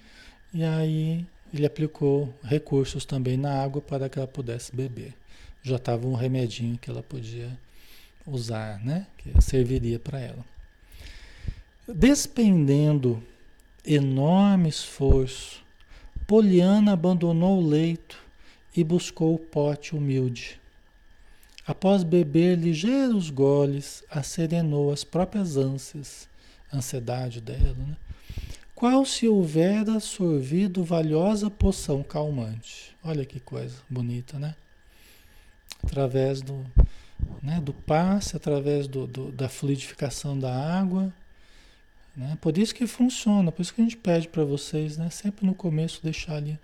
e 0.54 0.64
aí 0.64 1.26
ele 1.54 1.66
aplicou 1.66 2.34
recursos 2.44 3.06
também 3.06 3.38
na 3.38 3.62
água 3.62 3.82
para 3.82 4.10
que 4.10 4.18
ela 4.18 4.28
pudesse 4.28 4.76
beber. 4.76 5.14
Já 5.62 5.76
estava 5.76 6.08
um 6.08 6.16
remedinho 6.16 6.78
que 6.78 6.90
ela 6.90 7.04
podia 7.04 7.58
usar, 8.26 8.84
né? 8.84 9.08
Que 9.18 9.42
serviria 9.42 10.00
para 10.00 10.20
ela. 10.20 10.46
Despendendo 11.88 13.22
enorme 13.94 14.70
esforço, 14.70 15.64
Poliana 16.28 16.94
abandonou 16.94 17.58
o 17.58 17.68
leito 17.68 18.22
e 18.76 18.84
buscou 18.84 19.34
o 19.34 19.40
pote 19.40 19.96
humilde. 19.96 20.62
Após 21.66 22.04
beber 22.04 22.56
ligeiros 22.56 23.32
goles, 23.32 24.04
acerenou 24.10 24.92
as 24.92 25.04
próprias 25.04 25.58
ânsias, 25.58 26.30
ansiedade 26.72 27.42
dela, 27.42 27.74
né? 27.74 27.98
Qual 28.76 29.04
se 29.06 29.28
houvera 29.28 30.00
sorvido 30.00 30.84
valiosa 30.84 31.50
poção 31.50 32.02
calmante. 32.02 32.96
Olha 33.04 33.26
que 33.26 33.40
coisa 33.40 33.76
bonita, 33.90 34.40
né? 34.40 34.56
Através 35.84 36.42
do, 36.42 36.66
né, 37.42 37.60
do 37.60 37.74
passe, 37.74 38.38
através 38.38 38.88
do, 38.88 39.06
do 39.06 39.32
da 39.32 39.50
fluidificação 39.50 40.40
da 40.40 40.56
água, 40.56 41.14
né? 42.16 42.38
Por 42.42 42.58
isso 42.58 42.74
que 42.74 42.86
funciona, 42.88 43.52
por 43.52 43.62
isso 43.62 43.74
que 43.74 43.82
a 43.82 43.84
gente 43.84 43.98
pede 43.98 44.28
para 44.28 44.44
vocês, 44.44 44.98
né? 44.98 45.10
sempre 45.10 45.46
no 45.46 45.54
começo 45.54 46.02
deixar 46.04 46.36
ali 46.36 46.60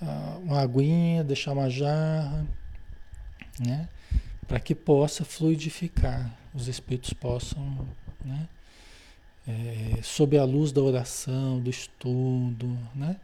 uh, 0.00 0.38
uma 0.44 0.60
aguinha, 0.60 1.24
deixar 1.24 1.52
uma 1.52 1.68
jarra, 1.68 2.46
né? 3.58 3.88
para 4.48 4.58
que 4.58 4.74
possa 4.74 5.24
fluidificar, 5.26 6.34
os 6.54 6.68
espíritos 6.68 7.12
possam, 7.12 7.86
né? 8.24 8.48
É, 9.46 10.02
sob 10.02 10.36
a 10.36 10.44
luz 10.44 10.72
da 10.72 10.82
oração, 10.82 11.60
do 11.60 11.70
estudo, 11.70 12.76
né? 12.94 13.16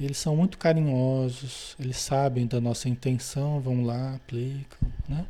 Eles 0.00 0.18
são 0.18 0.36
muito 0.36 0.58
carinhosos, 0.58 1.76
eles 1.78 1.96
sabem 1.98 2.46
da 2.46 2.60
nossa 2.60 2.88
intenção, 2.88 3.60
vão 3.60 3.84
lá, 3.84 4.14
aplicam, 4.14 4.92
né? 5.08 5.26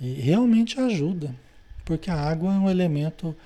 E 0.00 0.12
realmente 0.14 0.80
ajuda, 0.80 1.34
porque 1.84 2.10
a 2.10 2.16
água 2.16 2.54
é 2.54 2.58
um 2.58 2.68
elemento 2.68 3.36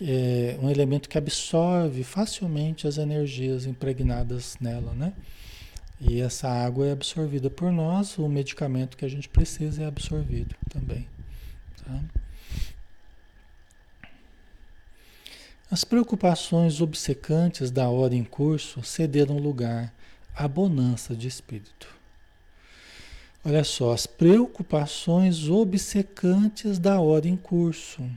é 0.00 0.56
um 0.60 0.70
elemento 0.70 1.08
que 1.08 1.18
absorve 1.18 2.04
facilmente 2.04 2.86
as 2.86 2.98
energias 2.98 3.66
impregnadas 3.66 4.56
nela, 4.60 4.92
né? 4.94 5.12
E 6.00 6.20
essa 6.20 6.48
água 6.48 6.86
é 6.86 6.92
absorvida 6.92 7.50
por 7.50 7.72
nós, 7.72 8.16
o 8.18 8.28
medicamento 8.28 8.96
que 8.96 9.04
a 9.04 9.08
gente 9.08 9.28
precisa 9.28 9.82
é 9.82 9.86
absorvido 9.86 10.54
também. 10.70 11.08
Tá? 11.84 12.00
As 15.70 15.84
preocupações 15.84 16.80
obcecantes 16.80 17.70
da 17.70 17.88
hora 17.88 18.14
em 18.14 18.24
curso 18.24 18.82
cederam 18.82 19.38
lugar 19.38 19.92
à 20.34 20.46
bonança 20.46 21.16
de 21.16 21.26
espírito. 21.26 21.88
Olha 23.44 23.64
só, 23.64 23.92
as 23.92 24.06
preocupações 24.06 25.48
obcecantes 25.48 26.78
da 26.78 27.00
hora 27.00 27.26
em 27.26 27.36
curso 27.36 28.08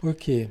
por 0.00 0.14
quê? 0.14 0.48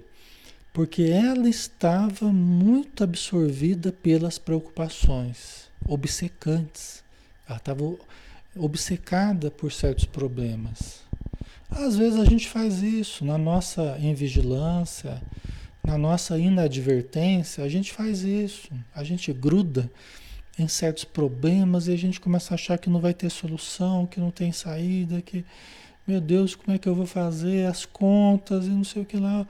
Porque 0.72 1.04
ela 1.04 1.50
estava 1.50 2.32
muito 2.32 3.04
absorvida 3.04 3.92
pelas 3.92 4.38
preocupações 4.38 5.68
obcecantes. 5.88 7.04
Ela 7.48 7.58
estava 7.58 7.96
obcecada 8.56 9.50
por 9.50 9.72
certos 9.72 10.06
problemas. 10.06 11.02
Às 11.70 11.98
vezes 11.98 12.20
a 12.20 12.26
gente 12.26 12.48
faz 12.48 12.84
isso 12.84 13.26
na 13.26 13.40
nossa 13.40 13.98
invigilância, 14.00 15.20
na 15.84 15.98
nossa 15.98 16.38
inadvertência, 16.38 17.64
a 17.64 17.70
gente 17.70 17.92
faz 17.92 18.22
isso. 18.22 18.70
A 18.94 19.04
gente 19.04 19.34
gruda 19.34 19.90
em 20.60 20.68
certos 20.68 21.06
problemas 21.06 21.88
e 21.88 21.92
a 21.92 21.98
gente 21.98 22.20
começa 22.20 22.54
a 22.54 22.56
achar 22.56 22.78
que 22.78 22.90
não 22.90 23.00
vai 23.00 23.16
ter 23.16 23.32
solução, 23.32 24.06
que 24.06 24.20
não 24.20 24.30
tem 24.30 24.52
saída, 24.52 25.22
que, 25.22 25.44
meu 26.10 26.22
Deus, 26.22 26.56
como 26.56 26.76
é 26.76 26.80
que 26.80 26.88
eu 26.90 26.96
vou 26.96 27.06
fazer 27.06 27.66
as 27.66 27.86
contas 27.86 28.66
e 28.66 28.70
não 28.70 28.84
sei 28.84 29.02
o 29.02 29.06
que 29.06 29.18
lá. 29.18 29.48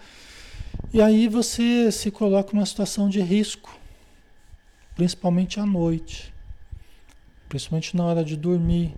E 0.93 1.01
aí 1.01 1.27
você 1.27 1.91
se 1.91 2.11
coloca 2.11 2.53
numa 2.53 2.65
situação 2.65 3.09
de 3.09 3.21
risco, 3.21 3.77
principalmente 4.95 5.59
à 5.59 5.65
noite, 5.65 6.33
principalmente 7.47 7.95
na 7.95 8.05
hora 8.05 8.23
de 8.23 8.35
dormir, 8.35 8.93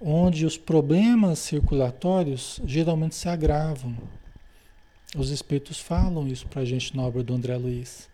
onde 0.00 0.44
os 0.44 0.58
problemas 0.58 1.38
circulatórios 1.38 2.60
geralmente 2.66 3.14
se 3.14 3.28
agravam. 3.28 3.96
Os 5.16 5.30
espíritos 5.30 5.78
falam 5.78 6.28
isso 6.28 6.46
para 6.46 6.62
a 6.62 6.64
gente 6.64 6.96
na 6.96 7.02
obra 7.02 7.22
do 7.22 7.34
André 7.34 7.56
Luiz 7.56 8.08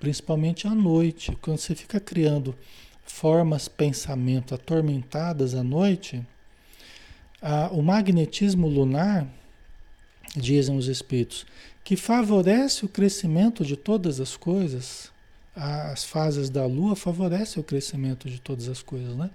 principalmente 0.00 0.66
à 0.66 0.74
noite, 0.74 1.36
quando 1.42 1.58
você 1.58 1.74
fica 1.74 2.00
criando 2.00 2.56
formas 3.04 3.68
pensamento 3.68 4.54
atormentadas 4.54 5.54
à 5.54 5.62
noite, 5.62 6.26
o 7.72 7.82
magnetismo 7.82 8.66
lunar, 8.68 9.26
dizem 10.36 10.76
os 10.76 10.86
espíritos, 10.86 11.46
que 11.82 11.96
favorece 11.96 12.84
o 12.84 12.88
crescimento 12.88 13.64
de 13.64 13.76
todas 13.76 14.20
as 14.20 14.36
coisas, 14.36 15.10
as 15.56 16.04
fases 16.04 16.48
da 16.48 16.64
lua 16.66 16.94
favorecem 16.94 17.60
o 17.60 17.64
crescimento 17.64 18.28
de 18.28 18.40
todas 18.40 18.68
as 18.68 18.82
coisas, 18.82 19.16
né? 19.16 19.30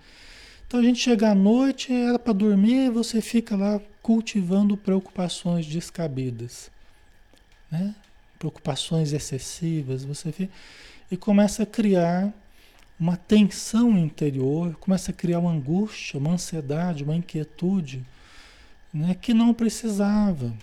Então 0.67 0.79
a 0.79 0.83
gente 0.83 0.99
chega 0.99 1.29
à 1.29 1.35
noite, 1.35 1.93
era 1.93 2.17
para 2.17 2.33
dormir, 2.33 2.89
você 2.89 3.21
fica 3.21 3.55
lá 3.55 3.79
cultivando 4.01 4.75
preocupações 4.75 5.65
descabidas, 5.65 6.71
né? 7.69 7.93
preocupações 8.37 9.13
excessivas, 9.13 10.03
você 10.03 10.31
vê, 10.31 10.49
e 11.09 11.17
começa 11.17 11.63
a 11.63 11.65
criar 11.65 12.33
uma 12.99 13.17
tensão 13.17 13.97
interior, 13.97 14.75
começa 14.75 15.11
a 15.11 15.13
criar 15.13 15.39
uma 15.39 15.51
angústia, 15.51 16.19
uma 16.19 16.31
ansiedade, 16.31 17.03
uma 17.03 17.15
inquietude, 17.15 18.05
né, 18.93 19.15
que 19.19 19.33
não 19.33 19.53
precisava. 19.53 20.53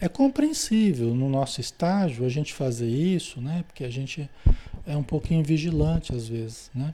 É 0.00 0.08
compreensível 0.08 1.14
no 1.14 1.28
nosso 1.28 1.60
estágio 1.60 2.26
a 2.26 2.28
gente 2.28 2.52
fazer 2.52 2.88
isso, 2.88 3.40
né, 3.40 3.64
porque 3.66 3.84
a 3.84 3.90
gente 3.90 4.28
é 4.86 4.96
um 4.96 5.02
pouquinho 5.02 5.42
vigilante 5.44 6.14
às 6.14 6.26
vezes, 6.26 6.70
né, 6.74 6.92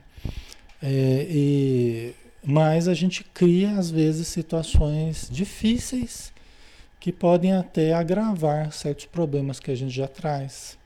é, 0.81 1.27
e, 1.29 2.15
mas 2.43 2.87
a 2.87 2.93
gente 2.93 3.23
cria 3.23 3.71
às 3.71 3.89
vezes 3.89 4.27
situações 4.27 5.27
difíceis 5.31 6.31
que 6.99 7.11
podem 7.11 7.53
até 7.53 7.93
agravar 7.93 8.71
certos 8.71 9.05
problemas 9.05 9.59
que 9.59 9.71
a 9.71 9.75
gente 9.75 9.93
já 9.93 10.07
traz, 10.07 10.77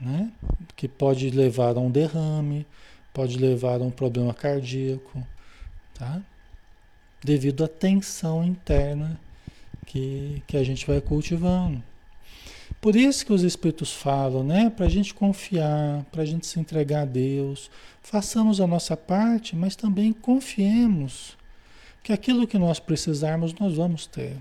né? 0.00 0.32
Que 0.74 0.88
pode 0.88 1.30
levar 1.30 1.76
a 1.76 1.80
um 1.80 1.90
derrame, 1.90 2.66
pode 3.12 3.38
levar 3.38 3.80
a 3.80 3.84
um 3.84 3.90
problema 3.90 4.34
cardíaco, 4.34 5.26
tá? 5.94 6.20
Devido 7.22 7.64
à 7.64 7.68
tensão 7.68 8.44
interna 8.44 9.18
que, 9.86 10.42
que 10.46 10.56
a 10.56 10.62
gente 10.64 10.86
vai 10.86 11.00
cultivando. 11.00 11.82
Por 12.80 12.94
isso 12.94 13.24
que 13.24 13.32
os 13.32 13.42
Espíritos 13.42 13.92
falam, 13.92 14.44
né? 14.44 14.70
Para 14.70 14.86
a 14.86 14.88
gente 14.88 15.14
confiar, 15.14 16.04
para 16.12 16.22
a 16.22 16.26
gente 16.26 16.46
se 16.46 16.60
entregar 16.60 17.02
a 17.02 17.06
Deus, 17.06 17.70
façamos 18.02 18.60
a 18.60 18.66
nossa 18.66 18.96
parte, 18.96 19.56
mas 19.56 19.74
também 19.74 20.12
confiemos 20.12 21.36
que 22.02 22.12
aquilo 22.12 22.46
que 22.46 22.58
nós 22.58 22.78
precisarmos 22.78 23.54
nós 23.54 23.74
vamos 23.74 24.06
ter. 24.06 24.36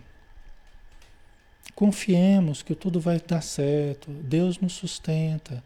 Confiemos 1.76 2.64
que 2.64 2.74
tudo 2.74 3.02
vai 3.02 3.20
dar 3.20 3.42
certo. 3.42 4.10
Deus 4.10 4.58
nos 4.60 4.74
sustenta. 4.74 5.62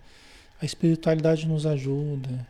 A 0.59 0.65
espiritualidade 0.65 1.47
nos 1.47 1.65
ajuda. 1.65 2.47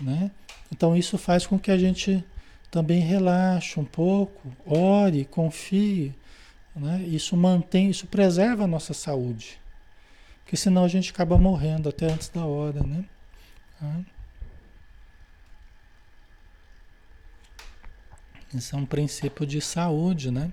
Né? 0.00 0.30
Então 0.72 0.96
isso 0.96 1.16
faz 1.16 1.46
com 1.46 1.58
que 1.58 1.70
a 1.70 1.78
gente 1.78 2.24
também 2.70 3.00
relaxe 3.00 3.78
um 3.78 3.84
pouco, 3.84 4.52
ore, 4.66 5.24
confie. 5.24 6.12
Né? 6.74 7.02
Isso 7.02 7.36
mantém, 7.36 7.90
isso 7.90 8.06
preserva 8.06 8.64
a 8.64 8.66
nossa 8.66 8.92
saúde. 8.92 9.60
Porque 10.42 10.56
senão 10.56 10.84
a 10.84 10.88
gente 10.88 11.10
acaba 11.10 11.38
morrendo 11.38 11.88
até 11.88 12.06
antes 12.06 12.28
da 12.28 12.44
hora, 12.44 12.82
né? 12.82 13.04
Ah. 13.80 14.00
Isso 18.52 18.74
é 18.74 18.78
um 18.78 18.84
princípio 18.84 19.46
de 19.46 19.60
saúde, 19.60 20.32
né? 20.32 20.50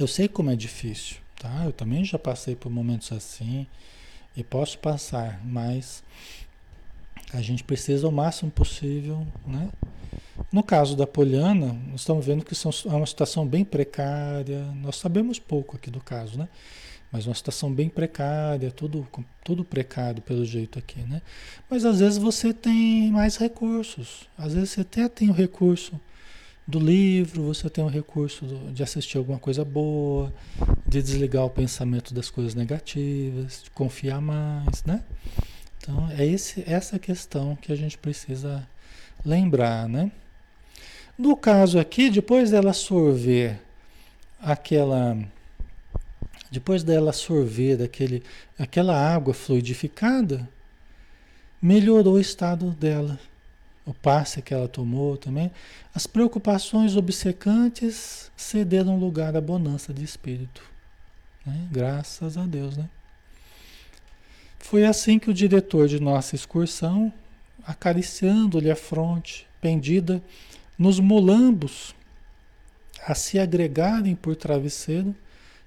Eu 0.00 0.06
sei 0.06 0.28
como 0.28 0.50
é 0.50 0.56
difícil, 0.56 1.18
tá? 1.38 1.64
Eu 1.66 1.72
também 1.72 2.02
já 2.06 2.18
passei 2.18 2.56
por 2.56 2.72
momentos 2.72 3.12
assim 3.12 3.66
e 4.34 4.42
posso 4.42 4.78
passar, 4.78 5.38
mas 5.44 6.02
a 7.34 7.42
gente 7.42 7.62
precisa 7.62 8.08
o 8.08 8.12
máximo 8.12 8.50
possível, 8.50 9.26
né? 9.46 9.68
No 10.50 10.62
caso 10.62 10.96
da 10.96 11.06
Poliana, 11.06 11.78
nós 11.90 12.00
estamos 12.00 12.24
vendo 12.24 12.46
que 12.46 12.54
são, 12.54 12.70
é 12.86 12.94
uma 12.94 13.04
situação 13.04 13.46
bem 13.46 13.62
precária. 13.62 14.64
Nós 14.76 14.96
sabemos 14.96 15.38
pouco 15.38 15.76
aqui 15.76 15.90
do 15.90 16.00
caso, 16.00 16.38
né? 16.38 16.48
Mas 17.12 17.26
uma 17.26 17.34
situação 17.34 17.70
bem 17.70 17.90
precária, 17.90 18.70
tudo, 18.70 19.06
tudo 19.44 19.62
precário 19.62 20.22
pelo 20.22 20.46
jeito 20.46 20.78
aqui, 20.78 21.02
né? 21.02 21.20
Mas 21.68 21.84
às 21.84 22.00
vezes 22.00 22.16
você 22.16 22.54
tem 22.54 23.12
mais 23.12 23.36
recursos. 23.36 24.26
Às 24.38 24.54
vezes 24.54 24.70
você 24.70 24.80
até 24.80 25.06
tem 25.10 25.28
o 25.28 25.34
recurso 25.34 26.00
do 26.70 26.78
livro, 26.78 27.42
você 27.42 27.68
tem 27.68 27.84
o 27.84 27.88
recurso 27.88 28.46
de 28.72 28.82
assistir 28.82 29.18
alguma 29.18 29.38
coisa 29.38 29.64
boa, 29.64 30.32
de 30.86 31.02
desligar 31.02 31.44
o 31.44 31.50
pensamento 31.50 32.14
das 32.14 32.30
coisas 32.30 32.54
negativas, 32.54 33.64
de 33.64 33.70
confiar 33.70 34.20
mais, 34.20 34.84
né? 34.84 35.02
Então, 35.78 36.08
é 36.16 36.24
esse, 36.24 36.64
essa 36.66 36.98
questão 36.98 37.56
que 37.56 37.72
a 37.72 37.76
gente 37.76 37.98
precisa 37.98 38.66
lembrar, 39.24 39.88
né? 39.88 40.12
No 41.18 41.36
caso 41.36 41.78
aqui, 41.78 42.08
depois 42.08 42.50
dela 42.50 42.72
sorver 42.72 43.60
aquela 44.40 45.18
depois 46.50 46.82
dela 46.82 47.12
sorver 47.12 47.76
daquele, 47.76 48.24
aquela 48.58 48.96
água 48.96 49.32
fluidificada, 49.32 50.48
melhorou 51.62 52.14
o 52.14 52.20
estado 52.20 52.70
dela 52.72 53.18
o 53.84 53.94
passe 53.94 54.42
que 54.42 54.54
ela 54.54 54.68
tomou 54.68 55.16
também, 55.16 55.50
as 55.94 56.06
preocupações 56.06 56.96
obcecantes 56.96 58.30
cederam 58.36 58.98
lugar 58.98 59.36
à 59.36 59.40
bonança 59.40 59.92
de 59.92 60.04
espírito. 60.04 60.62
Né? 61.44 61.68
Graças 61.70 62.36
a 62.36 62.44
Deus, 62.44 62.76
né? 62.76 62.88
Foi 64.58 64.84
assim 64.84 65.18
que 65.18 65.30
o 65.30 65.34
diretor 65.34 65.88
de 65.88 65.98
nossa 65.98 66.36
excursão, 66.36 67.12
acariciando-lhe 67.66 68.70
a 68.70 68.76
fronte, 68.76 69.46
pendida 69.60 70.22
nos 70.78 71.00
mulambos, 71.00 71.94
a 73.06 73.14
se 73.14 73.38
agregarem 73.38 74.14
por 74.14 74.36
travesseiro, 74.36 75.16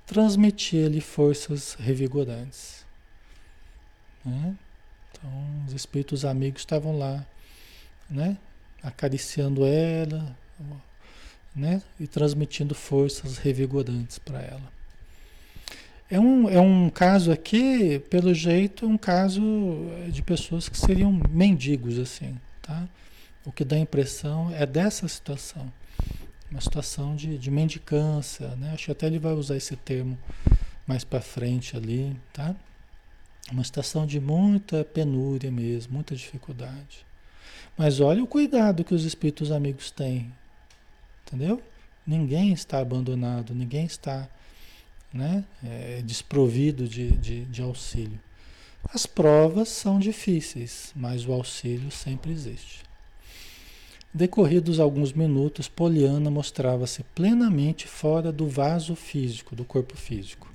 transmitia-lhe 0.05 1.01
forças 1.01 1.73
revigorantes. 1.73 2.85
Né? 4.23 4.55
Então, 5.11 5.31
os 5.67 5.73
espíritos 5.73 6.23
amigos 6.23 6.61
estavam 6.61 6.97
lá 6.97 7.25
né? 8.09 8.37
Acariciando 8.81 9.65
ela, 9.65 10.35
né? 11.55 11.81
E 11.99 12.07
transmitindo 12.07 12.73
forças 12.73 13.37
revigorantes 13.37 14.17
para 14.17 14.41
ela. 14.41 14.73
É 16.09 16.19
um, 16.19 16.49
é 16.49 16.59
um 16.59 16.89
caso 16.89 17.31
aqui, 17.31 17.99
pelo 18.09 18.33
jeito, 18.33 18.85
um 18.85 18.97
caso 18.97 19.41
de 20.11 20.21
pessoas 20.21 20.69
que 20.69 20.77
seriam 20.77 21.11
mendigos, 21.29 21.97
assim, 21.97 22.37
tá? 22.61 22.87
O 23.45 23.51
que 23.51 23.65
dá 23.65 23.75
a 23.75 23.79
impressão 23.79 24.53
é 24.53 24.65
dessa 24.65 25.07
situação. 25.07 25.71
Uma 26.51 26.61
situação 26.61 27.15
de, 27.15 27.37
de 27.37 27.49
mendicância, 27.49 28.49
né? 28.57 28.71
Acho 28.73 28.85
que 28.85 28.91
até 28.91 29.07
ele 29.07 29.17
vai 29.17 29.33
usar 29.33 29.57
esse 29.57 29.75
termo 29.75 30.17
mais 30.85 31.03
para 31.03 31.19
frente 31.21 31.75
ali, 31.75 32.15
tá? 32.31 32.55
Uma 33.51 33.63
situação 33.63 34.05
de 34.05 34.19
muita 34.19 34.83
penúria 34.83 35.51
mesmo, 35.51 35.93
muita 35.93 36.15
dificuldade. 36.15 37.05
Mas 37.77 37.99
olha 37.99 38.23
o 38.23 38.27
cuidado 38.27 38.83
que 38.83 38.93
os 38.93 39.03
espíritos 39.03 39.51
amigos 39.51 39.89
têm. 39.89 40.31
Entendeu? 41.25 41.61
Ninguém 42.05 42.53
está 42.53 42.79
abandonado, 42.79 43.55
ninguém 43.55 43.85
está 43.85 44.27
né, 45.11 45.43
é, 45.63 46.01
desprovido 46.03 46.87
de, 46.87 47.11
de, 47.11 47.45
de 47.45 47.61
auxílio. 47.61 48.19
As 48.93 49.05
provas 49.05 49.69
são 49.69 49.99
difíceis, 49.99 50.91
mas 50.95 51.25
o 51.25 51.31
auxílio 51.31 51.89
sempre 51.89 52.31
existe. 52.31 52.83
Decorridos 54.13 54.79
alguns 54.79 55.13
minutos, 55.13 55.67
Poliana 55.67 56.29
mostrava-se 56.29 57.01
plenamente 57.15 57.87
fora 57.87 58.31
do 58.31 58.47
vaso 58.47 58.95
físico, 58.95 59.55
do 59.55 59.65
corpo 59.65 59.97
físico, 59.97 60.51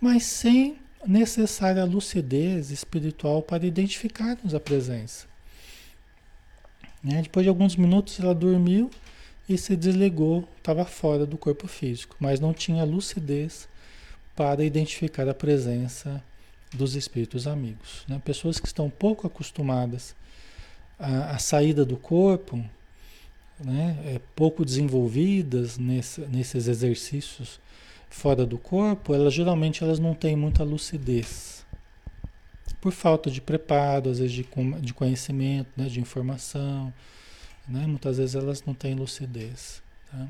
mas 0.00 0.24
sem 0.24 0.76
necessária 1.06 1.84
lucidez 1.84 2.70
espiritual 2.70 3.42
para 3.42 3.66
identificarmos 3.66 4.54
a 4.54 4.60
presença. 4.60 5.29
Né? 7.02 7.22
Depois 7.22 7.44
de 7.44 7.48
alguns 7.48 7.76
minutos 7.76 8.18
ela 8.20 8.34
dormiu 8.34 8.90
e 9.48 9.58
se 9.58 9.76
desligou, 9.76 10.48
estava 10.58 10.84
fora 10.84 11.26
do 11.26 11.36
corpo 11.36 11.66
físico, 11.66 12.16
mas 12.20 12.38
não 12.38 12.52
tinha 12.52 12.84
lucidez 12.84 13.68
para 14.36 14.64
identificar 14.64 15.28
a 15.28 15.34
presença 15.34 16.22
dos 16.72 16.94
espíritos 16.94 17.46
amigos. 17.46 18.04
Né? 18.08 18.20
Pessoas 18.24 18.60
que 18.60 18.66
estão 18.66 18.88
pouco 18.88 19.26
acostumadas 19.26 20.14
à, 20.98 21.32
à 21.32 21.38
saída 21.38 21.84
do 21.84 21.96
corpo, 21.96 22.64
né? 23.58 23.98
é, 24.06 24.20
pouco 24.36 24.64
desenvolvidas 24.64 25.78
nesse, 25.78 26.20
nesses 26.22 26.68
exercícios 26.68 27.60
fora 28.08 28.44
do 28.44 28.58
corpo, 28.58 29.14
elas 29.14 29.32
geralmente 29.32 29.84
elas 29.84 29.98
não 29.98 30.14
têm 30.14 30.36
muita 30.36 30.64
lucidez. 30.64 31.59
Por 32.80 32.92
falta 32.92 33.30
de 33.30 33.40
preparo, 33.40 34.10
às 34.10 34.18
vezes 34.18 34.32
de, 34.32 34.46
de 34.80 34.94
conhecimento, 34.94 35.68
né? 35.76 35.86
de 35.86 36.00
informação. 36.00 36.92
Né? 37.68 37.86
Muitas 37.86 38.16
vezes 38.18 38.34
elas 38.34 38.64
não 38.64 38.74
têm 38.74 38.94
lucidez. 38.94 39.82
Tá? 40.10 40.26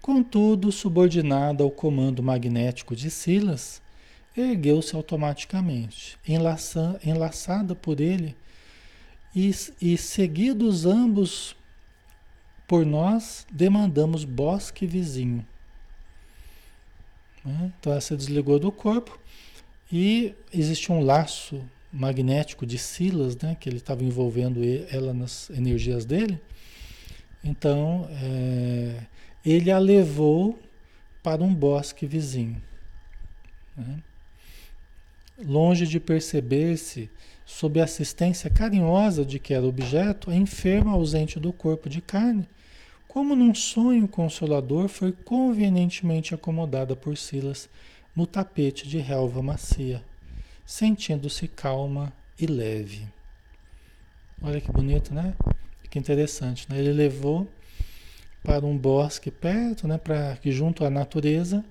Contudo, 0.00 0.70
subordinada 0.70 1.64
ao 1.64 1.70
comando 1.70 2.22
magnético 2.22 2.94
de 2.94 3.10
Silas, 3.10 3.82
ergueu-se 4.36 4.94
automaticamente, 4.94 6.16
enlaça, 6.28 7.00
enlaçada 7.04 7.74
por 7.74 8.00
ele, 8.00 8.36
e, 9.34 9.50
e 9.80 9.98
seguidos 9.98 10.86
ambos 10.86 11.56
por 12.68 12.86
nós, 12.86 13.46
demandamos 13.50 14.24
bosque 14.24 14.86
vizinho. 14.86 15.44
Né? 17.44 17.72
Então 17.78 17.92
ela 17.92 18.00
se 18.00 18.16
desligou 18.16 18.58
do 18.58 18.70
corpo 18.70 19.18
e 19.90 20.34
existe 20.52 20.90
um 20.90 21.00
laço 21.00 21.62
magnético 21.92 22.66
de 22.66 22.78
Silas, 22.78 23.36
né, 23.36 23.56
que 23.58 23.68
ele 23.68 23.78
estava 23.78 24.04
envolvendo 24.04 24.60
ela 24.90 25.14
nas 25.14 25.48
energias 25.50 26.04
dele. 26.04 26.40
Então, 27.42 28.08
é, 28.10 29.04
ele 29.44 29.70
a 29.70 29.78
levou 29.78 30.58
para 31.22 31.42
um 31.42 31.54
bosque 31.54 32.06
vizinho. 32.06 32.60
Né? 33.76 34.02
Longe 35.38 35.86
de 35.86 36.00
perceber-se, 36.00 37.10
sob 37.44 37.80
a 37.80 37.84
assistência 37.84 38.50
carinhosa 38.50 39.24
de 39.24 39.38
que 39.38 39.54
era 39.54 39.64
objeto, 39.64 40.30
a 40.30 40.34
enferma 40.34 40.92
ausente 40.92 41.38
do 41.38 41.52
corpo 41.52 41.88
de 41.88 42.00
carne, 42.00 42.48
como 43.06 43.34
num 43.36 43.54
sonho 43.54 44.06
consolador, 44.08 44.88
foi 44.88 45.10
convenientemente 45.12 46.34
acomodada 46.34 46.94
por 46.94 47.16
Silas 47.16 47.68
no 48.16 48.26
tapete 48.26 48.88
de 48.88 48.98
relva 48.98 49.42
macia, 49.42 50.02
sentindo-se 50.64 51.46
calma 51.46 52.12
e 52.40 52.46
leve. 52.46 53.06
Olha 54.42 54.60
que 54.60 54.72
bonito, 54.72 55.14
né? 55.14 55.34
Que 55.90 55.98
interessante, 55.98 56.66
né? 56.68 56.78
Ele 56.78 56.92
levou 56.92 57.46
para 58.42 58.64
um 58.64 58.76
bosque 58.76 59.30
perto, 59.30 59.88
né, 59.88 59.98
para 59.98 60.36
que 60.36 60.52
junto 60.52 60.84
à 60.84 60.90
natureza 60.90 61.64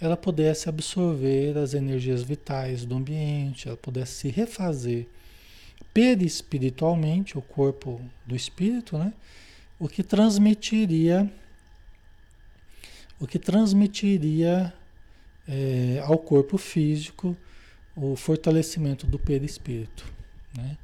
ela 0.00 0.16
pudesse 0.16 0.68
absorver 0.68 1.56
as 1.56 1.72
energias 1.72 2.22
vitais 2.22 2.84
do 2.84 2.96
ambiente, 2.96 3.68
ela 3.68 3.76
pudesse 3.76 4.12
se 4.12 4.28
refazer 4.28 5.06
perispiritualmente, 5.94 7.38
o 7.38 7.42
corpo 7.42 8.00
do 8.26 8.36
espírito, 8.36 8.98
né? 8.98 9.14
o 9.78 9.88
que 9.88 10.02
transmitiria 10.02 11.30
o 13.18 13.26
que 13.26 13.38
transmitiria 13.38 14.74
é, 15.48 16.02
ao 16.04 16.18
corpo 16.18 16.58
físico 16.58 17.36
o 17.94 18.14
fortalecimento 18.14 19.06
do 19.06 19.18
perispírito, 19.18 20.04
né? 20.56 20.76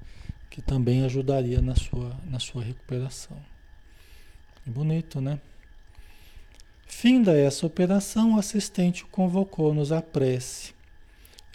que 0.48 0.62
também 0.62 1.04
ajudaria 1.04 1.60
na 1.60 1.74
sua, 1.74 2.16
na 2.28 2.38
sua 2.38 2.62
recuperação. 2.62 3.36
bonito, 4.66 5.20
né? 5.20 5.40
Finda 6.86 7.36
essa 7.36 7.66
operação, 7.66 8.34
o 8.34 8.38
assistente 8.38 9.04
convocou-nos 9.06 9.90
à 9.92 10.02
prece, 10.02 10.74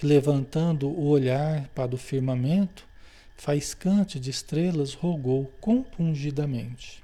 levantando 0.02 0.90
o 0.90 1.08
olhar 1.08 1.68
para 1.70 1.94
o 1.94 1.98
firmamento, 1.98 2.88
faiscante 3.36 4.20
de 4.20 4.32
estrelas, 4.32 4.94
rogou 4.94 5.46
compungidamente. 5.62 7.04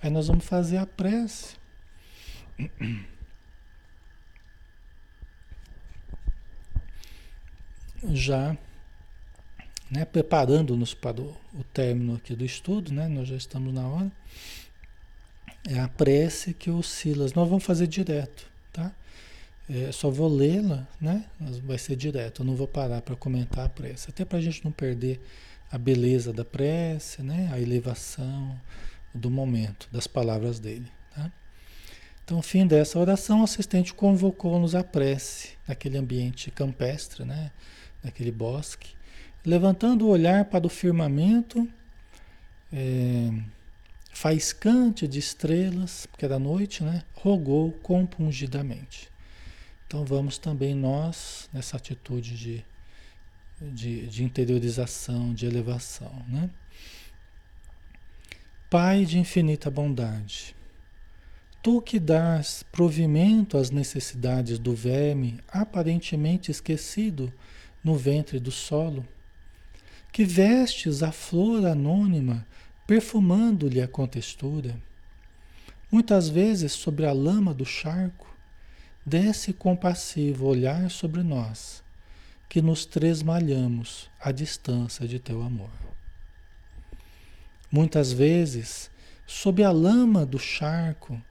Aí 0.00 0.10
nós 0.10 0.28
vamos 0.28 0.44
fazer 0.44 0.76
a 0.76 0.86
prece. 0.86 1.56
Já 8.12 8.56
né, 9.90 10.04
preparando-nos 10.04 10.94
para 10.94 11.20
o, 11.20 11.36
o 11.54 11.64
término 11.72 12.16
aqui 12.16 12.34
do 12.34 12.44
estudo, 12.44 12.92
né, 12.92 13.08
nós 13.08 13.28
já 13.28 13.36
estamos 13.36 13.72
na 13.72 13.86
hora. 13.86 14.10
É 15.68 15.80
a 15.80 15.88
prece 15.88 16.54
que 16.54 16.70
o 16.70 16.82
Silas. 16.82 17.32
Nós 17.34 17.48
vamos 17.48 17.64
fazer 17.64 17.86
direto, 17.86 18.48
tá? 18.72 18.92
É, 19.68 19.90
só 19.90 20.08
vou 20.08 20.28
lê-la, 20.28 20.86
né? 21.00 21.24
Vai 21.64 21.76
ser 21.76 21.96
direto. 21.96 22.42
Eu 22.42 22.46
não 22.46 22.54
vou 22.54 22.68
parar 22.68 23.02
para 23.02 23.16
comentar 23.16 23.66
a 23.66 23.68
prece, 23.68 24.10
até 24.10 24.24
para 24.24 24.38
a 24.38 24.40
gente 24.40 24.64
não 24.64 24.70
perder 24.70 25.20
a 25.70 25.76
beleza 25.76 26.32
da 26.32 26.44
prece, 26.44 27.20
né? 27.20 27.50
A 27.52 27.58
elevação, 27.58 28.56
do 29.12 29.30
momento, 29.30 29.88
das 29.90 30.06
palavras 30.06 30.60
dele. 30.60 30.86
Tá? 31.14 31.32
Então, 32.24 32.40
fim 32.42 32.66
dessa 32.66 32.98
oração, 32.98 33.40
o 33.40 33.44
assistente 33.44 33.92
convocou-nos 33.92 34.74
à 34.74 34.84
prece, 34.84 35.50
naquele 35.66 35.98
ambiente 35.98 36.50
campestre, 36.50 37.24
né? 37.24 37.50
Naquele 38.06 38.30
bosque, 38.30 38.94
levantando 39.44 40.06
o 40.06 40.08
olhar 40.08 40.44
para 40.44 40.64
o 40.64 40.70
firmamento, 40.70 41.68
é, 42.72 43.30
faiscante 44.12 45.08
de 45.08 45.18
estrelas, 45.18 46.06
porque 46.06 46.24
era 46.24 46.38
noite, 46.38 46.84
né? 46.84 47.02
rogou 47.14 47.72
compungidamente. 47.82 49.10
Então 49.86 50.04
vamos 50.04 50.38
também 50.38 50.74
nós 50.74 51.50
nessa 51.52 51.76
atitude 51.76 52.36
de, 52.36 52.64
de, 53.60 54.06
de 54.06 54.24
interiorização, 54.24 55.34
de 55.34 55.46
elevação. 55.46 56.24
Né? 56.28 56.48
Pai 58.70 59.04
de 59.04 59.18
infinita 59.18 59.70
bondade, 59.70 60.54
tu 61.60 61.82
que 61.82 61.98
dás 61.98 62.64
provimento 62.70 63.58
às 63.58 63.70
necessidades 63.70 64.58
do 64.58 64.74
verme 64.74 65.40
aparentemente 65.48 66.50
esquecido 66.50 67.32
no 67.86 67.94
ventre 67.94 68.40
do 68.40 68.50
solo, 68.50 69.06
que 70.10 70.24
vestes 70.24 71.04
a 71.04 71.12
flor 71.12 71.64
anônima 71.64 72.44
perfumando-lhe 72.84 73.80
a 73.80 73.86
contextura, 73.86 74.76
muitas 75.88 76.28
vezes 76.28 76.72
sobre 76.72 77.06
a 77.06 77.12
lama 77.12 77.54
do 77.54 77.64
charco, 77.64 78.26
desce 79.04 79.52
compassivo 79.52 80.46
olhar 80.46 80.90
sobre 80.90 81.22
nós, 81.22 81.80
que 82.48 82.60
nos 82.60 82.84
tresmalhamos 82.84 84.10
à 84.20 84.32
distância 84.32 85.06
de 85.06 85.20
teu 85.20 85.40
amor. 85.40 85.70
Muitas 87.70 88.10
vezes, 88.10 88.90
sob 89.28 89.62
a 89.62 89.70
lama 89.70 90.26
do 90.26 90.40
charco, 90.40 91.22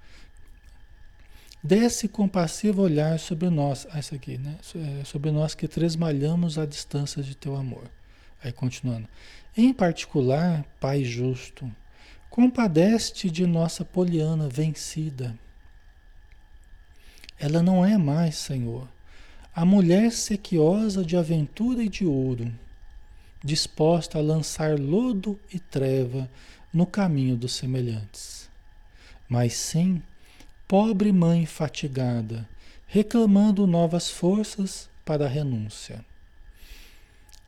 desce 1.66 2.08
compassivo 2.08 2.84
olhar 2.84 3.18
sobre 3.20 3.50
nós, 3.50 3.88
ah, 3.90 4.00
isso 4.00 4.14
aqui, 4.14 4.38
né? 4.38 4.56
É, 4.76 5.04
sobre 5.04 5.32
nós 5.32 5.56
que 5.56 5.68
tresmalhamos 5.68 6.60
a 6.60 6.66
distância 6.66 7.24
de 7.24 7.36
teu 7.36 7.56
amor. 7.56 7.90
Aí 8.44 8.52
continuando. 8.52 9.08
Em 9.58 9.74
particular, 9.74 10.64
Pai 10.80 11.04
justo, 11.04 11.70
compadece 12.30 13.32
de 13.32 13.48
nossa 13.48 13.84
Poliana 13.84 14.48
vencida. 14.48 15.36
Ela 17.40 17.64
não 17.64 17.84
é 17.84 17.98
mais, 17.98 18.36
Senhor, 18.36 18.88
a 19.54 19.66
mulher 19.66 20.12
sequiosa 20.12 21.04
de 21.04 21.18
aventura 21.18 21.82
e 21.82 21.90
de 21.90 22.06
ouro 22.06 22.54
disposta 23.44 24.20
a 24.20 24.22
lançar 24.22 24.80
lodo 24.80 25.40
e 25.52 25.60
treva 25.60 26.30
no 26.74 26.86
caminho 26.86 27.36
dos 27.36 27.56
semelhantes. 27.56 28.50
Mas 29.28 29.54
sim, 29.54 30.02
pobre 30.68 31.12
mãe 31.12 31.46
fatigada, 31.46 32.48
reclamando 32.88 33.68
novas 33.68 34.10
forças 34.10 34.90
para 35.06 35.26
a 35.26 35.30
renúncia. 35.30 36.04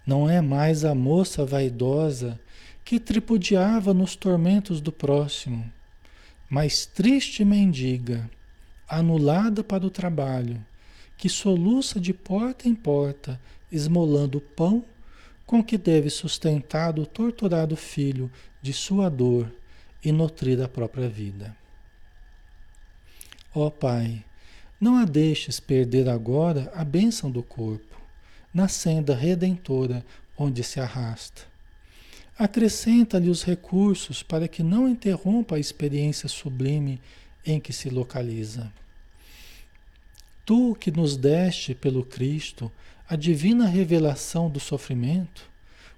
Não 0.06 0.30
é 0.30 0.40
mais 0.40 0.86
a 0.86 0.94
moça 0.94 1.44
vaidosa 1.44 2.40
que 2.86 3.00
tripudiava 3.00 3.94
nos 3.94 4.16
tormentos 4.16 4.80
do 4.80 4.92
próximo, 4.92 5.70
mas 6.48 6.86
triste 6.86 7.44
mendiga, 7.44 8.30
anulada 8.88 9.64
para 9.64 9.86
o 9.86 9.90
trabalho, 9.90 10.64
que 11.18 11.28
soluça 11.28 12.00
de 12.00 12.14
porta 12.14 12.70
em 12.70 12.76
porta, 12.76 13.42
esmolando 13.72 14.40
pão 14.40 14.86
com 15.46 15.64
que 15.64 15.78
deve 15.78 16.10
sustentar 16.12 17.00
o 17.00 17.06
torturado 17.06 17.76
filho 17.76 18.32
de 18.62 18.72
sua 18.74 19.10
dor 19.10 19.52
e 20.04 20.12
nutrir 20.12 20.62
a 20.62 20.68
própria 20.68 21.10
vida. 21.10 21.56
Ó 23.54 23.70
Pai, 23.70 24.24
não 24.80 24.98
a 24.98 25.06
deixes 25.06 25.60
perder 25.60 26.08
agora 26.08 26.72
a 26.76 26.84
bênção 26.84 27.32
do 27.32 27.42
corpo, 27.42 27.98
na 28.54 28.68
senda 28.68 29.16
redentora 29.16 30.06
onde 30.38 30.64
se 30.64 30.80
arrasta. 30.80 31.44
acrescenta-lhe 32.38 33.30
os 33.30 33.44
recursos 33.44 34.22
para 34.22 34.48
que 34.48 34.62
não 34.62 34.88
interrompa 34.88 35.56
a 35.56 35.60
experiência 35.60 36.30
sublime 36.30 37.02
em 37.44 37.60
que 37.60 37.74
se 37.74 37.90
localiza. 37.90 38.72
Tu 40.46 40.76
que 40.80 40.92
nos 40.92 41.18
deste 41.18 41.74
pelo 41.74 42.06
Cristo 42.06 42.72
a 43.10 43.16
divina 43.16 43.66
revelação 43.66 44.50
do 44.50 44.60
sofrimento, 44.60 45.50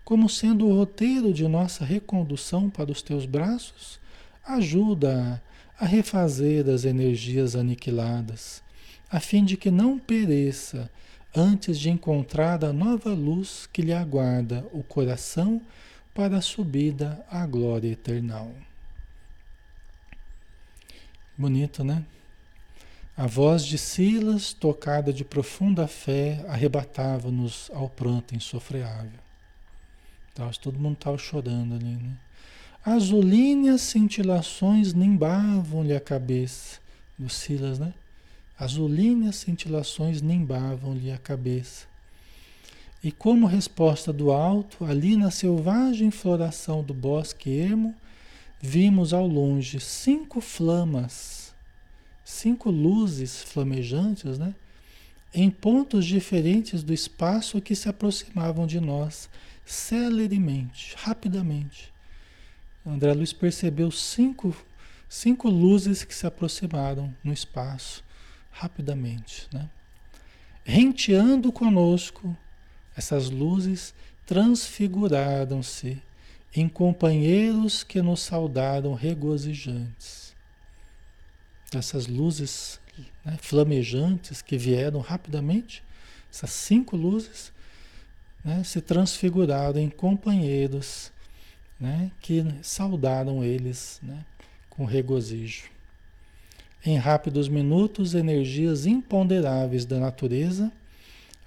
como 0.05 0.29
sendo 0.29 0.67
o 0.67 0.75
roteiro 0.75 1.33
de 1.33 1.47
nossa 1.47 1.83
recondução 1.83 2.69
para 2.69 2.91
os 2.91 3.01
teus 3.01 3.25
braços, 3.25 3.99
ajuda 4.45 5.41
a 5.79 5.85
refazer 5.85 6.67
as 6.69 6.83
energias 6.83 7.55
aniquiladas, 7.55 8.61
a 9.09 9.19
fim 9.19 9.45
de 9.45 9.55
que 9.55 9.71
não 9.71 9.97
pereça 9.97 10.91
antes 11.35 11.79
de 11.79 11.89
encontrar 11.89 12.63
a 12.65 12.73
nova 12.73 13.11
luz 13.13 13.67
que 13.71 13.81
lhe 13.81 13.93
aguarda 13.93 14.65
o 14.73 14.83
coração 14.83 15.61
para 16.13 16.37
a 16.37 16.41
subida 16.41 17.25
à 17.31 17.45
glória 17.45 17.89
eternal. 17.89 18.51
Bonito, 21.37 21.83
né? 21.83 22.03
A 23.15 23.25
voz 23.25 23.65
de 23.65 23.77
Silas, 23.77 24.51
tocada 24.51 25.13
de 25.13 25.23
profunda 25.23 25.87
fé, 25.87 26.43
arrebatava-nos 26.47 27.69
ao 27.73 27.89
pranto 27.89 28.35
insofreável. 28.35 29.19
Então, 30.33 30.49
todo 30.61 30.79
mundo 30.79 30.95
estava 30.95 31.17
chorando 31.17 31.75
ali, 31.75 31.95
né? 31.95 32.17
Azulíneas 32.85 33.81
cintilações 33.81 34.93
nimbavam-lhe 34.93 35.93
a 35.93 35.99
cabeça. 35.99 36.79
Do 37.17 37.27
Silas, 37.27 37.77
né? 37.77 37.93
Azulíneas 38.57 39.35
cintilações 39.35 40.21
nimbavam-lhe 40.21 41.11
a 41.11 41.17
cabeça. 41.17 41.85
E 43.03 43.11
como 43.11 43.47
resposta 43.47 44.13
do 44.13 44.31
alto, 44.31 44.85
ali 44.85 45.17
na 45.17 45.29
selvagem 45.29 46.09
floração 46.09 46.81
do 46.81 46.93
bosque 46.93 47.49
ermo, 47.49 47.93
vimos 48.61 49.13
ao 49.13 49.27
longe 49.27 49.81
cinco 49.81 50.39
flamas, 50.39 51.53
cinco 52.23 52.69
luzes 52.69 53.43
flamejantes, 53.43 54.37
né? 54.37 54.55
Em 55.33 55.49
pontos 55.49 56.05
diferentes 56.05 56.81
do 56.81 56.93
espaço 56.93 57.59
que 57.59 57.75
se 57.75 57.89
aproximavam 57.89 58.65
de 58.65 58.79
nós, 58.79 59.29
celeremente, 59.65 60.95
rapidamente. 60.97 61.98
André 62.89 63.13
Luiz 63.13 63.31
percebeu 63.31 63.91
cinco, 63.91 64.55
cinco 65.07 65.47
luzes 65.49 66.03
que 66.03 66.13
se 66.13 66.25
aproximaram 66.25 67.15
no 67.23 67.31
espaço, 67.31 68.03
rapidamente, 68.51 69.47
né? 69.53 69.69
Renteando 70.63 71.51
conosco, 71.51 72.35
essas 72.95 73.29
luzes 73.29 73.93
transfiguraram-se 74.25 76.01
em 76.53 76.67
companheiros 76.67 77.83
que 77.83 78.01
nos 78.01 78.21
saudaram 78.21 78.93
regozijantes. 78.93 80.35
Essas 81.73 82.07
luzes 82.07 82.79
né, 83.23 83.37
flamejantes 83.39 84.41
que 84.41 84.57
vieram 84.57 84.99
rapidamente, 84.99 85.83
essas 86.31 86.49
cinco 86.49 86.97
luzes, 86.97 87.53
né, 88.43 88.63
se 88.63 88.81
transfiguraram 88.81 89.79
em 89.79 89.89
companheiros 89.89 91.11
né, 91.79 92.11
que 92.21 92.45
saudaram 92.61 93.43
eles 93.43 93.99
né, 94.03 94.25
com 94.69 94.85
regozijo. 94.85 95.69
Em 96.85 96.97
rápidos 96.97 97.47
minutos, 97.47 98.13
energias 98.15 98.85
imponderáveis 98.85 99.85
da 99.85 99.99
natureza 99.99 100.71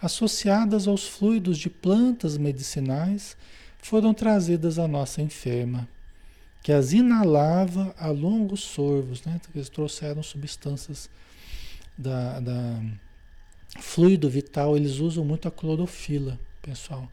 associadas 0.02 0.88
aos 0.88 1.06
fluidos 1.06 1.56
de 1.56 1.70
plantas 1.70 2.36
medicinais, 2.36 3.36
foram 3.78 4.12
trazidas 4.12 4.76
à 4.78 4.88
nossa 4.88 5.22
enferma, 5.22 5.88
que 6.60 6.72
as 6.72 6.92
inalava 6.92 7.94
a 7.96 8.08
longos 8.08 8.60
sorvos, 8.60 9.22
né? 9.24 9.40
Eles 9.54 9.68
trouxeram 9.68 10.22
substâncias 10.22 11.08
da, 11.96 12.40
da 12.40 12.82
fluido 13.78 14.28
vital, 14.28 14.76
eles 14.76 14.98
usam 14.98 15.24
muito 15.24 15.46
a 15.46 15.50
clorofila, 15.50 16.38
pessoal. 16.60 17.08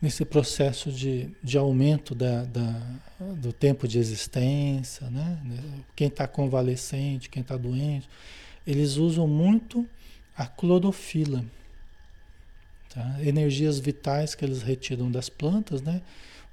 Nesse 0.00 0.24
processo 0.24 0.92
de, 0.92 1.30
de 1.42 1.56
aumento 1.56 2.14
da, 2.14 2.44
da, 2.44 2.80
do 3.36 3.52
tempo 3.52 3.88
de 3.88 3.98
existência, 3.98 5.08
né? 5.08 5.38
Quem 5.96 6.08
está 6.08 6.28
convalescente, 6.28 7.30
quem 7.30 7.40
está 7.40 7.56
doente, 7.56 8.08
eles 8.66 8.96
usam 8.96 9.26
muito 9.26 9.88
a 10.36 10.46
clorofila. 10.46 11.44
Tá? 12.90 13.16
Energias 13.22 13.78
vitais 13.78 14.34
que 14.34 14.44
eles 14.44 14.62
retiram 14.62 15.10
das 15.10 15.28
plantas, 15.28 15.80
né? 15.80 16.02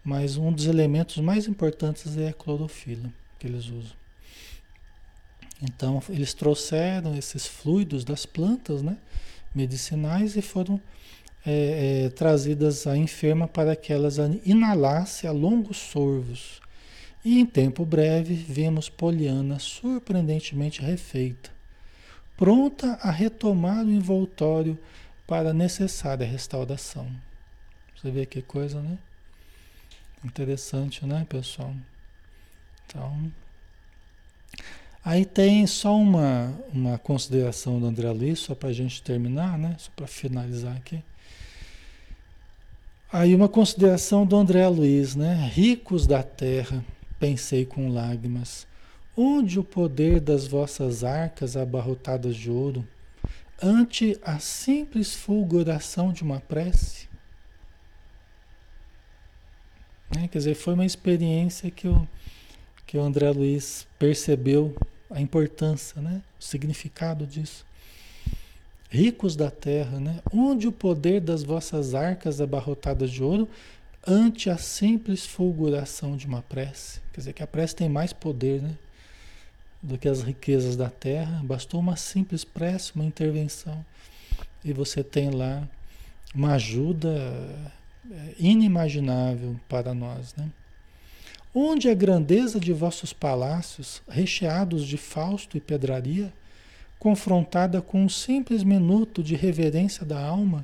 Mas 0.03 0.37
um 0.37 0.51
dos 0.51 0.65
elementos 0.65 1.17
mais 1.17 1.47
importantes 1.47 2.17
é 2.17 2.29
a 2.29 2.33
clorofila 2.33 3.11
que 3.37 3.47
eles 3.47 3.65
usam. 3.65 4.01
Então, 5.61 6.01
eles 6.09 6.33
trouxeram 6.33 7.15
esses 7.15 7.45
fluidos 7.45 8.03
das 8.03 8.25
plantas, 8.25 8.81
né? 8.81 8.97
Medicinais 9.53 10.35
e 10.35 10.41
foram 10.41 10.81
é, 11.45 12.05
é, 12.05 12.09
trazidas 12.09 12.85
à 12.87 12.97
enferma 12.97 13.47
para 13.47 13.75
que 13.75 13.91
elas 13.91 14.17
inalasse 14.45 15.27
a 15.27 15.31
longos 15.31 15.77
sorvos. 15.77 16.61
E 17.23 17.39
em 17.39 17.45
tempo 17.45 17.85
breve 17.85 18.33
vimos 18.33 18.89
Poliana 18.89 19.59
surpreendentemente 19.59 20.81
refeita 20.81 21.51
pronta 22.41 22.93
a 23.03 23.11
retomar 23.11 23.85
o 23.85 23.91
envoltório 23.91 24.75
para 25.27 25.51
a 25.51 25.53
necessária 25.53 26.25
restauração. 26.25 27.07
Você 27.95 28.09
vê 28.09 28.25
que 28.25 28.41
coisa, 28.41 28.81
né? 28.81 28.97
Interessante, 30.25 31.05
né, 31.05 31.23
pessoal? 31.29 31.71
Então, 32.87 33.31
aí 35.05 35.23
tem 35.23 35.67
só 35.67 35.95
uma, 35.95 36.51
uma 36.73 36.97
consideração 36.97 37.79
do 37.79 37.85
André 37.85 38.09
Luiz, 38.09 38.39
só 38.39 38.55
para 38.55 38.69
a 38.69 38.73
gente 38.73 39.03
terminar, 39.03 39.55
né? 39.55 39.75
Só 39.77 39.91
para 39.95 40.07
finalizar 40.07 40.75
aqui. 40.75 41.03
Aí 43.13 43.35
uma 43.35 43.49
consideração 43.49 44.25
do 44.25 44.37
André 44.37 44.65
Luiz, 44.69 45.15
né? 45.15 45.49
Ricos 45.53 46.07
da 46.07 46.23
terra, 46.23 46.83
pensei 47.19 47.65
com 47.65 47.89
lágrimas 47.89 48.65
Onde 49.15 49.59
o 49.59 49.63
poder 49.63 50.21
das 50.21 50.47
vossas 50.47 51.03
arcas 51.03 51.57
abarrotadas 51.57 52.37
de 52.37 52.49
ouro, 52.49 52.87
ante 53.61 54.17
a 54.23 54.39
simples 54.39 55.13
fulguração 55.13 56.13
de 56.13 56.23
uma 56.23 56.39
prece? 56.39 57.09
Né? 60.15 60.29
Quer 60.29 60.37
dizer, 60.37 60.55
foi 60.55 60.73
uma 60.73 60.85
experiência 60.85 61.69
que 61.69 61.89
o, 61.89 62.07
que 62.87 62.97
o 62.97 63.01
André 63.01 63.29
Luiz 63.31 63.85
percebeu 63.99 64.73
a 65.09 65.19
importância, 65.19 66.01
né? 66.01 66.21
o 66.39 66.43
significado 66.43 67.27
disso. 67.27 67.65
Ricos 68.93 69.37
da 69.37 69.49
terra, 69.49 70.01
né? 70.01 70.19
onde 70.33 70.67
o 70.67 70.71
poder 70.71 71.21
das 71.21 71.43
vossas 71.43 71.95
arcas 71.95 72.41
abarrotadas 72.41 73.09
de 73.09 73.23
ouro, 73.23 73.47
ante 74.05 74.49
a 74.49 74.57
simples 74.57 75.25
fulguração 75.25 76.17
de 76.17 76.27
uma 76.27 76.41
prece. 76.41 76.99
Quer 77.13 77.21
dizer, 77.21 77.33
que 77.33 77.41
a 77.41 77.47
prece 77.47 77.73
tem 77.73 77.87
mais 77.87 78.11
poder, 78.11 78.61
né? 78.61 78.75
do 79.81 79.97
que 79.97 80.09
as 80.09 80.21
riquezas 80.21 80.75
da 80.75 80.89
terra. 80.89 81.41
Bastou 81.41 81.79
uma 81.79 81.95
simples 81.95 82.43
prece, 82.43 82.91
uma 82.93 83.05
intervenção, 83.05 83.83
e 84.63 84.73
você 84.73 85.01
tem 85.01 85.29
lá 85.29 85.65
uma 86.35 86.55
ajuda 86.55 87.09
é, 88.11 88.35
inimaginável 88.37 89.57
para 89.69 89.93
nós. 89.93 90.35
Né? 90.35 90.49
Onde 91.55 91.89
a 91.89 91.93
grandeza 91.93 92.59
de 92.59 92.73
vossos 92.73 93.13
palácios, 93.13 94.01
recheados 94.07 94.85
de 94.85 94.97
fausto 94.97 95.57
e 95.57 95.61
pedraria, 95.61 96.33
confrontada 97.01 97.81
com 97.81 98.03
um 98.03 98.07
simples 98.07 98.63
minuto 98.63 99.23
de 99.23 99.35
reverência 99.35 100.05
da 100.05 100.23
alma 100.23 100.63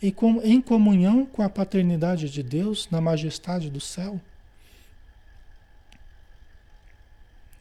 e 0.00 0.10
com, 0.10 0.40
em 0.40 0.58
comunhão 0.58 1.26
com 1.26 1.42
a 1.42 1.48
paternidade 1.50 2.30
de 2.30 2.42
Deus 2.42 2.88
na 2.90 3.02
majestade 3.02 3.68
do 3.68 3.80
céu? 3.80 4.18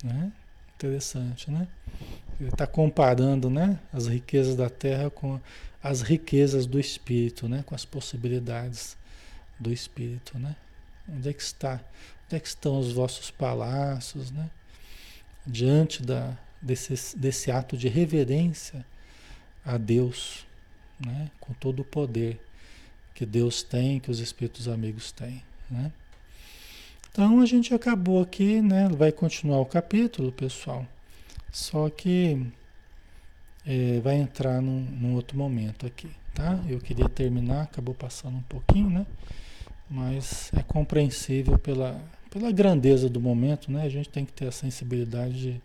Né? 0.01 0.31
Interessante, 0.73 1.51
né? 1.51 1.67
Ele 2.39 2.47
está 2.47 2.65
comparando 2.65 3.49
né, 3.49 3.77
as 3.91 4.07
riquezas 4.07 4.55
da 4.55 4.69
terra 4.69 5.09
com 5.09 5.37
as 5.83 6.01
riquezas 6.01 6.65
do 6.65 6.79
espírito, 6.79 7.49
né? 7.49 7.61
Com 7.65 7.75
as 7.75 7.83
possibilidades 7.83 8.95
do 9.59 9.69
espírito, 9.69 10.39
né? 10.39 10.55
Onde 11.09 11.27
é 11.27 11.33
que 11.33 11.41
está? 11.43 11.73
Onde 12.25 12.37
é 12.37 12.39
que 12.39 12.47
estão 12.47 12.79
os 12.79 12.93
vossos 12.93 13.29
palácios, 13.31 14.31
né? 14.31 14.49
Diante 15.45 16.01
da, 16.01 16.37
desse, 16.63 17.17
desse 17.17 17.51
ato 17.51 17.77
de 17.77 17.87
reverência 17.87 18.85
a 19.65 19.77
Deus, 19.77 20.45
né? 20.99 21.29
Com 21.39 21.53
todo 21.53 21.81
o 21.81 21.85
poder 21.85 22.39
que 23.13 23.25
Deus 23.25 23.61
tem, 23.61 23.99
que 23.99 24.09
os 24.09 24.19
espíritos 24.19 24.67
amigos 24.67 25.11
têm, 25.11 25.43
né? 25.69 25.91
Então 27.11 27.41
a 27.41 27.45
gente 27.45 27.73
acabou 27.73 28.21
aqui, 28.21 28.61
né? 28.61 28.89
Vai 28.89 29.11
continuar 29.11 29.59
o 29.59 29.65
capítulo, 29.65 30.31
pessoal. 30.31 30.87
Só 31.51 31.89
que 31.89 32.43
é, 33.65 33.99
vai 33.99 34.15
entrar 34.15 34.61
num, 34.61 34.81
num, 34.81 35.13
outro 35.13 35.37
momento 35.37 35.85
aqui, 35.85 36.09
tá? 36.33 36.59
Eu 36.67 36.79
queria 36.79 37.07
terminar, 37.07 37.63
acabou 37.63 37.93
passando 37.93 38.37
um 38.37 38.43
pouquinho, 38.43 38.89
né? 38.89 39.05
mas 39.93 40.51
é 40.57 40.63
compreensível 40.63 41.57
pela, 41.59 42.01
pela 42.31 42.51
grandeza 42.51 43.07
do 43.07 43.19
momento, 43.19 43.71
né? 43.71 43.83
A 43.83 43.89
gente 43.89 44.09
tem 44.09 44.25
que 44.25 44.33
ter 44.33 44.47
a 44.47 44.51
sensibilidade 44.51 45.33
de, 45.39 45.61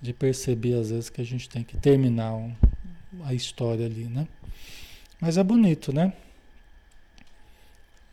de 0.00 0.12
perceber 0.12 0.74
às 0.74 0.90
vezes 0.90 1.10
que 1.10 1.20
a 1.20 1.24
gente 1.24 1.48
tem 1.48 1.62
que 1.62 1.76
terminar 1.76 2.34
um, 2.34 2.54
a 3.24 3.34
história 3.34 3.86
ali, 3.86 4.04
né? 4.04 4.26
Mas 5.20 5.36
é 5.36 5.44
bonito, 5.44 5.92
né? 5.92 6.12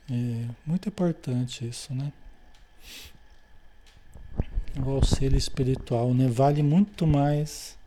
É 0.09 0.45
muito 0.65 0.89
importante 0.89 1.67
isso, 1.67 1.93
né? 1.93 2.11
O 4.85 4.89
auxílio 4.91 5.37
espiritual, 5.37 6.13
né? 6.13 6.27
Vale 6.27 6.61
muito 6.61 7.07
mais. 7.07 7.77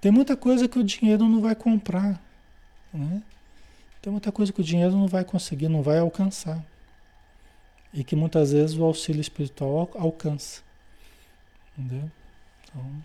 Tem 0.00 0.10
muita 0.10 0.36
coisa 0.36 0.68
que 0.68 0.78
o 0.78 0.84
dinheiro 0.84 1.28
não 1.28 1.40
vai 1.40 1.54
comprar, 1.54 2.20
né? 2.92 3.22
Tem 4.00 4.10
muita 4.10 4.32
coisa 4.32 4.52
que 4.52 4.60
o 4.60 4.64
dinheiro 4.64 4.92
não 4.92 5.06
vai 5.06 5.24
conseguir, 5.24 5.68
não 5.68 5.82
vai 5.82 5.98
alcançar 5.98 6.62
e 7.92 8.02
que 8.02 8.16
muitas 8.16 8.52
vezes 8.52 8.76
o 8.76 8.84
auxílio 8.84 9.20
espiritual 9.20 9.90
alcança. 9.94 10.62
Entendeu? 11.76 12.10
Então, 12.64 13.04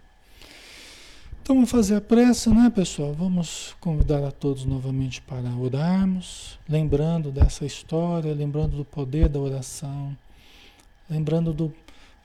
então 1.48 1.56
vamos 1.56 1.72
fazer 1.72 1.96
a 1.96 2.02
prece, 2.02 2.50
né, 2.50 2.70
pessoal? 2.70 3.14
Vamos 3.14 3.74
convidar 3.80 4.22
a 4.22 4.32
todos 4.32 4.66
novamente 4.66 5.22
para 5.22 5.50
orarmos, 5.56 6.60
lembrando 6.68 7.32
dessa 7.32 7.66
história, 7.66 8.34
lembrando 8.34 8.76
do 8.76 8.84
poder 8.84 9.30
da 9.30 9.40
oração, 9.40 10.14
lembrando 11.10 11.54
do, 11.54 11.74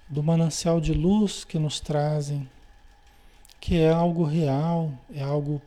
do 0.08 0.24
manancial 0.24 0.80
de 0.80 0.92
luz 0.92 1.44
que 1.44 1.56
nos 1.56 1.78
trazem, 1.78 2.50
que 3.60 3.78
é 3.78 3.90
algo 3.90 4.24
real, 4.24 4.92
é 5.14 5.22
algo 5.22 5.62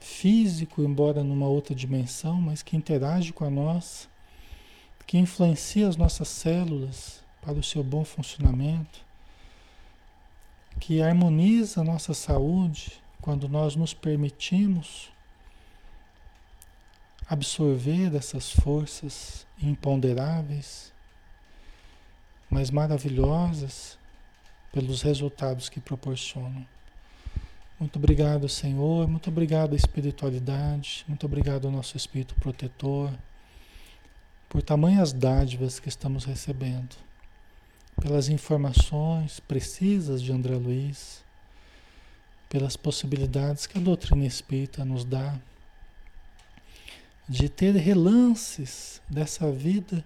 físico, 0.00 0.80
embora 0.80 1.22
numa 1.22 1.46
outra 1.46 1.74
dimensão, 1.74 2.40
mas 2.40 2.62
que 2.62 2.74
interage 2.74 3.34
com 3.34 3.44
a 3.44 3.50
nossa 3.50 4.08
que 5.06 5.18
influencia 5.18 5.86
as 5.86 5.98
nossas 5.98 6.28
células 6.28 7.22
para 7.42 7.52
o 7.52 7.62
seu 7.62 7.84
bom 7.84 8.02
funcionamento, 8.02 9.04
que 10.86 11.00
harmoniza 11.00 11.80
a 11.80 11.84
nossa 11.84 12.12
saúde 12.12 12.92
quando 13.22 13.48
nós 13.48 13.74
nos 13.74 13.94
permitimos 13.94 15.10
absorver 17.26 18.14
essas 18.14 18.50
forças 18.50 19.46
imponderáveis, 19.62 20.92
mas 22.50 22.70
maravilhosas 22.70 23.96
pelos 24.70 25.00
resultados 25.00 25.70
que 25.70 25.80
proporcionam. 25.80 26.66
Muito 27.80 27.96
obrigado, 27.98 28.46
Senhor. 28.46 29.08
Muito 29.08 29.30
obrigado, 29.30 29.74
espiritualidade. 29.74 31.02
Muito 31.08 31.24
obrigado, 31.24 31.70
nosso 31.70 31.96
Espírito 31.96 32.34
protetor 32.34 33.10
por 34.50 34.62
tamanhas 34.62 35.14
dádivas 35.14 35.80
que 35.80 35.88
estamos 35.88 36.26
recebendo, 36.26 36.94
pelas 38.00 38.28
informações 38.28 39.40
precisas 39.40 40.22
de 40.22 40.32
André 40.32 40.56
Luiz, 40.56 41.22
pelas 42.48 42.76
possibilidades 42.76 43.66
que 43.66 43.78
a 43.78 43.80
doutrina 43.80 44.26
espírita 44.26 44.84
nos 44.84 45.04
dá 45.04 45.34
de 47.28 47.48
ter 47.48 47.74
relances 47.74 49.00
dessa 49.08 49.50
vida 49.50 50.04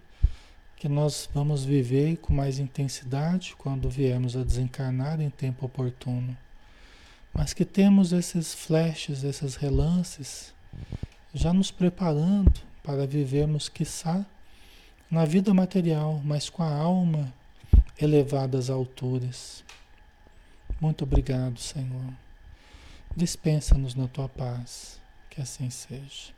que 0.77 0.89
nós 0.89 1.29
vamos 1.35 1.65
viver 1.65 2.19
com 2.19 2.33
mais 2.33 2.61
intensidade 2.61 3.55
quando 3.59 3.91
viemos 3.91 4.37
a 4.37 4.45
desencarnar 4.45 5.21
em 5.21 5.29
tempo 5.29 5.67
oportuno. 5.67 6.37
Mas 7.35 7.53
que 7.53 7.65
temos 7.65 8.13
esses 8.13 8.55
flashes, 8.55 9.25
esses 9.25 9.57
relances, 9.57 10.55
já 11.35 11.53
nos 11.53 11.73
preparando 11.73 12.61
para 12.83 13.07
vivermos, 13.07 13.69
quiçá, 13.69 14.25
na 15.11 15.25
vida 15.25 15.53
material, 15.53 16.21
mas 16.25 16.49
com 16.49 16.63
a 16.63 16.73
alma 16.73 17.33
elevada 18.01 18.59
às 18.59 18.71
alturas. 18.71 19.65
Muito 20.81 21.05
obrigado, 21.05 21.59
Senhor. 21.59 22.13
Dispensa-nos 23.17 23.95
na 23.95 24.07
tua 24.07 24.29
paz, 24.29 25.01
que 25.29 25.41
assim 25.41 25.71
seja. 25.71 26.33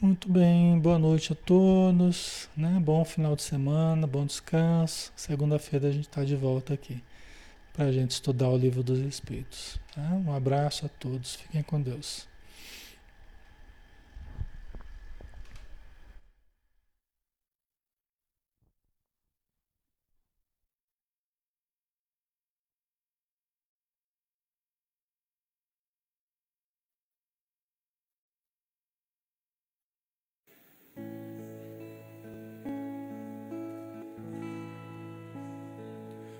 Muito 0.00 0.32
bem, 0.32 0.78
boa 0.78 0.98
noite 0.98 1.34
a 1.34 1.36
todos, 1.36 2.48
né? 2.56 2.80
Bom 2.82 3.04
final 3.04 3.36
de 3.36 3.42
semana, 3.42 4.06
bom 4.06 4.24
descanso. 4.24 5.12
Segunda-feira 5.14 5.88
a 5.88 5.92
gente 5.92 6.08
está 6.08 6.24
de 6.24 6.34
volta 6.34 6.72
aqui 6.72 7.02
para 7.74 7.84
a 7.84 7.92
gente 7.92 8.12
estudar 8.12 8.48
o 8.48 8.56
livro 8.56 8.82
dos 8.82 8.98
Espíritos. 9.00 9.78
Tá? 9.94 10.00
Um 10.00 10.34
abraço 10.34 10.86
a 10.86 10.88
todos, 10.88 11.34
fiquem 11.34 11.62
com 11.62 11.82
Deus. 11.82 12.29